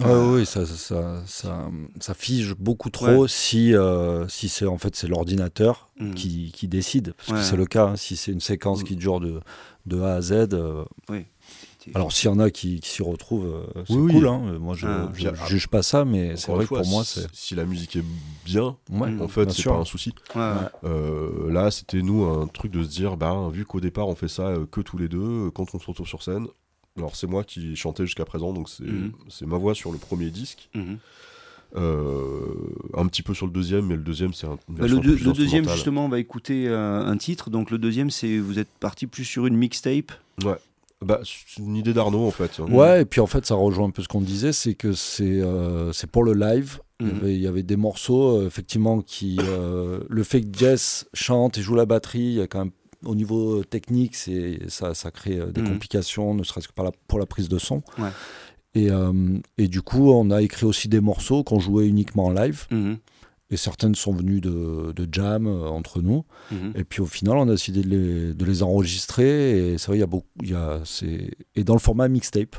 Euh, 0.01 0.35
oui, 0.35 0.45
ça, 0.45 0.65
ça, 0.65 0.75
ça, 0.75 1.21
ça, 1.27 1.69
ça 1.99 2.13
fige 2.13 2.55
beaucoup 2.55 2.89
trop 2.89 3.27
si, 3.27 3.75
euh, 3.75 4.27
si 4.27 4.49
c'est 4.49 4.65
en 4.65 4.77
fait 4.77 4.95
c'est 4.95 5.07
l'ordinateur 5.07 5.89
Mhm. 5.99 6.15
qui, 6.15 6.51
qui 6.51 6.67
décide, 6.67 7.13
parce 7.13 7.29
Ouais. 7.29 7.35
que 7.37 7.43
c'est 7.43 7.55
le 7.57 7.65
cas. 7.67 7.85
hein, 7.89 7.95
si 7.95 8.15
c'est 8.15 8.31
une 8.31 8.39
séquence 8.41 8.79
Mhm. 8.79 8.85
qui 8.85 8.95
dure 8.95 9.19
de, 9.19 9.39
de 9.85 10.01
A 10.01 10.15
à 10.15 10.21
Z, 10.21 10.31
euh, 10.53 10.83
t'es- 11.07 11.91
alors 11.93 12.11
s'il 12.11 12.29
y 12.29 12.33
en 12.33 12.39
a 12.39 12.49
qui, 12.49 12.79
qui 12.79 12.89
s'y 12.89 13.03
retrouvent, 13.03 13.45
euh, 13.45 13.83
c'est 13.87 13.93
Oui, 13.93 14.01
oui. 14.01 14.13
cool. 14.13 14.27
hein. 14.27 14.57
Moi, 14.59 14.73
je, 14.75 14.87
Ah. 14.87 15.11
je, 15.13 15.27
je 15.35 15.45
juge 15.47 15.67
pas 15.67 15.83
ça, 15.83 16.05
mais 16.05 16.35
c'est 16.37 16.51
vrai 16.51 16.63
que 16.65 16.69
pour 16.73 16.87
moi, 16.87 17.03
si- 17.03 17.19
c'est 17.19 17.27
si 17.33 17.53
la 17.55 17.65
musique 17.65 17.95
est 17.97 18.03
bien, 18.45 18.75
ouais, 18.89 19.11
Mhm. 19.11 19.21
en 19.21 19.27
fait, 19.27 19.45
bien 19.45 19.53
c'est 19.53 19.61
sûr. 19.61 19.73
pas 19.73 19.79
un 19.79 19.85
souci. 19.85 20.13
Ouais, 20.35 20.41
ouais. 20.41 20.69
Euh, 20.89 21.51
là, 21.51 21.69
c'était 21.69 22.01
nous 22.01 22.23
un 22.25 22.47
truc 22.47 22.71
de 22.71 22.81
se 22.83 22.89
dire, 22.89 23.15
bah, 23.17 23.49
vu 23.51 23.63
qu'au 23.65 23.79
départ 23.79 24.07
on 24.07 24.15
fait 24.15 24.27
ça 24.29 24.53
que 24.71 24.81
tous 24.81 24.97
les 24.97 25.07
deux, 25.07 25.51
quand 25.51 25.75
on 25.75 25.79
se 25.79 25.85
retrouve 25.85 26.07
sur 26.07 26.23
scène, 26.23 26.47
alors 26.97 27.15
c'est 27.15 27.27
moi 27.27 27.43
qui 27.43 27.75
chantais 27.75 28.05
jusqu'à 28.05 28.25
présent, 28.25 28.53
donc 28.53 28.69
c'est 28.69 28.83
Mhm. 28.83 29.11
c'est 29.29 29.45
ma 29.45 29.57
voix 29.57 29.73
sur 29.75 29.91
le 29.91 29.97
premier 29.97 30.29
disque, 30.29 30.69
Mhm. 30.75 30.97
Euh, 31.75 32.53
un 32.93 33.07
petit 33.07 33.23
peu 33.23 33.33
sur 33.33 33.47
le 33.47 33.51
deuxième, 33.51 33.87
mais 33.87 33.95
le 33.95 34.03
deuxième 34.03 34.31
c'est 34.33 34.45
un, 34.45 34.59
Bah, 34.69 34.85
le, 34.85 34.97
un 34.97 35.01
peu 35.01 35.07
deux- 35.07 35.15
plus 35.15 35.25
le 35.25 35.33
deuxième, 35.33 35.67
justement, 35.67 36.05
on 36.05 36.09
va 36.09 36.19
écouter 36.19 36.67
euh, 36.67 37.03
un 37.03 37.17
titre. 37.17 37.49
Donc 37.49 37.71
le 37.71 37.79
deuxième, 37.79 38.11
c'est 38.11 38.37
vous 38.37 38.59
êtes 38.59 38.69
parti 38.79 39.07
plus 39.07 39.25
sur 39.25 39.47
une 39.47 39.55
mixtape. 39.57 40.11
Bah, 41.01 41.19
c'est 41.25 41.61
une 41.61 41.75
idée 41.75 41.91
d'Arnaud 41.93 42.27
en 42.27 42.31
fait. 42.31 42.59
Ouais, 42.59 43.01
et 43.01 43.05
puis 43.05 43.19
en 43.21 43.25
fait, 43.27 43.43
ça 43.45 43.55
rejoint 43.55 43.87
un 43.87 43.89
peu 43.89 44.03
ce 44.03 44.07
qu'on 44.07 44.21
disait, 44.21 44.53
c'est 44.53 44.75
que 44.75 44.93
c'est 44.93 45.41
euh, 45.41 45.91
c'est 45.93 46.05
pour 46.09 46.23
le 46.23 46.33
live. 46.33 46.79
Il 46.99 47.07
y 47.07 47.11
Mhm. 47.11 47.17
avait- 47.17 47.35
Il 47.35 47.41
y 47.41 47.47
avait 47.47 47.63
des 47.63 47.75
morceaux, 47.75 48.37
euh, 48.41 48.45
effectivement, 48.47 49.01
qui. 49.01 49.37
euh, 49.41 49.99
le 50.07 50.23
fait 50.23 50.41
que 50.41 50.55
Jess 50.57 51.07
chante 51.15 51.57
et 51.57 51.61
joue 51.63 51.73
la 51.75 51.85
batterie, 51.87 52.19
il 52.19 52.33
y 52.35 52.41
a 52.41 52.45
quand 52.47 52.59
même. 52.59 52.71
Au 53.05 53.15
niveau 53.15 53.63
technique, 53.63 54.15
c'est 54.15 54.59
ça, 54.69 54.93
ça 54.93 55.11
crée 55.11 55.39
euh, 55.39 55.51
des 55.51 55.61
Mhm. 55.61 55.69
complications, 55.69 56.33
ne 56.33 56.43
serait-ce 56.43 56.67
que 56.67 56.73
par 56.73 56.85
la- 56.85 56.91
pour 57.07 57.19
la 57.19 57.25
prise 57.25 57.49
de 57.49 57.57
son. 57.59 57.81
Ouais. 57.97 58.09
Et, 58.75 58.89
euh, 58.89 59.13
et 59.57 59.67
du 59.67 59.81
coup, 59.81 60.11
on 60.11 60.31
a 60.31 60.41
écrit 60.41 60.65
aussi 60.65 60.87
des 60.87 60.99
morceaux 61.01 61.43
qu'on 61.43 61.59
jouait 61.59 61.87
uniquement 61.87 62.25
en 62.25 62.31
live. 62.31 62.65
Mhm. 62.71 62.97
Et 63.51 63.57
certaines 63.57 63.93
sont 63.93 64.13
venues 64.13 64.41
de, 64.41 64.93
de 64.95 65.07
jam 65.11 65.45
euh, 65.45 65.67
entre 65.67 66.01
nous. 66.01 66.25
Mhm. 66.51 66.73
Et 66.75 66.83
puis 66.83 67.01
au 67.01 67.05
final, 67.05 67.37
on 67.37 67.47
a 67.47 67.51
décidé 67.51 67.81
de 67.83 67.89
les, 67.89 68.33
de 68.33 68.45
les 68.45 68.63
enregistrer. 68.63 69.73
Et 69.73 69.77
c'est 69.77 69.87
vrai, 69.87 69.97
il 69.97 69.99
y 69.99 70.03
a 70.03 70.07
beaucoup. 70.07 70.25
il 70.41 70.49
Y 70.49 70.55
a, 70.55 70.79
c'est- 70.85 71.29
et 71.55 71.63
dans 71.63 71.73
le 71.73 71.79
format 71.79 72.07
mixtape. 72.07 72.55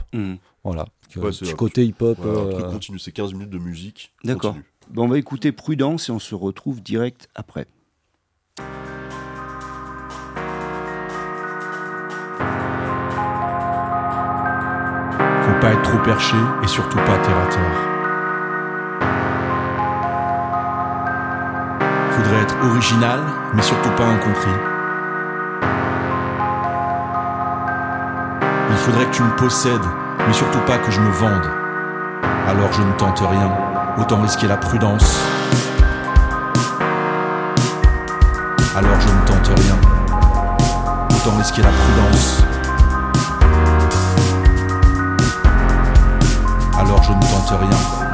Voilà. 0.63 0.87
Ouais, 1.17 1.31
petit 1.31 1.51
un- 1.51 1.55
côté 1.55 1.85
hip-hop. 1.85 2.19
Voilà, 2.21 2.39
un 2.41 2.47
euh, 2.47 2.53
truc 2.53 2.67
continu, 2.67 2.99
c'est 2.99 3.13
15 3.13 3.33
minutes 3.33 3.51
de 3.51 3.59
musique. 3.59 4.13
D'accord. 4.25 4.53
continue. 4.53 4.65
Bon, 4.91 5.05
on 5.05 5.09
va 5.09 5.19
écouter 5.19 5.51
Prudence 5.53 6.09
et 6.09 6.13
on 6.13 6.19
se 6.19 6.35
retrouve 6.35 6.81
direct 6.83 7.29
après. 7.35 7.67
Pas 15.65 15.73
être 15.73 15.81
trop 15.81 15.99
perché 16.05 16.37
et 16.63 16.67
surtout 16.67 16.99
pas 16.99 17.17
terre 17.23 17.39
à 17.43 17.47
terre. 17.47 17.79
Faudrait 22.11 22.43
être 22.43 22.55
original, 22.71 23.21
mais 23.55 23.63
surtout 23.63 23.89
pas 23.97 24.05
incompris. 24.05 24.51
Il 28.73 28.77
faudrait 28.77 29.07
que 29.07 29.13
tu 29.13 29.23
me 29.23 29.35
possèdes, 29.37 29.89
mais 30.27 30.35
surtout 30.35 30.59
pas 30.67 30.77
que 30.77 30.91
je 30.91 31.01
me 31.01 31.11
vende. 31.13 31.51
Alors 32.47 32.71
je 32.75 32.83
ne 32.83 32.93
tente 32.99 33.21
rien, 33.21 33.51
autant 33.97 34.21
risquer 34.21 34.49
la 34.49 34.59
prudence. 34.59 35.19
Alors 38.77 39.01
je 39.01 39.09
ne 39.09 39.27
tente 39.27 39.59
rien, 39.59 39.77
autant 41.09 41.39
risquer 41.39 41.63
la 41.63 41.71
prudence. 41.71 42.54
Alors 46.85 47.03
je 47.03 47.13
ne 47.13 47.21
tente 47.21 47.61
rien. 47.61 48.14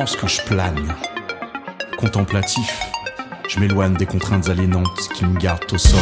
Pense 0.00 0.16
que 0.16 0.26
je 0.26 0.40
plane, 0.40 0.94
contemplatif, 1.98 2.80
je 3.46 3.60
m'éloigne 3.60 3.92
des 3.92 4.06
contraintes 4.06 4.48
aliénantes 4.48 5.10
qui 5.14 5.26
me 5.26 5.38
gardent 5.38 5.70
au 5.70 5.76
sol. 5.76 6.00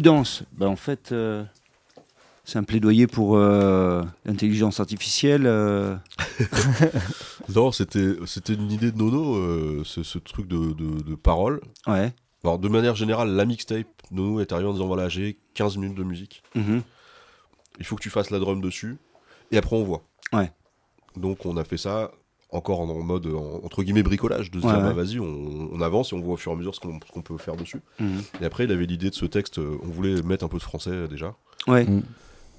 Prudence. 0.00 0.42
Ben, 0.52 0.68
en 0.68 0.76
fait, 0.76 1.12
euh, 1.12 1.44
c'est 2.44 2.58
un 2.58 2.62
plaidoyer 2.64 3.06
pour 3.06 3.36
euh, 3.36 4.02
l'intelligence 4.24 4.80
artificielle. 4.80 5.46
euh. 5.46 5.96
Non, 7.54 7.72
c'était 7.72 8.14
c'était 8.26 8.54
une 8.54 8.70
idée 8.70 8.92
de 8.92 8.96
Nono, 8.98 9.34
euh, 9.36 9.82
ce, 9.84 10.02
ce 10.04 10.18
truc 10.18 10.46
de, 10.46 10.72
de, 10.72 11.02
de 11.02 11.14
parole. 11.16 11.60
Ouais. 11.86 12.12
Alors, 12.44 12.58
de 12.58 12.68
manière 12.68 12.94
générale, 12.94 13.30
la 13.30 13.44
mixtape, 13.44 13.86
Nono 14.12 14.40
est 14.40 14.52
arrivé 14.52 14.68
en 14.68 14.72
disant 14.72 14.86
voilà, 14.86 15.08
j'ai 15.08 15.36
15 15.54 15.76
minutes 15.78 15.98
de 15.98 16.04
musique. 16.04 16.42
Mhm. 16.54 16.82
Il 17.78 17.84
faut 17.84 17.96
que 17.96 18.02
tu 18.02 18.10
fasses 18.10 18.30
la 18.30 18.38
drum 18.38 18.60
dessus. 18.60 18.98
Et 19.50 19.58
après, 19.58 19.74
on 19.74 19.82
voit. 19.82 20.02
Ouais. 20.32 20.52
Donc, 21.16 21.44
on 21.44 21.56
a 21.56 21.64
fait 21.64 21.76
ça 21.78 22.12
encore 22.52 22.80
en, 22.80 22.88
en 22.88 23.02
mode, 23.02 23.26
en- 23.26 23.60
entre 23.64 23.82
guillemets, 23.82 24.02
bricolage. 24.02 24.50
De 24.50 24.60
se 24.60 24.66
Ouais, 24.66 24.72
dire, 24.72 24.82
bah 24.82 24.88
ouais. 24.88 24.94
vas-y, 24.94 25.20
on, 25.20 25.68
on 25.72 25.80
avance 25.80 26.12
et 26.12 26.16
on 26.16 26.20
voit 26.20 26.34
au 26.34 26.36
fur 26.36 26.52
et 26.52 26.54
à 26.54 26.58
mesure 26.58 26.74
ce 26.74 26.80
qu'on 26.80 27.22
peut 27.22 27.36
faire 27.38 27.56
dessus. 27.56 27.80
Mhm. 27.98 28.20
Et 28.40 28.44
après, 28.44 28.64
il 28.64 28.72
avait 28.72 28.86
l'idée 28.86 29.10
de 29.10 29.14
ce 29.14 29.26
texte, 29.26 29.58
euh, 29.58 29.78
on 29.82 29.88
voulait 29.88 30.20
mettre 30.22 30.44
un 30.44 30.48
peu 30.48 30.58
de 30.58 30.62
français 30.62 31.08
déjà. 31.08 31.34
Ouais. 31.66 31.84
Mm. 31.84 32.02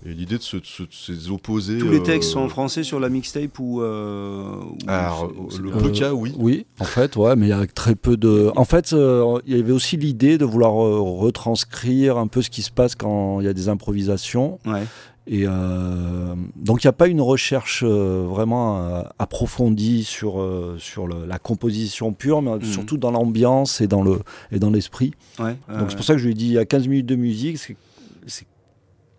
Et 0.06 0.14
l'idée 0.14 0.38
de 0.38 0.42
se, 0.44 0.58
de 0.58 0.66
se- 0.66 0.84
de 0.84 0.88
ces 0.92 1.30
opposés. 1.30 1.78
Tous 1.78 1.90
les 1.90 2.00
euh, 2.00 2.04
textes 2.04 2.32
sont 2.32 2.40
en 2.40 2.50
français 2.50 2.84
sur 2.84 3.00
la 3.00 3.08
mixtape 3.10 3.60
ou. 3.60 3.82
euh, 3.82 4.56
ou 4.64 4.78
Alors, 4.90 5.32
le 5.62 5.70
Euh, 5.72 5.90
cas, 5.92 6.14
oui. 6.14 6.34
Oui, 6.40 6.66
en 6.80 6.86
fait, 6.86 7.16
ouais, 7.18 7.36
mais 7.36 7.46
il 7.48 7.50
y 7.50 7.54
a 7.54 7.68
très 7.68 7.94
peu 7.96 8.18
de. 8.18 8.52
En 8.56 8.66
fait, 8.66 8.94
euh, 8.94 9.40
il 9.46 9.56
y 9.56 9.60
avait 9.60 9.72
aussi 9.72 9.98
l'idée 9.98 10.38
de 10.40 10.46
vouloir 10.46 10.84
euh, 10.84 11.00
retranscrire 11.00 12.18
un 12.18 12.28
peu 12.28 12.42
ce 12.42 12.50
qui 12.50 12.62
se 12.64 12.72
passe 12.72 12.96
quand 12.96 13.42
il 13.42 13.46
y 13.46 13.50
a 13.50 13.54
des 13.54 13.70
improvisations. 13.70 14.58
Ouais. 14.66 14.84
Et 15.28 15.44
euh, 15.46 16.34
donc, 16.56 16.84
il 16.84 16.88
n'y 16.88 16.90
a 16.90 16.94
pas 16.94 17.08
une 17.08 17.22
recherche 17.22 17.84
euh, 17.86 18.26
vraiment 18.28 18.80
euh, 18.84 19.04
approfondie 19.20 20.04
sur, 20.04 20.42
euh, 20.42 20.78
sur 20.80 21.06
le- 21.06 21.28
la 21.28 21.38
composition 21.38 22.12
pure, 22.12 22.42
mais 22.42 22.56
Mhm. 22.56 22.64
surtout 22.64 22.98
dans 22.98 23.12
l'ambiance 23.12 23.82
et 23.82 23.88
dans 23.88 24.02
le 24.02 24.20
et 24.52 24.58
dans 24.58 24.72
l'esprit. 24.72 25.14
Ouais. 25.40 25.56
donc, 25.70 25.90
c'est 25.92 25.96
pour 25.96 26.06
ça 26.06 26.14
que 26.14 26.20
je 26.20 26.26
lui 26.26 26.32
ai 26.32 26.36
dit 26.36 26.48
il 26.48 26.54
y 26.54 26.58
a 26.58 26.66
15 26.66 26.88
minutes 26.88 27.06
de 27.06 27.16
musique, 27.16 27.60
c'est 27.60 27.76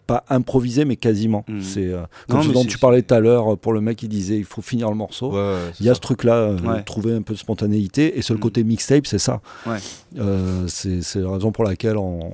pas 0.06 0.24
improvisé, 0.28 0.84
mais 0.84 0.96
quasiment. 0.96 1.44
Mhm. 1.48 1.60
C'est 1.62 1.86
euh, 1.86 2.00
Non, 2.28 2.36
comme 2.36 2.42
ce 2.42 2.48
dont 2.52 2.64
tu 2.64 2.78
parlais 2.78 3.02
tout 3.02 3.14
à 3.14 3.20
l'heure 3.20 3.56
pour 3.58 3.72
le 3.72 3.80
mec 3.80 3.96
qui 3.98 4.08
disait 4.08 4.36
il 4.38 4.44
faut 4.44 4.62
finir 4.62 4.88
le 4.90 4.96
morceau. 4.96 5.32
Ouais, 5.32 5.56
Il 5.80 5.86
y 5.86 5.88
a 5.88 5.92
ça. 5.92 5.96
ce 5.96 6.00
truc-là, 6.00 6.34
euh, 6.34 6.58
Ouais. 6.60 6.82
trouver 6.82 7.14
un 7.14 7.22
peu 7.22 7.34
de 7.34 7.38
spontanéité. 7.38 8.18
Et 8.18 8.22
c'est 8.22 8.32
le 8.32 8.38
Mm. 8.38 8.42
côté 8.42 8.64
mixtape, 8.64 9.06
c'est 9.06 9.18
ça. 9.18 9.40
Ouais. 9.66 9.76
Euh, 10.18 10.66
c'est 10.68 11.00
la 11.16 11.30
raison 11.30 11.52
pour 11.52 11.64
laquelle 11.64 11.96
on, 11.96 12.32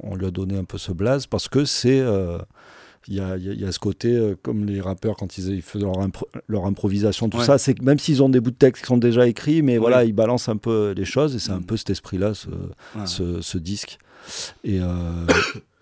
on 0.00 0.14
lui 0.16 0.26
a 0.26 0.30
donné 0.30 0.56
un 0.58 0.64
peu 0.64 0.78
ce 0.78 0.92
blaze, 0.92 1.26
parce 1.26 1.48
que 1.48 1.64
c'est. 1.64 2.00
euh, 2.00 2.38
Il 3.08 3.14
y, 3.14 3.18
y 3.18 3.60
y 3.60 3.64
a 3.64 3.70
ce 3.70 3.78
côté, 3.78 4.12
euh, 4.12 4.34
comme 4.42 4.64
les 4.66 4.80
rappeurs, 4.80 5.14
quand 5.16 5.38
ils, 5.38 5.50
ils 5.54 5.62
faisaient 5.62 5.84
leur, 5.84 6.00
impro- 6.04 6.26
leur 6.48 6.64
improvisation, 6.66 7.28
tout 7.28 7.40
ça, 7.40 7.56
c'est 7.56 7.74
que 7.74 7.84
même 7.84 8.00
s'ils 8.00 8.20
ont 8.20 8.28
des 8.28 8.40
bouts 8.40 8.50
de 8.50 8.56
texte 8.56 8.82
qui 8.82 8.88
sont 8.88 8.96
déjà 8.96 9.28
écrits, 9.28 9.62
mais 9.62 9.78
voilà, 9.78 10.02
ils 10.02 10.12
balancent 10.12 10.48
un 10.48 10.56
peu 10.56 10.90
les 10.90 11.04
choses, 11.04 11.36
et 11.36 11.38
c'est 11.38 11.52
un 11.52 11.60
Mm. 11.60 11.66
peu 11.66 11.76
cet 11.76 11.90
esprit-là, 11.90 12.34
ce, 12.34 12.48
ce, 13.04 13.40
ce 13.42 13.58
disque. 13.58 13.98
Et, 14.64 14.80
euh, 14.80 14.86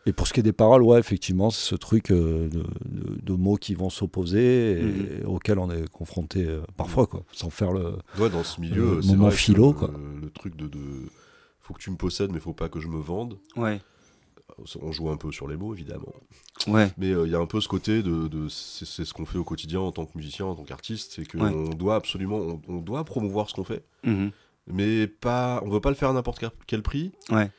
et 0.07 0.13
pour 0.13 0.27
ce 0.27 0.33
qui 0.33 0.41
est 0.41 0.43
des 0.45 0.53
paroles, 0.53 0.83
ouais, 0.83 0.99
effectivement, 0.99 1.51
c'est 1.51 1.65
ce 1.69 1.75
truc 1.75 2.11
euh, 2.11 2.49
de, 2.49 2.59
de- 2.85 3.21
de 3.23 3.33
mots 3.33 3.57
qui 3.57 3.75
vont 3.75 3.91
s'opposer 3.91 4.73
et, 4.73 4.83
Mhm. 4.83 5.27
auxquels 5.27 5.59
on 5.59 5.71
est 5.71 5.89
confronté 5.91 6.45
euh, 6.47 6.61
parfois, 6.77 7.07
quoi, 7.07 7.23
sans 7.33 7.51
faire 7.51 7.73
le. 7.73 7.97
Ouais, 8.19 8.29
dans 8.31 8.45
ce 8.45 8.61
milieu, 8.61 8.99
Euh, 8.99 9.03
c'est 9.03 9.09
moment 9.13 9.29
vrai 9.29 9.37
philo, 9.37 9.69
le, 9.69 9.73
quoi. 9.73 9.91
le 10.21 10.31
truc 10.31 10.57
de, 10.57 10.67
de 10.67 10.79
faut 11.61 11.73
que 11.75 11.81
tu 11.81 11.91
me 11.91 11.97
possèdes, 11.97 12.31
mais 12.33 12.41
faut 12.41 12.53
pas 12.53 12.69
que 12.69 12.81
je 12.81 12.89
me 12.89 12.99
vende. 13.01 13.39
Ouais. 13.57 13.81
On 14.81 14.93
joue 14.93 15.09
un 15.11 15.17
peu 15.17 15.33
sur 15.33 15.49
les 15.49 15.57
mots, 15.57 15.75
évidemment. 15.75 16.13
Ouais. 16.69 16.93
Mais 16.99 17.11
euh, 17.11 17.27
il 17.27 17.33
y 17.33 17.35
a 17.35 17.39
un 17.41 17.47
peu 17.47 17.61
ce 17.61 17.67
côté 17.67 18.03
de, 18.03 18.29
de- 18.29 18.49
c'est 18.49 18.85
c'est 18.85 19.05
ce 19.05 19.13
qu'on 19.15 19.25
fait 19.25 19.39
au 19.39 19.43
quotidien 19.45 19.81
en 19.81 19.91
tant 19.91 20.05
que 20.05 20.17
musicien, 20.17 20.45
en 20.47 20.55
tant 20.55 20.63
qu'artiste, 20.65 21.13
c'est 21.17 21.27
qu'on 21.27 21.41
Ouais. 21.69 21.75
doit 21.75 21.97
absolument, 21.97 22.37
on, 22.37 22.61
on 22.69 22.77
doit 22.81 23.03
promouvoir 23.05 23.49
ce 23.49 23.55
qu'on 23.55 23.65
fait, 23.65 23.83
Mhm. 24.05 24.31
mais 24.69 25.07
pas, 25.09 25.61
on 25.65 25.71
veut 25.71 25.81
pas 25.81 25.89
le 25.89 25.97
faire 25.97 26.11
à 26.11 26.13
n'importe 26.13 26.39
quel- 26.39 26.51
quel 26.67 26.83
prix. 26.83 27.11
Ouais. 27.31 27.51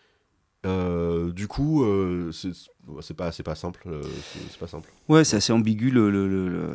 Euh, 0.65 1.31
du 1.31 1.47
coup, 1.47 1.83
euh, 1.83 2.31
c'est 2.31 3.13
pas, 3.15 3.31
simple. 3.55 3.83
euh, 3.87 4.01
c'est 4.49 4.57
pas 4.59 4.67
simple. 4.67 4.89
Ouais, 5.07 5.23
c'est 5.23 5.37
assez 5.37 5.53
ambigu 5.53 5.91
le. 5.91 6.09
le, 6.09 6.27
le, 6.27 6.47
le- 6.47 6.69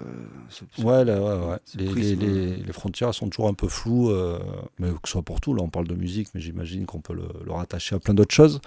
ce- 0.48 0.64
ce- 0.76 0.82
Ouais, 0.82 1.04
là, 1.04 1.20
ouais, 1.20 1.46
ouais. 1.50 1.56
Les, 1.74 1.84
les, 1.86 1.90
prisme. 1.90 2.20
les- 2.20 2.56
les 2.56 2.72
frontières 2.72 3.12
sont 3.14 3.28
toujours 3.28 3.48
un 3.48 3.54
peu 3.54 3.66
floues, 3.68 4.10
euh, 4.10 4.38
mais 4.78 4.88
que 4.90 4.94
ce 5.06 5.12
soit 5.12 5.22
pour 5.22 5.40
tout. 5.40 5.54
Là, 5.54 5.62
on 5.64 5.68
parle 5.70 5.88
de 5.88 5.94
musique, 5.96 6.28
mais 6.34 6.40
j'imagine 6.40 6.86
qu'on 6.86 7.00
peut 7.00 7.14
le, 7.14 7.24
le 7.44 7.52
rattacher 7.52 7.96
à 7.96 7.98
plein 7.98 8.14
d'autres 8.14 8.34
choses. 8.34 8.60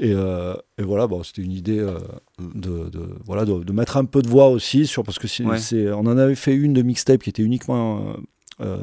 Et, 0.00 0.12
euh, 0.12 0.54
et 0.78 0.82
voilà, 0.82 1.06
bon, 1.06 1.22
c'était 1.22 1.42
une 1.42 1.52
idée 1.52 1.78
euh, 1.78 1.98
Mm. 2.38 2.60
de, 2.60 2.88
de- 2.90 3.08
voilà, 3.24 3.44
de, 3.44 3.62
de 3.64 3.72
mettre 3.72 3.96
un 3.96 4.04
peu 4.04 4.20
de 4.20 4.28
voix 4.28 4.48
aussi, 4.48 4.86
sur, 4.86 5.04
parce 5.04 5.18
que 5.18 5.28
c'est, 5.28 5.44
Ouais. 5.44 5.58
c'est- 5.58 5.90
on 5.92 6.00
en 6.00 6.18
avait 6.18 6.34
fait 6.34 6.54
une 6.54 6.72
de 6.74 6.82
mixtape 6.82 7.22
qui 7.22 7.30
était 7.30 7.42
uniquement 7.42 8.14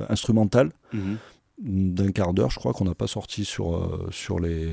instrumentale, 0.10 0.72
Mhm. 0.94 1.18
D'un 1.62 2.12
quart 2.12 2.34
d'heure, 2.34 2.50
je 2.50 2.58
crois, 2.58 2.74
qu'on 2.74 2.86
n'a 2.86 2.96
pas 2.96 3.06
sorti 3.08 3.46
sur, 3.46 3.76
euh, 3.76 4.08
sur 4.12 4.40
les, 4.40 4.68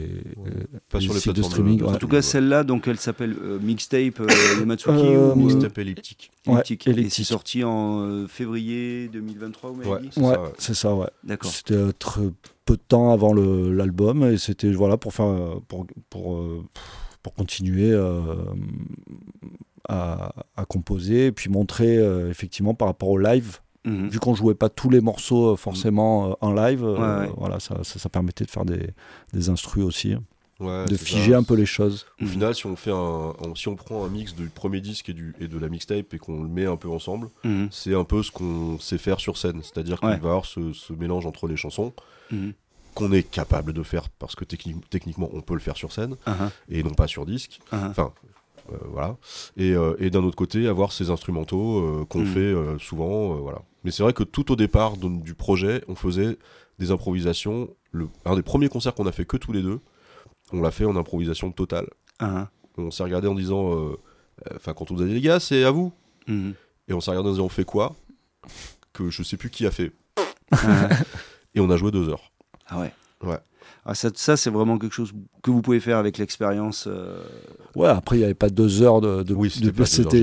Pas 0.88 0.98
les 0.98 1.04
sur 1.04 1.14
les 1.14 1.20
sites 1.20 1.28
de 1.28 1.32
plateformes 1.34 1.50
streaming. 1.50 1.78
de- 1.78 1.84
ouais. 1.84 1.90
En 1.90 1.96
tout 1.96 2.08
cas, 2.08 2.22
celle-là, 2.22 2.64
donc 2.64 2.88
elle 2.88 2.98
s'appelle 2.98 3.36
euh, 3.42 3.58
Mixtape 3.60 4.18
euh, 4.20 4.60
de 4.60 4.64
Matsuki 4.64 4.90
Euh, 4.94 5.34
ou 5.34 5.36
Mixtape 5.36 5.76
elliptique. 5.78 6.30
Ouais, 6.46 6.54
Elliptique. 6.54 6.86
Et 6.86 6.92
c'est 6.92 6.98
elliptique. 7.00 7.26
sorti 7.26 7.64
en 7.64 8.00
euh, 8.00 8.26
février 8.26 9.08
2023, 9.08 9.70
vous 9.70 9.76
m'avez 9.76 9.90
Ouais. 9.90 9.98
C'est 10.10 10.20
Ouais, 10.22 10.34
ça, 10.34 10.42
ouais. 10.42 10.48
c'est 10.58 10.74
ça, 10.74 10.94
ouais. 10.94 11.06
D'accord. 11.22 11.50
C'était 11.50 11.74
euh, 11.74 11.92
très 11.98 12.22
peu 12.64 12.76
de 12.76 12.82
temps 12.88 13.12
avant 13.12 13.34
l'album 13.34 14.24
et 14.24 14.38
c'était 14.38 14.70
voilà 14.72 14.96
pour 14.96 15.12
faire 15.12 15.26
euh, 15.26 15.56
pour 15.68 15.86
pour, 16.08 16.36
euh, 16.36 16.64
pour 17.22 17.34
continuer 17.34 17.90
euh, 17.90 18.22
à, 19.88 20.32
à 20.56 20.64
composer 20.64 21.26
et 21.26 21.32
puis 21.32 21.50
montrer 21.50 21.98
euh, 21.98 22.30
effectivement 22.30 22.74
par 22.74 22.88
rapport 22.88 23.08
au 23.10 23.18
live 23.18 23.58
Mhm. 23.84 24.08
vu 24.08 24.18
qu'on 24.18 24.34
jouait 24.34 24.54
pas 24.54 24.68
tous 24.68 24.90
les 24.90 25.00
morceaux 25.00 25.52
euh, 25.52 25.56
forcément 25.56 26.30
euh, 26.30 26.34
en 26.42 26.52
live 26.52 26.84
euh, 26.84 26.96
Ouais, 27.22 27.26
ouais. 27.28 27.32
voilà 27.38 27.60
ça, 27.60 27.82
ça, 27.82 27.98
ça 27.98 28.08
permettait 28.10 28.44
de 28.44 28.50
faire 28.50 28.64
des, 28.66 28.90
des 29.32 29.48
instrus 29.48 29.82
aussi 29.84 30.12
hein, 30.12 30.22
Ouais, 30.60 30.84
de 30.84 30.94
figer 30.98 31.32
ça. 31.32 31.38
un 31.38 31.42
peu 31.42 31.54
les 31.54 31.64
choses 31.64 32.04
Au 32.20 32.24
Mhm. 32.24 32.30
final, 32.30 32.54
si 32.54 32.66
on 32.66 32.76
fait 32.76 32.90
un, 32.90 33.30
un- 33.30 33.54
si 33.54 33.68
on 33.68 33.76
prend 33.76 34.04
un 34.04 34.10
mix 34.10 34.34
du 34.34 34.50
premier 34.50 34.82
disque 34.82 35.08
et, 35.08 35.14
du, 35.14 35.34
et 35.40 35.48
de 35.48 35.58
la 35.58 35.70
mixtape 35.70 36.12
et 36.12 36.18
qu'on 36.18 36.42
le 36.42 36.48
met 36.50 36.66
un 36.66 36.76
peu 36.76 36.90
ensemble, 36.90 37.30
Mhm. 37.44 37.68
c'est 37.70 37.94
un 37.94 38.04
peu 38.04 38.22
ce 38.22 38.30
qu'on 38.30 38.78
sait 38.78 38.98
faire 38.98 39.18
sur 39.20 39.38
scène. 39.38 39.62
C'est-à-dire 39.62 39.98
qu'il 39.98 40.08
Ouais. 40.10 40.16
va 40.18 40.26
y 40.26 40.30
avoir 40.30 40.44
ce, 40.44 40.74
ce 40.74 40.92
mélange 40.92 41.24
entre 41.24 41.46
les 41.46 41.56
chansons 41.56 41.94
qu'on 42.94 43.12
est 43.12 43.22
capable 43.22 43.72
de 43.72 43.82
faire 43.82 44.10
parce 44.18 44.34
que 44.34 44.44
techni- 44.44 44.80
techniquement 44.90 45.30
on 45.32 45.40
peut 45.40 45.54
le 45.54 45.60
faire 45.60 45.76
sur 45.78 45.92
scène 45.92 46.16
Ah, 46.26 46.50
et 46.68 46.82
non 46.82 46.90
pas 46.92 47.06
sur 47.06 47.24
disque. 47.24 47.60
Enfin, 47.72 48.12
euh, 48.24 48.28
voilà. 48.90 49.16
Et, 49.56 49.72
euh, 49.72 49.94
et 49.98 50.10
d'un 50.10 50.22
autre 50.24 50.36
côté, 50.36 50.66
avoir 50.68 50.92
ces 50.92 51.10
instrumentaux 51.10 51.78
euh, 51.80 52.04
qu'on 52.06 52.20
Mhm. 52.20 52.26
fait 52.26 52.38
euh, 52.40 52.78
souvent. 52.78 53.32
euh, 53.36 53.40
voilà. 53.40 53.62
Mais 53.84 53.90
c'est 53.90 54.02
vrai 54.02 54.12
que 54.12 54.22
tout 54.24 54.52
au 54.52 54.56
départ 54.56 54.96
de- 54.96 55.08
du 55.22 55.34
projet, 55.34 55.82
on 55.88 55.94
faisait 55.94 56.36
des 56.78 56.90
improvisations. 56.90 57.68
Le, 57.92 58.08
un 58.24 58.36
des 58.36 58.42
premiers 58.42 58.68
concerts 58.68 58.94
qu'on 58.94 59.06
a 59.06 59.12
fait 59.12 59.24
que 59.24 59.36
tous 59.36 59.52
les 59.52 59.62
deux, 59.62 59.80
on 60.52 60.60
l'a 60.62 60.70
fait 60.70 60.84
en 60.84 60.96
improvisation 60.96 61.50
totale. 61.52 61.88
Ah, 62.18 62.50
On 62.78 62.90
s'est 62.90 63.02
regardé 63.02 63.26
en 63.28 63.34
disant, 63.34 63.72
euh, 63.74 63.76
euh, 64.50 64.56
enfin 64.56 64.72
quand 64.74 64.90
on 64.90 64.94
nous 64.94 65.02
a 65.02 65.06
dit 65.06 65.14
les 65.14 65.20
gars, 65.20 65.40
c'est 65.40 65.64
à 65.64 65.70
vous. 65.70 65.92
mhm. 66.28 66.54
Et 66.88 66.92
on 66.92 67.00
s'est 67.00 67.10
regardé 67.10 67.28
en 67.30 67.32
disant 67.32 67.44
on 67.44 67.48
fait 67.50 67.64
quoi 67.64 67.94
Que 68.92 69.10
je 69.10 69.22
sais 69.22 69.36
plus 69.36 69.50
qui 69.50 69.66
a 69.66 69.70
fait. 69.70 69.92
Ah, 70.52 70.88
Et 71.54 71.60
on 71.60 71.68
a 71.70 71.76
joué 71.76 71.90
deux 71.90 72.08
heures. 72.08 72.30
ah 72.66 72.80
ouais. 72.80 72.92
Ouais. 73.22 73.38
Ah, 73.92 73.94
ça, 73.96 74.08
ça 74.14 74.36
c'est 74.36 74.50
vraiment 74.50 74.78
quelque 74.78 74.92
chose 74.94 75.12
que 75.42 75.50
vous 75.50 75.62
pouvez 75.62 75.80
faire 75.80 75.96
avec 75.98 76.16
l'expérience. 76.16 76.86
euh, 76.86 77.24
ouais 77.74 77.88
après 77.88 78.14
il 78.16 78.18
n'y 78.20 78.24
avait 78.24 78.34
pas 78.34 78.48
deux 78.48 78.82
heures 78.82 79.00
de, 79.00 79.24
de- 79.24 79.34
Oui, 79.34 79.50
c'était 79.50 79.66
de- 79.66 79.70
pas 79.72 79.84
c'était 79.86 80.22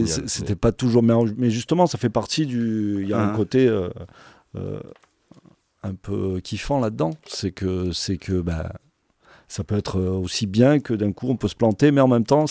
mais- 0.49 0.55
pas 0.55 0.71
toujours 0.71 1.03
mais, 1.03 1.13
mais 1.35 1.49
justement 1.49 1.85
ça 1.85 1.97
fait 1.97 2.09
partie 2.09 2.45
du 2.45 2.99
il 3.01 3.09
y 3.09 3.13
a 3.13 3.19
Ah. 3.19 3.29
un 3.29 3.35
côté 3.35 3.67
euh, 3.67 3.89
euh, 4.55 4.79
un 5.83 5.95
peu 5.95 6.39
kiffant 6.39 6.79
là-dedans 6.79 7.11
c'est 7.25 7.51
que 7.51 7.91
c'est 7.91 8.15
que 8.17 8.39
bah 8.39 8.71
ça 9.49 9.63
peut 9.63 9.77
être 9.77 9.97
euh, 9.99 10.09
aussi 10.11 10.45
bien 10.45 10.79
que 10.79 10.93
d'un 10.93 11.11
coup 11.13 11.27
on 11.29 11.37
peut 11.37 11.47
se 11.47 11.55
planter 11.55 11.91
mais 11.91 12.01
en 12.01 12.07
même 12.09 12.25
temps 12.25 12.45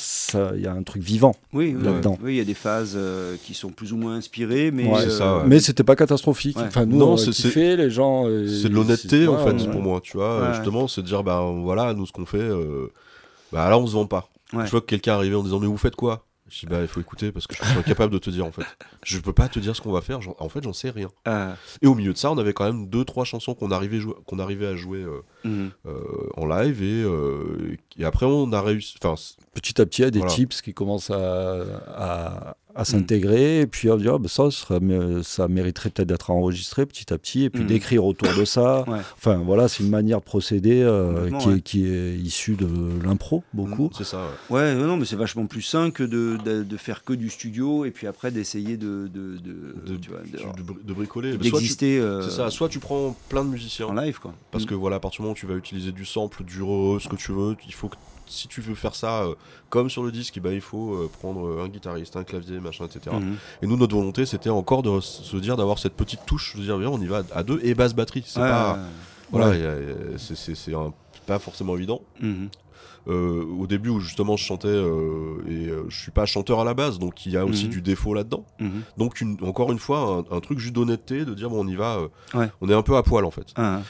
il 0.54 0.60
y 0.62 0.66
a 0.66 0.72
un 0.72 0.82
truc 0.82 1.02
vivant 1.02 1.34
Oui, 1.52 1.74
oui, 1.76 1.84
Là-dedans. 1.84 2.16
oui, 2.22 2.34
il 2.34 2.36
y 2.38 2.40
a 2.40 2.44
des 2.44 2.54
phases 2.54 2.94
euh, 2.96 3.36
qui 3.44 3.52
sont 3.54 3.68
plus 3.70 3.92
ou 3.92 3.96
moins 3.98 4.14
inspirées, 4.16 4.70
mais 4.70 4.86
Ouais. 4.90 5.10
Ça, 5.10 5.38
ouais. 5.38 5.42
mais 5.46 5.60
c'était 5.60 5.84
pas 5.84 5.94
catastrophique 5.96 6.56
Ouais. 6.56 6.64
enfin 6.66 6.86
nous 6.86 6.96
Non, 6.96 7.12
on 7.12 7.16
c'est- 7.16 7.28
a 7.28 7.32
kiffé 7.32 7.76
les 7.76 7.90
gens 7.90 8.26
euh, 8.26 8.46
C'est 8.48 8.68
de 8.70 8.74
l'honnêteté 8.74 9.28
en 9.28 9.36
fait 9.44 9.52
ouais. 9.52 9.70
pour 9.70 9.82
moi, 9.82 10.00
tu 10.02 10.16
vois. 10.16 10.40
Ouais. 10.42 10.54
Justement, 10.54 10.88
c'est 10.88 11.02
de 11.02 11.06
dire 11.06 11.22
bah 11.22 11.44
voilà, 11.62 11.92
nous 11.94 12.06
ce 12.06 12.12
qu'on 12.12 12.24
fait, 12.26 12.38
euh, 12.38 12.90
bah 13.52 13.68
là 13.68 13.78
on 13.78 13.86
se 13.86 13.92
vend 13.92 14.06
pas. 14.06 14.28
Ouais. 14.52 14.64
Je 14.64 14.70
vois 14.70 14.80
que 14.80 14.86
quelqu'un 14.86 15.14
arrivait 15.14 15.36
en 15.36 15.42
disant 15.42 15.60
mais 15.60 15.66
vous 15.66 15.76
faites 15.76 15.96
quoi? 15.96 16.24
Je 16.48 16.60
dis 16.60 16.66
bah 16.66 16.80
il 16.80 16.86
faut 16.86 17.00
écouter 17.00 17.32
parce 17.32 17.46
que 17.48 17.56
je 17.56 17.64
suis 17.64 17.78
incapable 17.78 18.12
de 18.12 18.18
te 18.18 18.30
dire 18.30 18.46
en 18.46 18.52
fait. 18.52 18.64
Je 19.04 19.18
peux 19.18 19.32
pas 19.32 19.48
te 19.48 19.58
dire 19.58 19.74
ce 19.74 19.80
qu'on 19.80 19.90
va 19.92 20.00
faire. 20.00 20.20
En 20.38 20.48
fait, 20.48 20.62
j'en 20.62 20.72
sais 20.72 20.90
rien. 20.90 21.08
Ah, 21.24 21.56
Et 21.82 21.86
au 21.88 21.94
milieu 21.94 22.12
de 22.12 22.18
ça, 22.18 22.30
on 22.30 22.38
avait 22.38 22.52
quand 22.52 22.64
même 22.64 22.88
deux 22.88 23.04
trois 23.04 23.24
chansons 23.24 23.54
qu'on 23.54 23.70
arrivait 23.72 23.98
jou- 23.98 24.14
qu'on 24.26 24.38
arrivait 24.38 24.66
à 24.68 24.76
jouer 24.76 25.02
euh, 25.02 25.22
mhm. 25.44 25.70
euh, 25.86 26.28
en 26.36 26.46
live 26.46 26.82
et, 26.82 27.02
euh, 27.02 27.76
et 27.98 28.04
après 28.04 28.26
on 28.26 28.52
a 28.52 28.60
réussi. 28.62 28.96
Petit 29.54 29.80
à 29.80 29.86
petit 29.86 30.02
il 30.02 30.04
y 30.04 30.08
a 30.08 30.10
des 30.10 30.18
Voilà. 30.20 30.34
tips 30.34 30.62
qui 30.62 30.72
commencent 30.72 31.10
à, 31.10 31.62
à, 31.88 32.56
à 32.76 32.84
s'intégrer 32.84 33.60
et 33.62 33.66
puis 33.66 33.90
on 33.90 33.96
dit 33.96 34.08
ah, 34.08 34.18
bah, 34.18 34.28
ça 34.28 34.48
ça 35.22 35.48
mériterait 35.48 35.90
peut-être 35.90 36.08
d'être 36.08 36.30
enregistré 36.30 36.84
petit 36.86 37.12
à 37.12 37.18
petit 37.18 37.44
et 37.44 37.50
puis 37.50 37.62
Mhm. 37.62 37.68
d'écrire 37.68 38.04
autour 38.04 38.28
de 38.34 38.44
ça 38.44 38.84
Ouais. 38.88 38.98
enfin 39.16 39.36
voilà 39.44 39.68
c'est 39.68 39.82
une 39.82 39.90
manière 39.90 40.18
de 40.20 40.24
procéder 40.24 40.82
euh, 40.82 41.30
qui, 41.38 41.48
ouais. 41.48 41.56
est, 41.56 41.60
qui 41.60 41.86
est 41.86 42.16
issue 42.16 42.54
de 42.54 42.68
l'impro 43.04 43.42
beaucoup 43.54 43.90
c'est 43.96 44.04
ça. 44.04 44.18
ouais. 44.50 44.56
Ouais, 44.56 44.74
non, 44.74 44.96
mais 44.96 45.04
c'est 45.04 45.16
vachement 45.16 45.46
plus 45.46 45.62
sain 45.62 45.90
que 45.90 46.02
de, 46.02 46.38
de, 46.44 46.62
de 46.62 46.76
faire 46.76 47.02
que 47.04 47.12
du 47.12 47.30
studio 47.30 47.84
et 47.84 47.90
puis 47.90 48.06
après 48.06 48.30
d'essayer 48.30 48.76
de, 48.76 49.08
de, 49.12 49.36
de, 49.38 49.92
De, 49.92 49.96
tu 49.96 50.10
vois, 50.10 50.20
de- 50.20 50.56
de 50.56 50.62
bri- 50.62 50.84
de 50.84 50.92
bricoler. 50.92 51.36
D'exister 51.36 51.98
euh, 51.98 52.22
C'est 52.22 52.30
ça. 52.36 52.50
Soit 52.50 52.68
tu 52.68 52.78
prends 52.78 53.16
plein 53.28 53.44
de 53.44 53.50
musiciens. 53.50 53.86
en 53.86 53.94
live, 53.94 54.18
quoi. 54.20 54.34
Parce 54.50 54.64
Mm. 54.64 54.68
que 54.68 54.74
voilà, 54.74 54.96
à 54.96 55.00
partir 55.00 55.18
du 55.18 55.22
moment 55.22 55.32
où 55.32 55.36
tu 55.36 55.46
vas 55.46 55.54
utiliser 55.54 55.92
du 55.92 56.04
sample, 56.04 56.44
du 56.44 56.62
re, 56.62 56.98
ce 57.00 57.08
que 57.08 57.16
tu 57.16 57.32
veux, 57.32 57.56
il 57.66 57.72
faut 57.74 57.88
que 57.88 57.96
si 58.26 58.48
tu 58.48 58.60
veux 58.60 58.74
faire 58.74 58.94
ça 58.94 59.22
euh, 59.24 59.34
comme 59.70 59.88
sur 59.90 60.02
le 60.02 60.12
disque, 60.12 60.34
eh 60.36 60.40
ben, 60.40 60.52
il 60.52 60.60
faut 60.60 60.94
euh, 60.94 61.10
prendre 61.20 61.46
euh, 61.46 61.64
un 61.64 61.68
guitariste, 61.68 62.16
un 62.16 62.24
clavier, 62.24 62.60
machin, 62.60 62.86
etc. 62.86 63.16
Mhm. 63.18 63.36
Et 63.62 63.66
nous, 63.66 63.76
notre 63.76 63.94
volonté, 63.96 64.26
c'était 64.26 64.50
encore 64.50 64.82
de 64.82 65.00
se 65.00 65.36
dire 65.36 65.56
d'avoir 65.56 65.78
cette 65.78 65.94
petite 65.94 66.20
touche, 66.26 66.56
de 66.56 66.62
dire, 66.62 66.78
viens, 66.78 66.90
on 66.90 67.00
y 67.00 67.06
va 67.06 67.22
à 67.34 67.42
deux 67.42 67.60
et 67.62 67.74
basse 67.74 67.94
batterie. 67.94 68.24
C'est 68.26 68.40
Ouais, 68.40 68.48
pas, 68.48 68.72
ouais, 68.74 68.78
voilà, 69.30 69.48
Ouais. 69.50 70.16
c'est- 70.18 70.70
pas 71.26 71.38
forcément 71.38 71.76
évident. 71.76 72.02
Mhm. 72.20 72.48
Euh, 73.08 73.44
au 73.60 73.68
début 73.68 73.88
où 73.90 74.00
justement 74.00 74.36
je 74.36 74.42
chantais 74.44 74.66
euh, 74.66 75.36
et 75.48 75.68
euh, 75.68 75.84
je 75.88 75.96
suis 75.96 76.10
pas 76.10 76.26
chanteur 76.26 76.58
à 76.58 76.64
la 76.64 76.74
base 76.74 76.98
donc 76.98 77.24
il 77.24 77.30
y 77.30 77.36
a 77.36 77.44
aussi 77.44 77.66
Mhm. 77.66 77.70
du 77.70 77.80
défaut 77.80 78.14
là-dedans 78.14 78.44
donc 78.96 79.20
une- 79.20 79.36
encore 79.44 79.70
une 79.70 79.78
fois 79.78 80.24
un, 80.28 80.36
un 80.36 80.40
truc 80.40 80.58
juste 80.58 80.74
d'honnêteté 80.74 81.24
de 81.24 81.32
dire 81.32 81.48
bon 81.48 81.64
on 81.64 81.68
y 81.68 81.76
va 81.76 82.00
Ouais. 82.34 82.50
on 82.60 82.68
est 82.68 82.74
un 82.74 82.82
peu 82.82 82.96
à 82.96 83.04
poil 83.04 83.24
en 83.24 83.30
fait 83.30 83.46
Ah, 83.54 83.80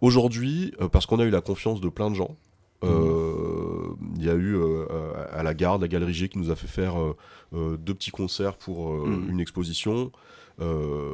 aujourd'hui 0.00 0.72
parce 0.92 1.06
qu'on 1.06 1.20
a 1.20 1.24
eu 1.24 1.30
la 1.30 1.40
confiance 1.40 1.80
de 1.80 1.88
plein 1.88 2.10
de 2.10 2.16
gens 2.16 2.36
Euh, 2.84 3.94
il 4.16 4.24
y 4.24 4.28
a 4.30 4.34
eu 4.34 4.56
euh, 4.56 4.86
à 5.32 5.42
la 5.42 5.54
garde 5.54 5.82
la 5.82 5.88
galerie 5.88 6.12
G 6.14 6.28
qui 6.28 6.38
nous 6.38 6.50
a 6.50 6.56
fait 6.56 6.66
faire 6.66 6.94
euh, 7.00 7.76
deux 7.76 7.94
petits 7.94 8.10
concerts 8.10 8.56
pour 8.56 8.92
euh, 8.92 9.06
Mhm. 9.06 9.30
une 9.30 9.40
exposition 9.40 10.10
Euh, 10.60 11.10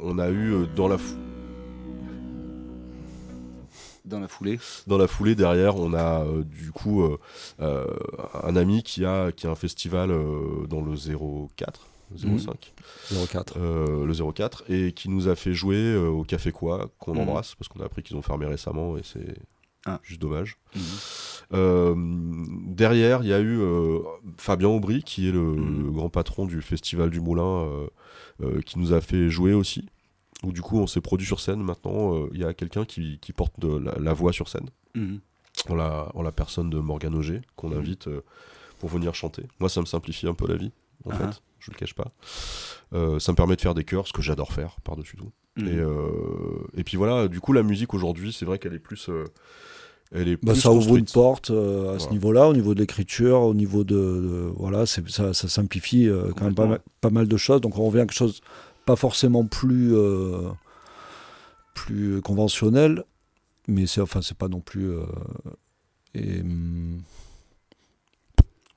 on 0.00 0.18
a 0.18 0.30
eu 0.30 0.66
dans 0.74 0.88
la 0.88 0.96
fou- 0.96 1.18
dans 4.06 4.20
la 4.20 4.28
foulée. 4.28 4.58
dans 4.86 4.98
la 4.98 5.06
foulée 5.06 5.34
derrière, 5.34 5.76
on 5.76 5.92
a 5.94 6.24
euh, 6.24 6.44
du 6.44 6.72
coup 6.72 7.02
euh, 7.02 7.18
euh, 7.60 7.86
un 8.42 8.54
ami 8.56 8.82
qui 8.82 9.04
a, 9.04 9.32
qui 9.32 9.46
a 9.46 9.50
un 9.50 9.54
festival 9.54 10.10
euh, 10.10 10.66
dans 10.68 10.80
le 10.82 10.94
04, 10.96 11.88
Mhm. 12.10 12.38
05, 12.38 12.74
04. 13.32 13.54
euh, 13.58 14.06
le 14.06 14.12
04, 14.32 14.64
et 14.70 14.92
qui 14.92 15.08
nous 15.08 15.28
a 15.28 15.34
fait 15.36 15.54
jouer 15.54 15.76
euh, 15.76 16.08
au 16.08 16.22
Café 16.22 16.52
Quoi, 16.52 16.90
qu'on 16.98 17.14
Mhm. 17.14 17.20
embrasse, 17.20 17.54
parce 17.54 17.68
qu'on 17.68 17.80
a 17.80 17.84
appris 17.86 18.02
qu'ils 18.02 18.16
ont 18.16 18.22
fermé 18.22 18.46
récemment, 18.46 18.96
et 18.98 19.02
c'est 19.02 19.36
Ah. 19.86 20.00
juste 20.02 20.20
dommage. 20.20 20.56
Mhm. 20.74 20.82
Euh, 21.52 21.94
derrière, 22.68 23.22
il 23.22 23.28
y 23.28 23.32
a 23.34 23.40
eu 23.40 23.60
euh, 23.60 23.98
Fabien 24.38 24.68
Aubry, 24.68 25.02
qui 25.02 25.28
est 25.28 25.32
le, 25.32 25.54
le 25.56 25.90
grand 25.90 26.08
patron 26.08 26.46
du 26.46 26.62
Festival 26.62 27.10
du 27.10 27.20
Moulin, 27.20 27.68
euh, 28.42 28.60
qui 28.62 28.78
nous 28.78 28.92
a 28.92 29.00
fait 29.00 29.28
jouer 29.28 29.52
aussi. 29.52 29.86
Où 30.42 30.52
du 30.52 30.62
coup, 30.62 30.78
on 30.78 30.86
s'est 30.86 31.00
produit 31.00 31.26
sur 31.26 31.40
scène. 31.40 31.62
Maintenant, 31.62 32.26
il 32.32 32.40
y 32.40 32.44
a 32.44 32.52
quelqu'un 32.54 32.84
qui, 32.84 33.18
qui 33.20 33.32
porte 33.32 33.58
de 33.60 33.76
la- 33.78 33.96
la 33.98 34.12
voix 34.14 34.32
sur 34.32 34.48
scène 34.48 34.68
Mhm. 34.94 35.20
en 35.68 35.74
la, 35.74 36.10
en 36.14 36.22
la 36.22 36.32
personne 36.32 36.70
de 36.70 36.78
Morgane 36.78 37.14
Auger, 37.14 37.40
qu'on 37.56 37.72
invite 37.72 38.08
pour 38.78 38.88
venir 38.88 39.14
chanter. 39.14 39.44
Moi, 39.60 39.68
ça 39.68 39.80
me 39.80 39.86
simplifie 39.86 40.26
un 40.26 40.34
peu 40.34 40.46
la 40.46 40.56
vie, 40.56 40.72
en 41.04 41.10
Ah. 41.10 41.14
fait, 41.16 41.42
je 41.60 41.70
le 41.70 41.76
cache 41.76 41.94
pas. 41.94 42.10
Ça 42.92 43.32
me 43.32 43.34
permet 43.36 43.56
de 43.56 43.60
faire 43.60 43.74
des 43.74 43.84
chœurs, 43.84 44.06
ce 44.08 44.12
que 44.12 44.22
j'adore 44.22 44.52
faire, 44.52 44.76
par-dessus 44.84 45.16
tout. 45.16 45.30
Et, 45.58 45.78
et 46.76 46.84
puis 46.84 46.96
voilà, 46.96 47.28
du 47.28 47.40
coup, 47.40 47.52
la 47.52 47.62
musique 47.62 47.94
aujourd'hui, 47.94 48.32
c'est 48.32 48.44
vrai 48.44 48.58
qu'elle 48.58 48.74
est 48.74 48.78
plus. 48.78 49.08
Elle 50.12 50.28
est 50.28 50.36
Bah, 50.44 50.54
ça 50.54 50.70
ouvre 50.72 50.96
une 50.96 51.04
porte 51.06 51.50
euh, 51.50 51.96
à 51.96 51.98
ce 51.98 52.08
niveau-là, 52.10 52.48
au 52.48 52.52
niveau 52.52 52.74
de 52.74 52.80
l'écriture, 52.80 53.40
au 53.42 53.54
niveau 53.54 53.84
de, 53.84 53.94
de- 53.94 54.52
voilà, 54.56 54.86
ça, 54.86 55.00
ça 55.34 55.48
simplifie 55.48 56.08
euh, 56.08 56.30
quand 56.36 56.44
même 56.44 56.54
pas, 56.54 56.66
mal- 56.66 56.80
pas 57.00 57.10
mal 57.10 57.28
de 57.28 57.36
choses. 57.36 57.60
Donc 57.60 57.78
on 57.78 57.86
revient 57.86 58.00
à 58.00 58.06
quelque 58.06 58.12
chose 58.16 58.40
pas 58.86 58.96
forcément 58.96 59.44
plus 59.46 59.94
euh, 59.96 60.48
plus 61.74 62.20
conventionnel, 62.22 63.02
mais 63.66 63.86
c'est 63.86 64.00
enfin 64.00 64.20
c'est 64.22 64.36
pas 64.36 64.48
non 64.48 64.60
plus. 64.60 64.90
et, 66.14 66.40
hum, 66.40 67.00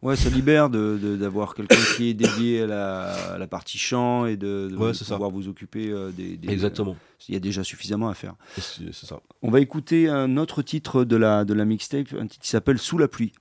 Ouais, 0.04 0.16
ça 0.16 0.30
libère 0.30 0.70
de- 0.70 1.00
de- 1.02 1.16
d'avoir 1.16 1.56
quelqu'un 1.56 1.76
qui 1.96 2.10
est 2.10 2.14
dédié 2.14 2.62
à 2.62 2.68
la, 2.68 3.02
à 3.34 3.38
la 3.40 3.48
partie 3.48 3.80
chant 3.80 4.28
et 4.28 4.38
de, 4.38 4.68
de 4.72 4.76
Ouais, 4.78 4.94
c'est 4.94 5.04
ça. 5.06 5.16
pouvoir 5.16 5.32
vous 5.32 5.48
occuper 5.48 5.90
euh, 5.90 6.12
des, 6.12 6.38
des- 6.38 6.50
Exactement. 6.54 6.96
Il 7.28 7.34
y 7.34 7.38
a 7.38 7.40
déjà 7.40 7.64
suffisamment 7.64 8.08
à 8.10 8.14
faire. 8.14 8.36
C'est 8.58 8.94
ça. 8.94 9.20
On 9.42 9.50
va 9.50 9.60
écouter 9.60 10.08
un 10.08 10.38
autre 10.38 10.62
titre 10.62 11.04
de 11.04 11.16
la, 11.16 11.46
de 11.46 11.54
la 11.56 11.66
mixtape, 11.66 12.14
un 12.20 12.28
titre 12.28 12.44
qui 12.44 12.50
s'appelle 12.50 12.78
Sous 12.78 13.00
la 13.00 13.08
pluie. 13.08 13.32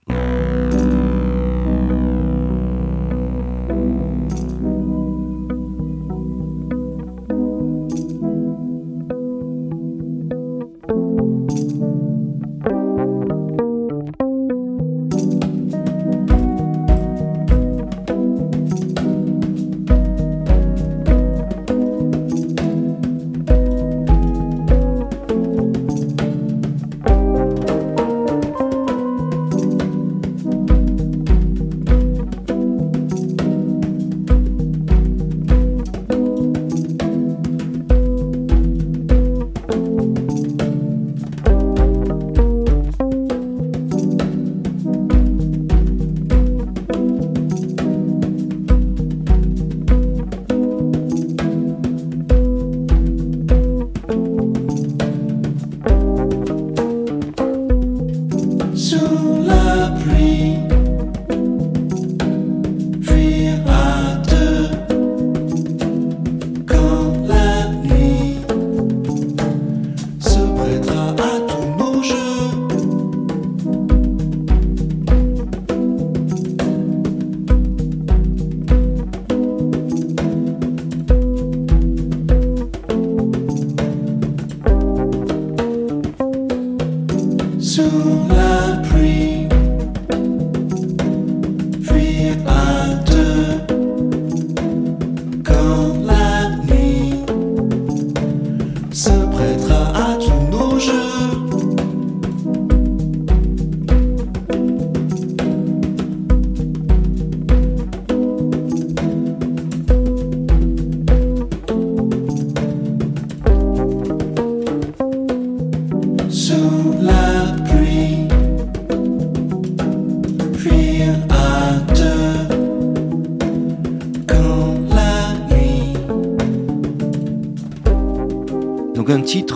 Sous 87.76 88.26
la 88.30 88.65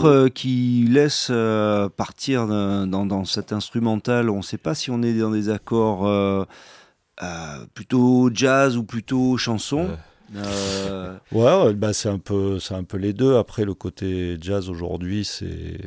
titre 0.01 0.09
euh, 0.09 0.29
qui 0.29 0.87
laisse 0.89 1.29
euh, 1.31 1.89
partir 1.89 2.47
d'un- 2.47 2.87
dans, 2.87 3.07
dans 3.07 3.25
cet 3.25 3.53
instrumental, 3.53 4.31
on 4.31 4.39
ne 4.39 4.43
sait 4.43 4.59
pas 4.59 4.75
si 4.75 4.91
on 4.91 5.03
est 5.03 5.15
dans 5.15 5.31
des 5.31 5.49
accords 5.49 6.07
euh, 6.07 6.45
euh, 7.23 7.65
plutôt 7.75 8.31
jazz 8.33 8.77
ou 8.77 8.83
plutôt 8.85 9.37
chanson. 9.37 9.89
Ouais. 9.89 9.97
Euh, 10.37 11.73
bah 11.75 11.93
c'est 11.93 12.09
un 12.09 12.19
peu, 12.19 12.61
c'est 12.61 12.75
un 12.75 12.85
peu 12.85 12.97
les 12.99 13.13
deux. 13.13 13.37
Après, 13.37 13.65
le 13.65 13.75
côté 13.75 14.37
jazz 14.41 14.69
aujourd'hui, 14.71 15.25
c'est, 15.25 15.81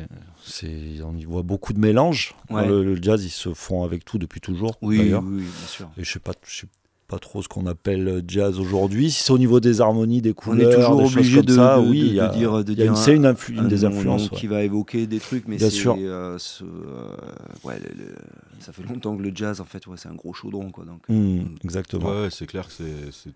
c'est, 0.43 1.01
on 1.03 1.15
y 1.15 1.23
voit 1.23 1.43
beaucoup 1.43 1.71
de 1.71 1.79
mélange. 1.79 2.35
Ouais. 2.49 2.67
Le, 2.67 2.83
le 2.83 3.01
jazz, 3.01 3.23
ils 3.23 3.29
se 3.29 3.53
font 3.53 3.83
avec 3.83 4.03
tout 4.03 4.17
depuis 4.17 4.41
toujours. 4.41 4.75
oui, 4.81 4.97
oui, 4.97 5.03
d'ailleurs. 5.05 5.23
oui, 5.25 5.43
bien 5.43 5.67
sûr. 5.67 5.89
Et 5.97 6.03
je 6.03 6.11
sais 6.11 6.19
pas, 6.19 6.33
je 6.45 6.59
sais 6.61 6.67
pas 7.07 7.19
trop 7.19 7.41
ce 7.43 7.47
qu'on 7.47 7.65
appelle 7.67 8.23
jazz 8.27 8.59
aujourd'hui. 8.59 9.11
Si 9.11 9.23
c'est 9.23 9.31
au 9.33 9.37
niveau 9.37 9.59
des 9.59 9.81
harmonies, 9.81 10.21
des 10.21 10.31
On 10.31 10.33
couleurs, 10.33 10.71
est 10.71 10.75
toujours 10.75 10.97
des 10.97 11.03
choses 11.03 11.15
obligé 11.17 11.37
comme 11.37 11.45
de, 11.45 11.53
ça, 11.55 11.77
de- 11.79 11.87
oui, 11.89 11.99
de- 12.01 12.05
il 12.07 12.13
y 12.15 12.19
a, 12.19 12.27
de 12.29 12.33
dire, 12.37 12.63
de 12.63 12.73
dire 12.73 12.97
c'est 12.97 13.15
une, 13.15 13.25
influ- 13.25 13.53
une 13.53 13.59
un 13.59 13.67
des 13.67 13.85
influences. 13.85 14.31
ouais. 14.31 14.37
qui 14.37 14.47
va 14.47 14.63
évoquer 14.63 15.05
des 15.05 15.19
trucs, 15.19 15.47
mais 15.47 15.57
Bien 15.57 15.69
sûr. 15.69 15.95
euh, 15.99 16.37
ce- 16.39 16.63
euh, 16.63 17.15
ouais, 17.63 17.79
le- 17.79 18.03
le- 18.05 18.15
ça 18.59 18.71
fait 18.71 18.83
longtemps 18.83 19.15
que 19.17 19.21
le 19.21 19.31
jazz, 19.35 19.61
en 19.61 19.65
fait, 19.65 19.85
ouais, 19.87 19.97
c'est 19.97 20.09
un 20.09 20.15
gros 20.15 20.33
chaudron, 20.33 20.71
quoi. 20.71 20.85
Donc, 20.85 21.01
Hmm, 21.09 21.55
exactement. 21.63 22.09
Ouais, 22.09 22.21
ouais, 22.23 22.29
c'est 22.31 22.47
clair 22.47 22.67
que 22.67 22.73
c'est. 22.73 23.31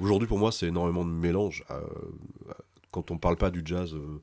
Aujourd'hui, 0.00 0.28
pour 0.28 0.38
moi, 0.38 0.52
c'est 0.52 0.66
énormément 0.68 1.04
de 1.04 1.10
mélange. 1.10 1.64
euh, 1.70 1.80
quand 2.90 3.10
on 3.10 3.18
parle 3.18 3.36
pas 3.36 3.50
du 3.50 3.62
jazz 3.64 3.92
euh, 3.94 4.20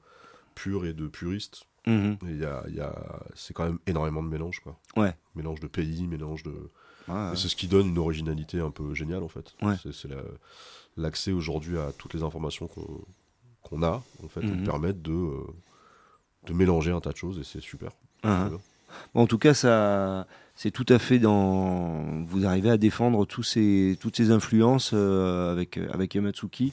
pur 0.55 0.85
et 0.85 0.93
de 0.93 1.07
puriste, 1.07 1.63
il 1.87 2.17
y 2.39 2.45
a, 2.45 2.63
il 2.67 2.75
y 2.75 2.79
a- 2.79 3.19
c'est 3.35 3.53
quand 3.53 3.65
même 3.65 3.77
énormément 3.85 4.23
de 4.23 4.27
mélange, 4.29 4.59
quoi. 4.61 4.79
Ouais. 4.97 5.13
Mélange 5.35 5.59
de 5.59 5.67
pays, 5.67 6.07
mélange 6.07 6.41
de. 6.43 6.53
Ouais, 7.07 7.33
Et 7.33 7.35
c'est 7.35 7.47
ce 7.49 7.55
qui 7.55 7.67
donne 7.67 7.87
une 7.87 7.97
originalité 7.97 8.59
un 8.59 8.71
peu 8.71 8.93
géniale, 8.93 9.23
en 9.23 9.27
fait. 9.27 9.53
Ouais. 9.61 9.75
C'est, 9.81 9.93
c'est 9.93 10.07
la- 10.07 10.23
l'accès 10.97 11.31
aujourd'hui 11.31 11.77
à 11.77 11.91
toutes 11.97 12.13
les 12.13 12.23
informations 12.23 12.67
qu'on, 13.63 13.83
a, 13.83 14.01
en 14.23 14.27
fait, 14.27 14.41
Mhm. 14.41 14.55
nous 14.55 14.63
permettent 14.63 15.01
de, 15.01 15.11
euh, 15.11 15.43
de 16.47 16.53
mélanger 16.53 16.91
un 16.91 17.01
tas 17.01 17.11
de 17.11 17.17
choses, 17.17 17.37
et 17.39 17.43
c'est 17.43 17.61
super. 17.61 17.91
Bon, 18.23 19.21
en 19.21 19.27
tout 19.27 19.37
cas, 19.37 19.53
ça, 19.53 20.25
c'est 20.57 20.71
tout 20.71 20.85
à 20.87 20.99
fait 20.99 21.19
dans. 21.19 22.03
Vous 22.27 22.45
arrivez 22.45 22.69
à 22.69 22.77
défendre 22.77 23.25
tous 23.25 23.43
ces, 23.43 23.97
toutes 23.99 24.15
ces 24.15 24.31
influences 24.31 24.91
euh, 24.93 25.51
avec 25.51 25.77
avec 25.91 26.15
Yamatsuki. 26.15 26.71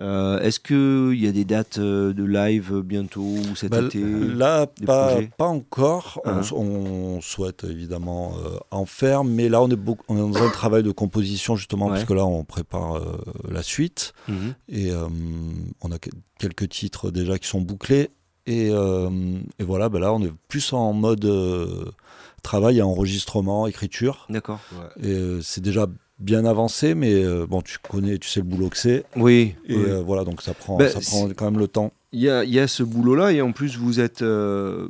Euh, 0.00 0.40
Est-ce 0.40 0.60
que 0.60 1.12
il 1.12 1.20
y 1.22 1.26
a 1.26 1.32
des 1.32 1.44
dates 1.44 1.78
euh, 1.78 2.12
de 2.12 2.24
live 2.24 2.80
bientôt 2.84 3.22
ou 3.22 3.56
cet 3.56 3.70
Bah, 3.70 3.82
été 3.82 4.00
Là, 4.02 4.66
pas, 4.86 5.18
encore. 5.46 6.20
Ah. 6.24 6.40
On 6.52 6.64
On, 7.16 7.20
souhaite 7.20 7.64
évidemment 7.64 8.34
euh, 8.44 8.56
en 8.70 8.86
faire, 8.86 9.24
mais 9.24 9.48
là, 9.48 9.60
on 9.62 9.68
est, 9.68 9.76
beaucoup, 9.76 10.04
on 10.08 10.16
est 10.16 10.32
dans 10.32 10.42
un 10.44 10.50
travail 10.50 10.82
de 10.82 10.90
composition 10.92 11.54
justement, 11.56 11.86
Ouais. 11.86 11.92
parce 11.92 12.04
que 12.04 12.12
là, 12.14 12.24
on 12.24 12.44
prépare 12.44 13.00
la 13.48 13.62
suite. 13.62 14.12
Mhm. 14.28 14.54
Et 14.68 14.90
on 15.82 15.90
a 15.92 15.98
que- 15.98 16.10
quelques 16.38 16.68
titres 16.68 17.10
déjà 17.10 17.38
qui 17.38 17.48
sont 17.48 17.60
bouclés. 17.60 18.10
Et, 18.46 18.68
et 18.68 19.64
voilà, 19.64 19.88
bah 19.88 19.98
là, 20.00 20.12
on 20.12 20.22
est 20.22 20.32
plus 20.48 20.72
en 20.72 20.92
mode 20.92 21.24
travail 22.44 22.78
et 22.78 22.82
enregistrement, 22.82 23.66
écriture. 23.66 24.26
D'accord. 24.30 24.60
Ouais. 24.72 25.08
Et 25.08 25.12
euh, 25.12 25.40
c'est 25.42 25.60
déjà 25.60 25.86
bien 26.20 26.44
avancé, 26.44 26.94
mais 26.94 27.12
euh, 27.24 27.44
bon, 27.48 27.60
tu 27.60 27.78
connais, 27.78 28.18
tu 28.18 28.28
sais 28.28 28.38
le 28.40 28.46
boulot 28.46 28.68
que 28.68 28.76
c'est. 28.78 29.04
Oui. 29.16 29.56
Et 29.66 29.74
oui. 29.76 29.82
euh, 29.88 30.02
voilà, 30.06 30.22
donc 30.24 30.40
ça 30.42 30.54
prend, 30.54 30.76
Bah, 30.76 30.88
ça 30.88 31.00
prend 31.00 31.28
quand 31.34 31.46
même 31.50 31.58
le 31.58 31.66
temps. 31.68 31.92
Il 32.12 32.20
y 32.20 32.30
a, 32.30 32.44
il 32.44 32.52
y 32.54 32.60
a 32.60 32.68
ce 32.68 32.84
boulot-là 32.84 33.32
et 33.32 33.42
en 33.42 33.50
plus 33.50 33.76
vous 33.76 33.98
êtes 33.98 34.22
euh, 34.22 34.86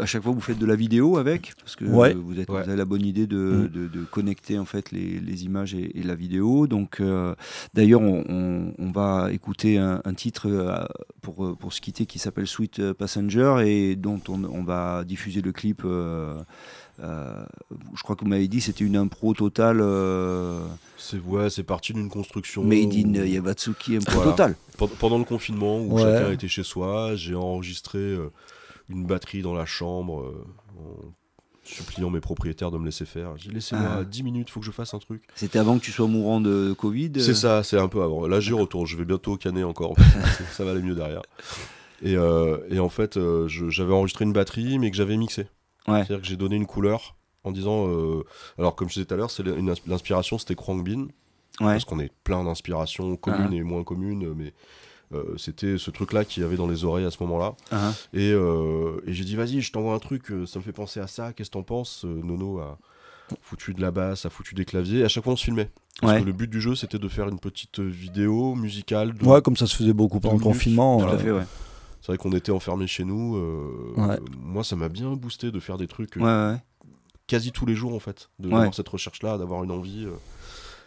à 0.00 0.06
chaque 0.06 0.22
fois 0.22 0.30
vous 0.30 0.40
faites 0.40 0.58
de 0.60 0.66
la 0.66 0.76
vidéo 0.76 1.16
avec 1.18 1.52
parce 1.60 1.74
que 1.74 1.84
Ouais. 1.84 2.14
vous, 2.14 2.38
êtes, 2.38 2.48
Ouais. 2.48 2.62
vous 2.62 2.68
avez 2.68 2.78
la 2.78 2.84
bonne 2.84 3.04
idée 3.04 3.26
de, 3.26 3.36
Mm. 3.36 3.68
de- 3.68 3.88
de 3.88 4.04
connecter 4.04 4.58
en 4.60 4.64
fait 4.64 4.92
les, 4.92 5.18
les 5.18 5.44
images 5.44 5.74
et, 5.74 5.98
et 5.98 6.04
la 6.04 6.14
vidéo. 6.14 6.68
Donc 6.68 7.00
euh, 7.00 7.34
d'ailleurs 7.74 8.00
on, 8.02 8.22
on- 8.28 8.74
on 8.78 8.90
va 8.92 9.30
écouter 9.32 9.78
un, 9.78 10.00
un 10.04 10.14
titre 10.14 10.88
pour, 11.20 11.56
pour 11.58 11.72
se 11.72 11.80
quitter 11.80 12.06
qui 12.06 12.20
s'appelle 12.20 12.46
Sweet 12.46 12.92
Passenger 12.92 13.56
et 13.66 13.96
dont 13.96 14.20
on, 14.28 14.44
on 14.44 14.62
va 14.62 15.02
diffuser 15.04 15.42
le 15.42 15.50
clip. 15.50 15.82
Euh, 17.00 17.44
je 17.94 18.02
crois 18.02 18.16
que 18.16 18.24
vous 18.24 18.30
m'avez 18.30 18.48
dit 18.48 18.60
c'était 18.60 18.84
une 18.84 18.96
impro 18.96 19.32
totale 19.34 19.80
euh, 19.80 20.60
C'est, 20.96 21.18
ouais, 21.20 21.48
c'est 21.50 21.62
parti 21.62 21.92
d'une 21.92 22.08
construction. 22.08 22.64
made 22.64 22.92
in 22.94 23.12
Yavatsuki 23.24 23.96
impro 23.96 24.12
Voilà. 24.16 24.30
totale. 24.32 24.54
Pen- 24.76 24.88
Pendant 24.98 25.18
le 25.18 25.24
confinement, 25.24 25.78
où 25.80 25.94
Ouais. 25.94 26.02
chacun 26.02 26.32
était 26.32 26.48
chez 26.48 26.62
soi, 26.64 27.14
j'ai 27.14 27.34
enregistré 27.34 27.98
euh, 27.98 28.30
une 28.88 29.04
batterie 29.06 29.42
dans 29.42 29.54
la 29.54 29.66
chambre 29.66 30.34
en 30.78 31.12
suppliant 31.62 32.08
mes 32.08 32.20
propriétaires 32.20 32.70
de 32.70 32.78
me 32.78 32.86
laisser 32.86 33.04
faire. 33.04 33.36
J'ai 33.36 33.50
dit 33.50 33.54
laissez-moi 33.56 33.88
Ah. 34.00 34.04
10 34.04 34.22
minutes, 34.22 34.48
faut 34.50 34.60
que 34.60 34.66
je 34.66 34.70
fasse 34.70 34.94
un 34.94 34.98
truc. 34.98 35.22
C'était 35.34 35.58
avant 35.58 35.78
que 35.78 35.84
tu 35.84 35.92
sois 35.92 36.06
mourant 36.06 36.40
de 36.40 36.74
Covid. 36.78 37.12
C'est 37.20 37.34
ça, 37.34 37.62
c'est 37.62 37.78
un 37.78 37.88
peu 37.88 38.02
avant. 38.02 38.26
Là, 38.26 38.40
j'y 38.40 38.54
retourne. 38.54 38.86
Je 38.86 38.96
vais 38.96 39.04
bientôt 39.04 39.36
canner 39.36 39.64
encore. 39.64 39.94
ça 40.52 40.64
va 40.64 40.70
aller 40.70 40.80
mieux 40.82 40.94
derrière. 40.94 41.22
Et, 42.02 42.16
euh, 42.16 42.58
et 42.70 42.78
en 42.78 42.88
fait, 42.88 43.18
j'avais 43.68 43.92
enregistré 43.92 44.24
une 44.24 44.32
batterie, 44.32 44.78
mais 44.78 44.90
que 44.90 44.96
j'avais 44.96 45.16
mixé. 45.18 45.46
Ouais. 45.88 45.98
C'est-à-dire 46.04 46.20
que 46.20 46.26
j'ai 46.26 46.36
donné 46.36 46.56
une 46.56 46.66
couleur 46.66 47.16
en 47.44 47.50
disant. 47.52 47.88
euh, 47.88 48.24
alors, 48.58 48.74
comme 48.76 48.88
je 48.88 48.94
disais 48.94 49.06
tout 49.06 49.14
à 49.14 49.16
l'heure, 49.16 49.30
c'est 49.30 49.42
une 49.46 49.70
ins- 49.70 49.74
l'inspiration, 49.86 50.38
c'était 50.38 50.54
Krang 50.54 50.82
Bean. 50.84 51.06
Ouais. 51.60 51.72
Parce 51.72 51.84
qu'on 51.84 51.98
est 51.98 52.12
plein 52.22 52.44
d'inspirations 52.44 53.16
communes 53.16 53.48
Ah. 53.50 53.54
et 53.56 53.62
moins 53.62 53.82
communes, 53.82 54.32
mais 54.36 54.52
euh, 55.12 55.36
c'était 55.38 55.76
ce 55.78 55.90
truc-là 55.90 56.24
qu'il 56.24 56.42
y 56.42 56.46
avait 56.46 56.56
dans 56.56 56.68
les 56.68 56.84
oreilles 56.84 57.06
à 57.06 57.10
ce 57.10 57.20
moment-là. 57.24 57.54
Ah. 57.72 57.92
Et, 58.12 58.30
euh, 58.32 59.00
et 59.06 59.12
j'ai 59.14 59.24
dit, 59.24 59.34
vas-y, 59.34 59.60
je 59.60 59.72
t'envoie 59.72 59.94
un 59.94 59.98
truc, 59.98 60.26
ça 60.46 60.58
me 60.60 60.64
fait 60.64 60.72
penser 60.72 61.00
à 61.00 61.06
ça, 61.08 61.32
qu'est-ce 61.32 61.48
que 61.50 61.54
t'en 61.54 61.62
penses 61.64 62.04
Nono 62.04 62.58
a 62.60 62.78
foutu 63.42 63.74
de 63.74 63.80
la 63.80 63.90
basse, 63.90 64.24
a 64.24 64.30
foutu 64.30 64.54
des 64.54 64.64
claviers, 64.64 65.00
et 65.00 65.04
à 65.04 65.08
chaque 65.08 65.24
fois 65.24 65.32
on 65.32 65.36
se 65.36 65.44
filmait. 65.44 65.70
Parce 66.00 66.12
Ouais. 66.14 66.20
que 66.20 66.26
le 66.26 66.32
but 66.32 66.48
du 66.48 66.60
jeu, 66.60 66.76
c'était 66.76 66.98
de 67.00 67.08
faire 67.08 67.28
une 67.28 67.40
petite 67.40 67.80
vidéo 67.80 68.54
musicale. 68.54 69.14
de- 69.14 69.24
Ouais, 69.24 69.42
comme 69.42 69.56
ça 69.56 69.66
se 69.66 69.74
faisait 69.74 69.92
beaucoup 69.92 70.20
pendant 70.20 70.36
le 70.36 70.40
confinement. 70.42 71.00
Tout 71.00 71.06
à 71.08 71.18
fait, 71.18 71.32
ouais. 71.32 71.42
C'est 72.08 72.12
vrai 72.14 72.18
qu'on 72.30 72.32
était 72.34 72.52
enfermés 72.52 72.86
chez 72.86 73.04
nous. 73.04 73.36
euh, 73.36 73.92
Ouais. 73.98 74.18
moi, 74.42 74.64
ça 74.64 74.76
m'a 74.76 74.88
bien 74.88 75.10
boosté 75.12 75.50
de 75.50 75.60
faire 75.60 75.76
des 75.76 75.86
trucs 75.86 76.16
euh, 76.16 76.52
Ouais, 76.54 76.58
quasi 77.26 77.52
tous 77.52 77.66
les 77.66 77.74
jours, 77.74 77.92
en 77.94 77.98
fait. 77.98 78.30
De- 78.38 78.48
cette 78.72 78.88
recherche-là, 78.88 79.36
d'avoir 79.36 79.62
une 79.62 79.70
envie. 79.70 80.06
euh. 80.06 80.12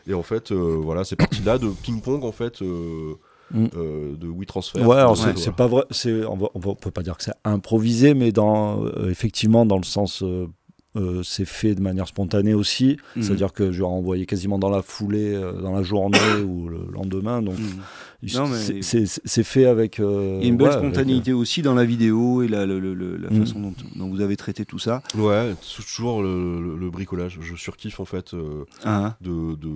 Et 0.08 0.16
en 0.16 0.24
fait, 0.24 0.52
voilà, 0.52 1.04
c'est 1.04 1.16
parti 1.16 1.44
là 1.44 1.60
de 1.60 1.70
ping-pong, 1.70 2.24
en 2.24 2.32
fait, 2.32 2.62
Mm. 2.62 3.68
euh, 3.76 4.16
de 4.16 4.28
WeTransfer. 4.28 4.82
Ouais, 4.84 4.96
alors 4.98 5.16
c'est- 5.16 5.52
pas 5.56 5.68
vrai. 5.68 5.84
C'est 5.92 6.26
on, 6.26 6.40
on, 6.56 6.76
peut 6.76 6.90
pas 6.90 7.04
dire 7.04 7.18
que 7.18 7.24
c'est 7.24 7.34
improvisé, 7.44 8.16
mais 8.16 8.32
dans 8.32 8.84
euh, 8.84 9.10
effectivement 9.12 9.66
dans 9.68 9.78
le 9.78 9.84
sens 9.84 10.24
euh, 10.24 10.48
euh, 10.96 11.24
c'est 11.24 11.46
fait 11.46 11.74
de 11.76 11.82
manière 11.82 12.08
spontanée 12.08 12.54
aussi. 12.54 12.98
Mhm. 13.16 13.24
C'est-à-dire 13.24 13.54
que 13.54 13.72
je 13.72 13.80
l'ai 13.80 13.86
envoyé 13.86 14.26
quasiment 14.26 14.60
dans 14.60 14.70
la 14.70 14.82
foulée, 14.82 15.34
euh, 15.34 15.62
dans 15.62 15.72
la 15.74 15.84
journée 15.84 16.18
ou 16.48 16.68
le 16.68 16.86
lendemain. 16.92 17.42
Donc 17.42 17.58
Mhm. 17.58 17.80
mais- 18.24 18.58
c'est- 18.58 18.82
c'est 18.82 19.06
c'est 19.06 19.44
fait 19.44 19.66
avec. 19.66 20.00
euh, 20.00 20.38
Il 20.42 20.44
y 20.44 20.46
a 20.46 20.50
une 20.50 20.58
belle 20.58 20.68
ouais, 20.68 20.74
avec, 20.74 20.86
spontanéité 20.94 21.34
aussi 21.34 21.62
dans 21.62 21.74
la 21.74 21.86
vidéo 21.86 22.42
et 22.44 22.48
la, 22.48 22.66
le- 22.66 22.80
le- 22.80 22.94
le- 22.94 23.18
la 23.18 23.30
Mm. 23.30 23.40
façon 23.40 23.60
dont, 23.62 23.74
dont 23.96 24.10
vous 24.10 24.22
avez 24.22 24.36
traité 24.38 24.66
tout 24.66 24.80
ça. 24.80 25.02
Ouais, 25.16 25.56
c'est 25.62 25.84
toujours 25.84 26.22
le, 26.22 26.62
le- 26.62 26.78
le 26.78 26.90
bricolage. 26.92 27.40
Je 27.42 27.56
surkiffe, 27.56 28.00
en 28.00 28.06
fait. 28.06 28.34
euh, 28.34 28.66
Ah, 28.84 29.16
de, 29.22 29.56
de... 29.56 29.70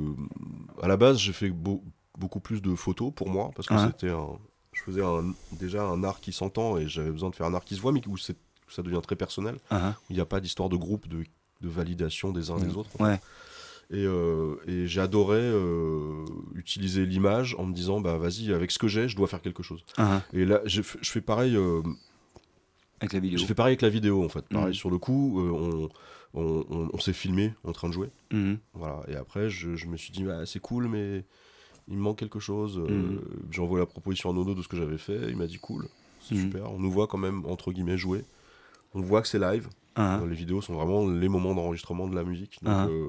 À 0.82 0.88
la 0.88 0.98
base, 0.98 1.18
j'ai 1.20 1.34
fait 1.34 1.50
beau- 1.50 1.84
beaucoup 2.18 2.40
plus 2.40 2.62
de 2.62 2.76
photos 2.76 3.12
pour 3.16 3.30
moi, 3.30 3.52
parce 3.56 3.68
que 3.68 3.74
Ah. 3.74 3.88
c'était 3.92 4.12
un... 4.12 4.28
Je 4.74 4.82
faisais 4.84 5.02
un- 5.02 5.34
déjà 5.58 5.84
un 5.84 6.04
art 6.04 6.20
qui 6.20 6.34
s'entend, 6.34 6.78
et 6.78 6.88
j'avais 6.88 7.10
besoin 7.12 7.30
de 7.30 7.36
faire 7.36 7.46
un 7.48 7.54
art 7.54 7.64
qui 7.64 7.76
se 7.76 7.82
voit, 7.82 7.94
mais 7.94 8.02
où, 8.08 8.18
c'est- 8.18 8.36
ça 8.70 8.82
devient 8.82 9.02
très 9.04 9.16
personnel. 9.16 9.56
où 9.72 9.76
il 10.10 10.16
n'y 10.16 10.22
a 10.22 10.26
pas 10.26 10.40
d'histoire 10.40 10.70
de 10.70 10.76
groupe, 10.78 11.08
de, 11.08 11.24
de 11.62 11.70
validation 11.70 12.32
des 12.32 12.50
uns 12.52 12.58
des 12.60 12.68
Mm. 12.74 12.78
autres. 12.78 12.90
Ouais. 13.00 13.20
Et, 13.92 14.04
euh, 14.06 14.56
et 14.68 14.88
j'ai 14.88 15.00
adoré 15.02 15.38
euh, 15.40 16.26
utiliser 16.56 17.06
l'image 17.06 17.56
en 17.60 17.66
me 17.66 17.74
disant, 17.74 18.00
bah 18.02 18.18
vas-y, 18.18 18.52
avec 18.52 18.72
ce 18.72 18.80
que 18.80 18.88
j'ai, 18.88 19.08
je 19.08 19.16
dois 19.16 19.28
faire 19.28 19.42
quelque 19.44 19.62
chose. 19.62 19.84
ah, 19.98 20.22
Et 20.34 20.44
là, 20.46 20.62
je 20.66 20.82
fais 20.82 21.22
pareil. 21.22 21.56
euh, 21.56 21.82
avec 23.00 23.14
la 23.14 23.20
vidéo. 23.20 23.38
je 23.38 23.46
fais 23.46 23.54
pareil 23.54 23.72
avec 23.72 23.82
la 23.82 23.90
vidéo 23.90 24.24
en 24.24 24.30
fait. 24.30 24.48
Pareil 24.48 24.68
Mhm. 24.70 24.74
sur 24.74 24.90
le 24.90 24.98
coup, 24.98 25.40
euh, 25.40 25.52
on, 25.52 25.90
on, 26.42 26.66
on- 26.70 26.90
on 26.94 27.00
s'est 27.00 27.14
filmé 27.14 27.54
en 27.64 27.72
train 27.74 27.88
de 27.90 27.94
jouer. 27.94 28.10
Mhm. 28.32 28.58
Voilà. 28.74 29.02
Et 29.08 29.16
après, 29.16 29.50
je, 29.50 29.76
je 29.76 29.86
me 29.88 29.98
suis 29.98 30.12
dit, 30.12 30.24
bah, 30.24 30.46
c'est 30.46 30.60
cool, 30.62 30.88
mais 30.88 31.24
il 31.88 31.98
me 31.98 32.02
manque 32.02 32.18
quelque 32.18 32.40
chose. 32.40 32.82
J'ai 33.52 33.62
envoyé 33.62 33.82
la 33.82 33.86
proposition 33.86 34.30
à 34.32 34.34
Nono 34.34 34.56
de 34.56 34.62
ce 34.64 34.68
que 34.68 34.78
j'avais 34.78 34.98
fait. 34.98 35.30
Il 35.30 35.38
m'a 35.38 35.46
dit, 35.48 35.60
cool, 35.60 35.88
c'est 36.28 36.36
super. 36.36 36.72
On 36.72 36.80
nous 36.80 36.92
voit 36.92 37.06
quand 37.08 37.18
même, 37.20 37.46
entre 37.46 37.72
guillemets, 37.72 37.98
jouer. 37.98 38.24
On 38.96 39.02
voit 39.02 39.22
que 39.22 39.28
c'est 39.28 39.38
live. 39.40 39.68
Ah, 39.96 40.20
Euh, 40.24 40.28
Les 40.28 40.36
vidéos 40.36 40.62
sont 40.62 40.74
vraiment 40.74 41.08
les 41.08 41.30
moments 41.30 41.54
d'enregistrement 41.54 42.08
de 42.08 42.16
la 42.16 42.24
musique. 42.24 42.58
Donc 42.64 42.74
Ah. 42.76 42.88
euh, 42.88 43.08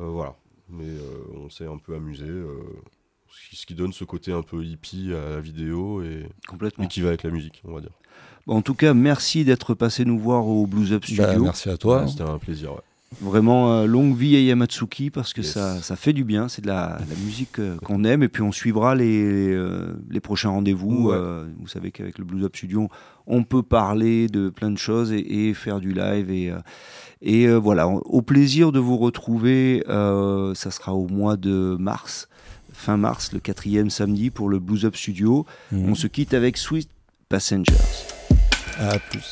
euh, 0.00 0.04
voilà. 0.08 0.36
Mais 0.68 0.84
euh, 0.84 1.24
on 1.36 1.48
s'est 1.50 1.66
un 1.66 1.78
peu 1.78 1.94
amusé. 1.94 2.26
euh, 2.26 2.58
ce 3.32 3.64
qui- 3.64 3.74
donne 3.74 3.92
ce 3.92 4.02
côté 4.04 4.32
un 4.32 4.42
peu 4.42 4.64
hippie 4.64 5.12
à 5.14 5.30
la 5.36 5.40
vidéo 5.40 6.02
et 6.02 6.26
complètement. 6.48 6.86
qui 6.88 7.00
va 7.00 7.08
avec 7.08 7.22
la 7.22 7.30
musique, 7.30 7.62
on 7.64 7.72
va 7.72 7.80
dire. 7.80 7.92
Bon, 8.46 8.56
en 8.56 8.62
tout 8.62 8.74
cas, 8.74 8.92
merci 8.92 9.44
d'être 9.44 9.74
passé 9.74 10.04
nous 10.04 10.18
voir 10.18 10.46
au 10.48 10.66
Blues 10.66 10.92
Up 10.92 11.04
Studio. 11.04 11.22
Bah, 11.24 11.38
merci 11.38 11.70
à 11.70 11.76
toi. 11.76 12.02
Ouais, 12.02 12.08
C'était 12.08 12.22
un 12.22 12.38
plaisir. 12.38 12.72
ouais. 12.72 12.80
Vraiment, 13.20 13.72
euh, 13.72 13.86
longue 13.86 14.16
vie 14.16 14.36
à 14.36 14.40
Yamatsuki 14.40 15.10
parce 15.10 15.32
que 15.32 15.40
Yes. 15.40 15.52
ça, 15.52 15.82
ça 15.82 15.96
fait 15.96 16.12
du 16.12 16.22
bien. 16.22 16.48
C'est 16.48 16.62
de 16.62 16.68
la, 16.68 16.96
la 17.08 17.16
musique 17.24 17.58
euh, 17.58 17.76
qu'on 17.78 18.04
aime. 18.04 18.22
Et 18.22 18.28
puis, 18.28 18.42
on 18.42 18.52
suivra 18.52 18.94
les, 18.94 19.50
euh, 19.52 19.94
les 20.10 20.20
prochains 20.20 20.50
rendez-vous. 20.50 21.08
Ouais. 21.10 21.18
Vous 21.58 21.66
savez 21.66 21.90
qu'avec 21.90 22.18
le 22.18 22.24
Blues 22.24 22.44
Up 22.44 22.54
Studio, 22.56 22.88
on 23.26 23.42
peut 23.42 23.64
parler 23.64 24.28
de 24.28 24.48
plein 24.48 24.70
de 24.70 24.78
choses 24.78 25.12
et, 25.12 25.48
et 25.48 25.54
faire 25.54 25.80
du 25.80 25.92
live. 25.92 26.30
Et, 26.30 26.52
et 27.20 27.48
voilà, 27.52 27.88
au 27.88 28.22
plaisir 28.22 28.70
de 28.70 28.78
vous 28.78 28.96
retrouver. 28.96 29.82
ça 29.86 30.70
sera 30.70 30.94
au 30.94 31.08
mois 31.08 31.36
de 31.36 31.76
mars, 31.80 32.28
fin 32.72 32.96
mars, 32.96 33.32
le 33.32 33.40
quatrième 33.40 33.90
samedi 33.90 34.30
pour 34.30 34.48
le 34.48 34.60
Blues 34.60 34.84
Up 34.84 34.94
Studio. 34.96 35.46
Mhm. 35.72 35.90
On 35.90 35.94
se 35.96 36.06
quitte 36.06 36.32
avec 36.32 36.56
Sweet 36.56 36.88
Passengers. 37.28 37.74
À 38.78 38.98
plus. 38.98 39.30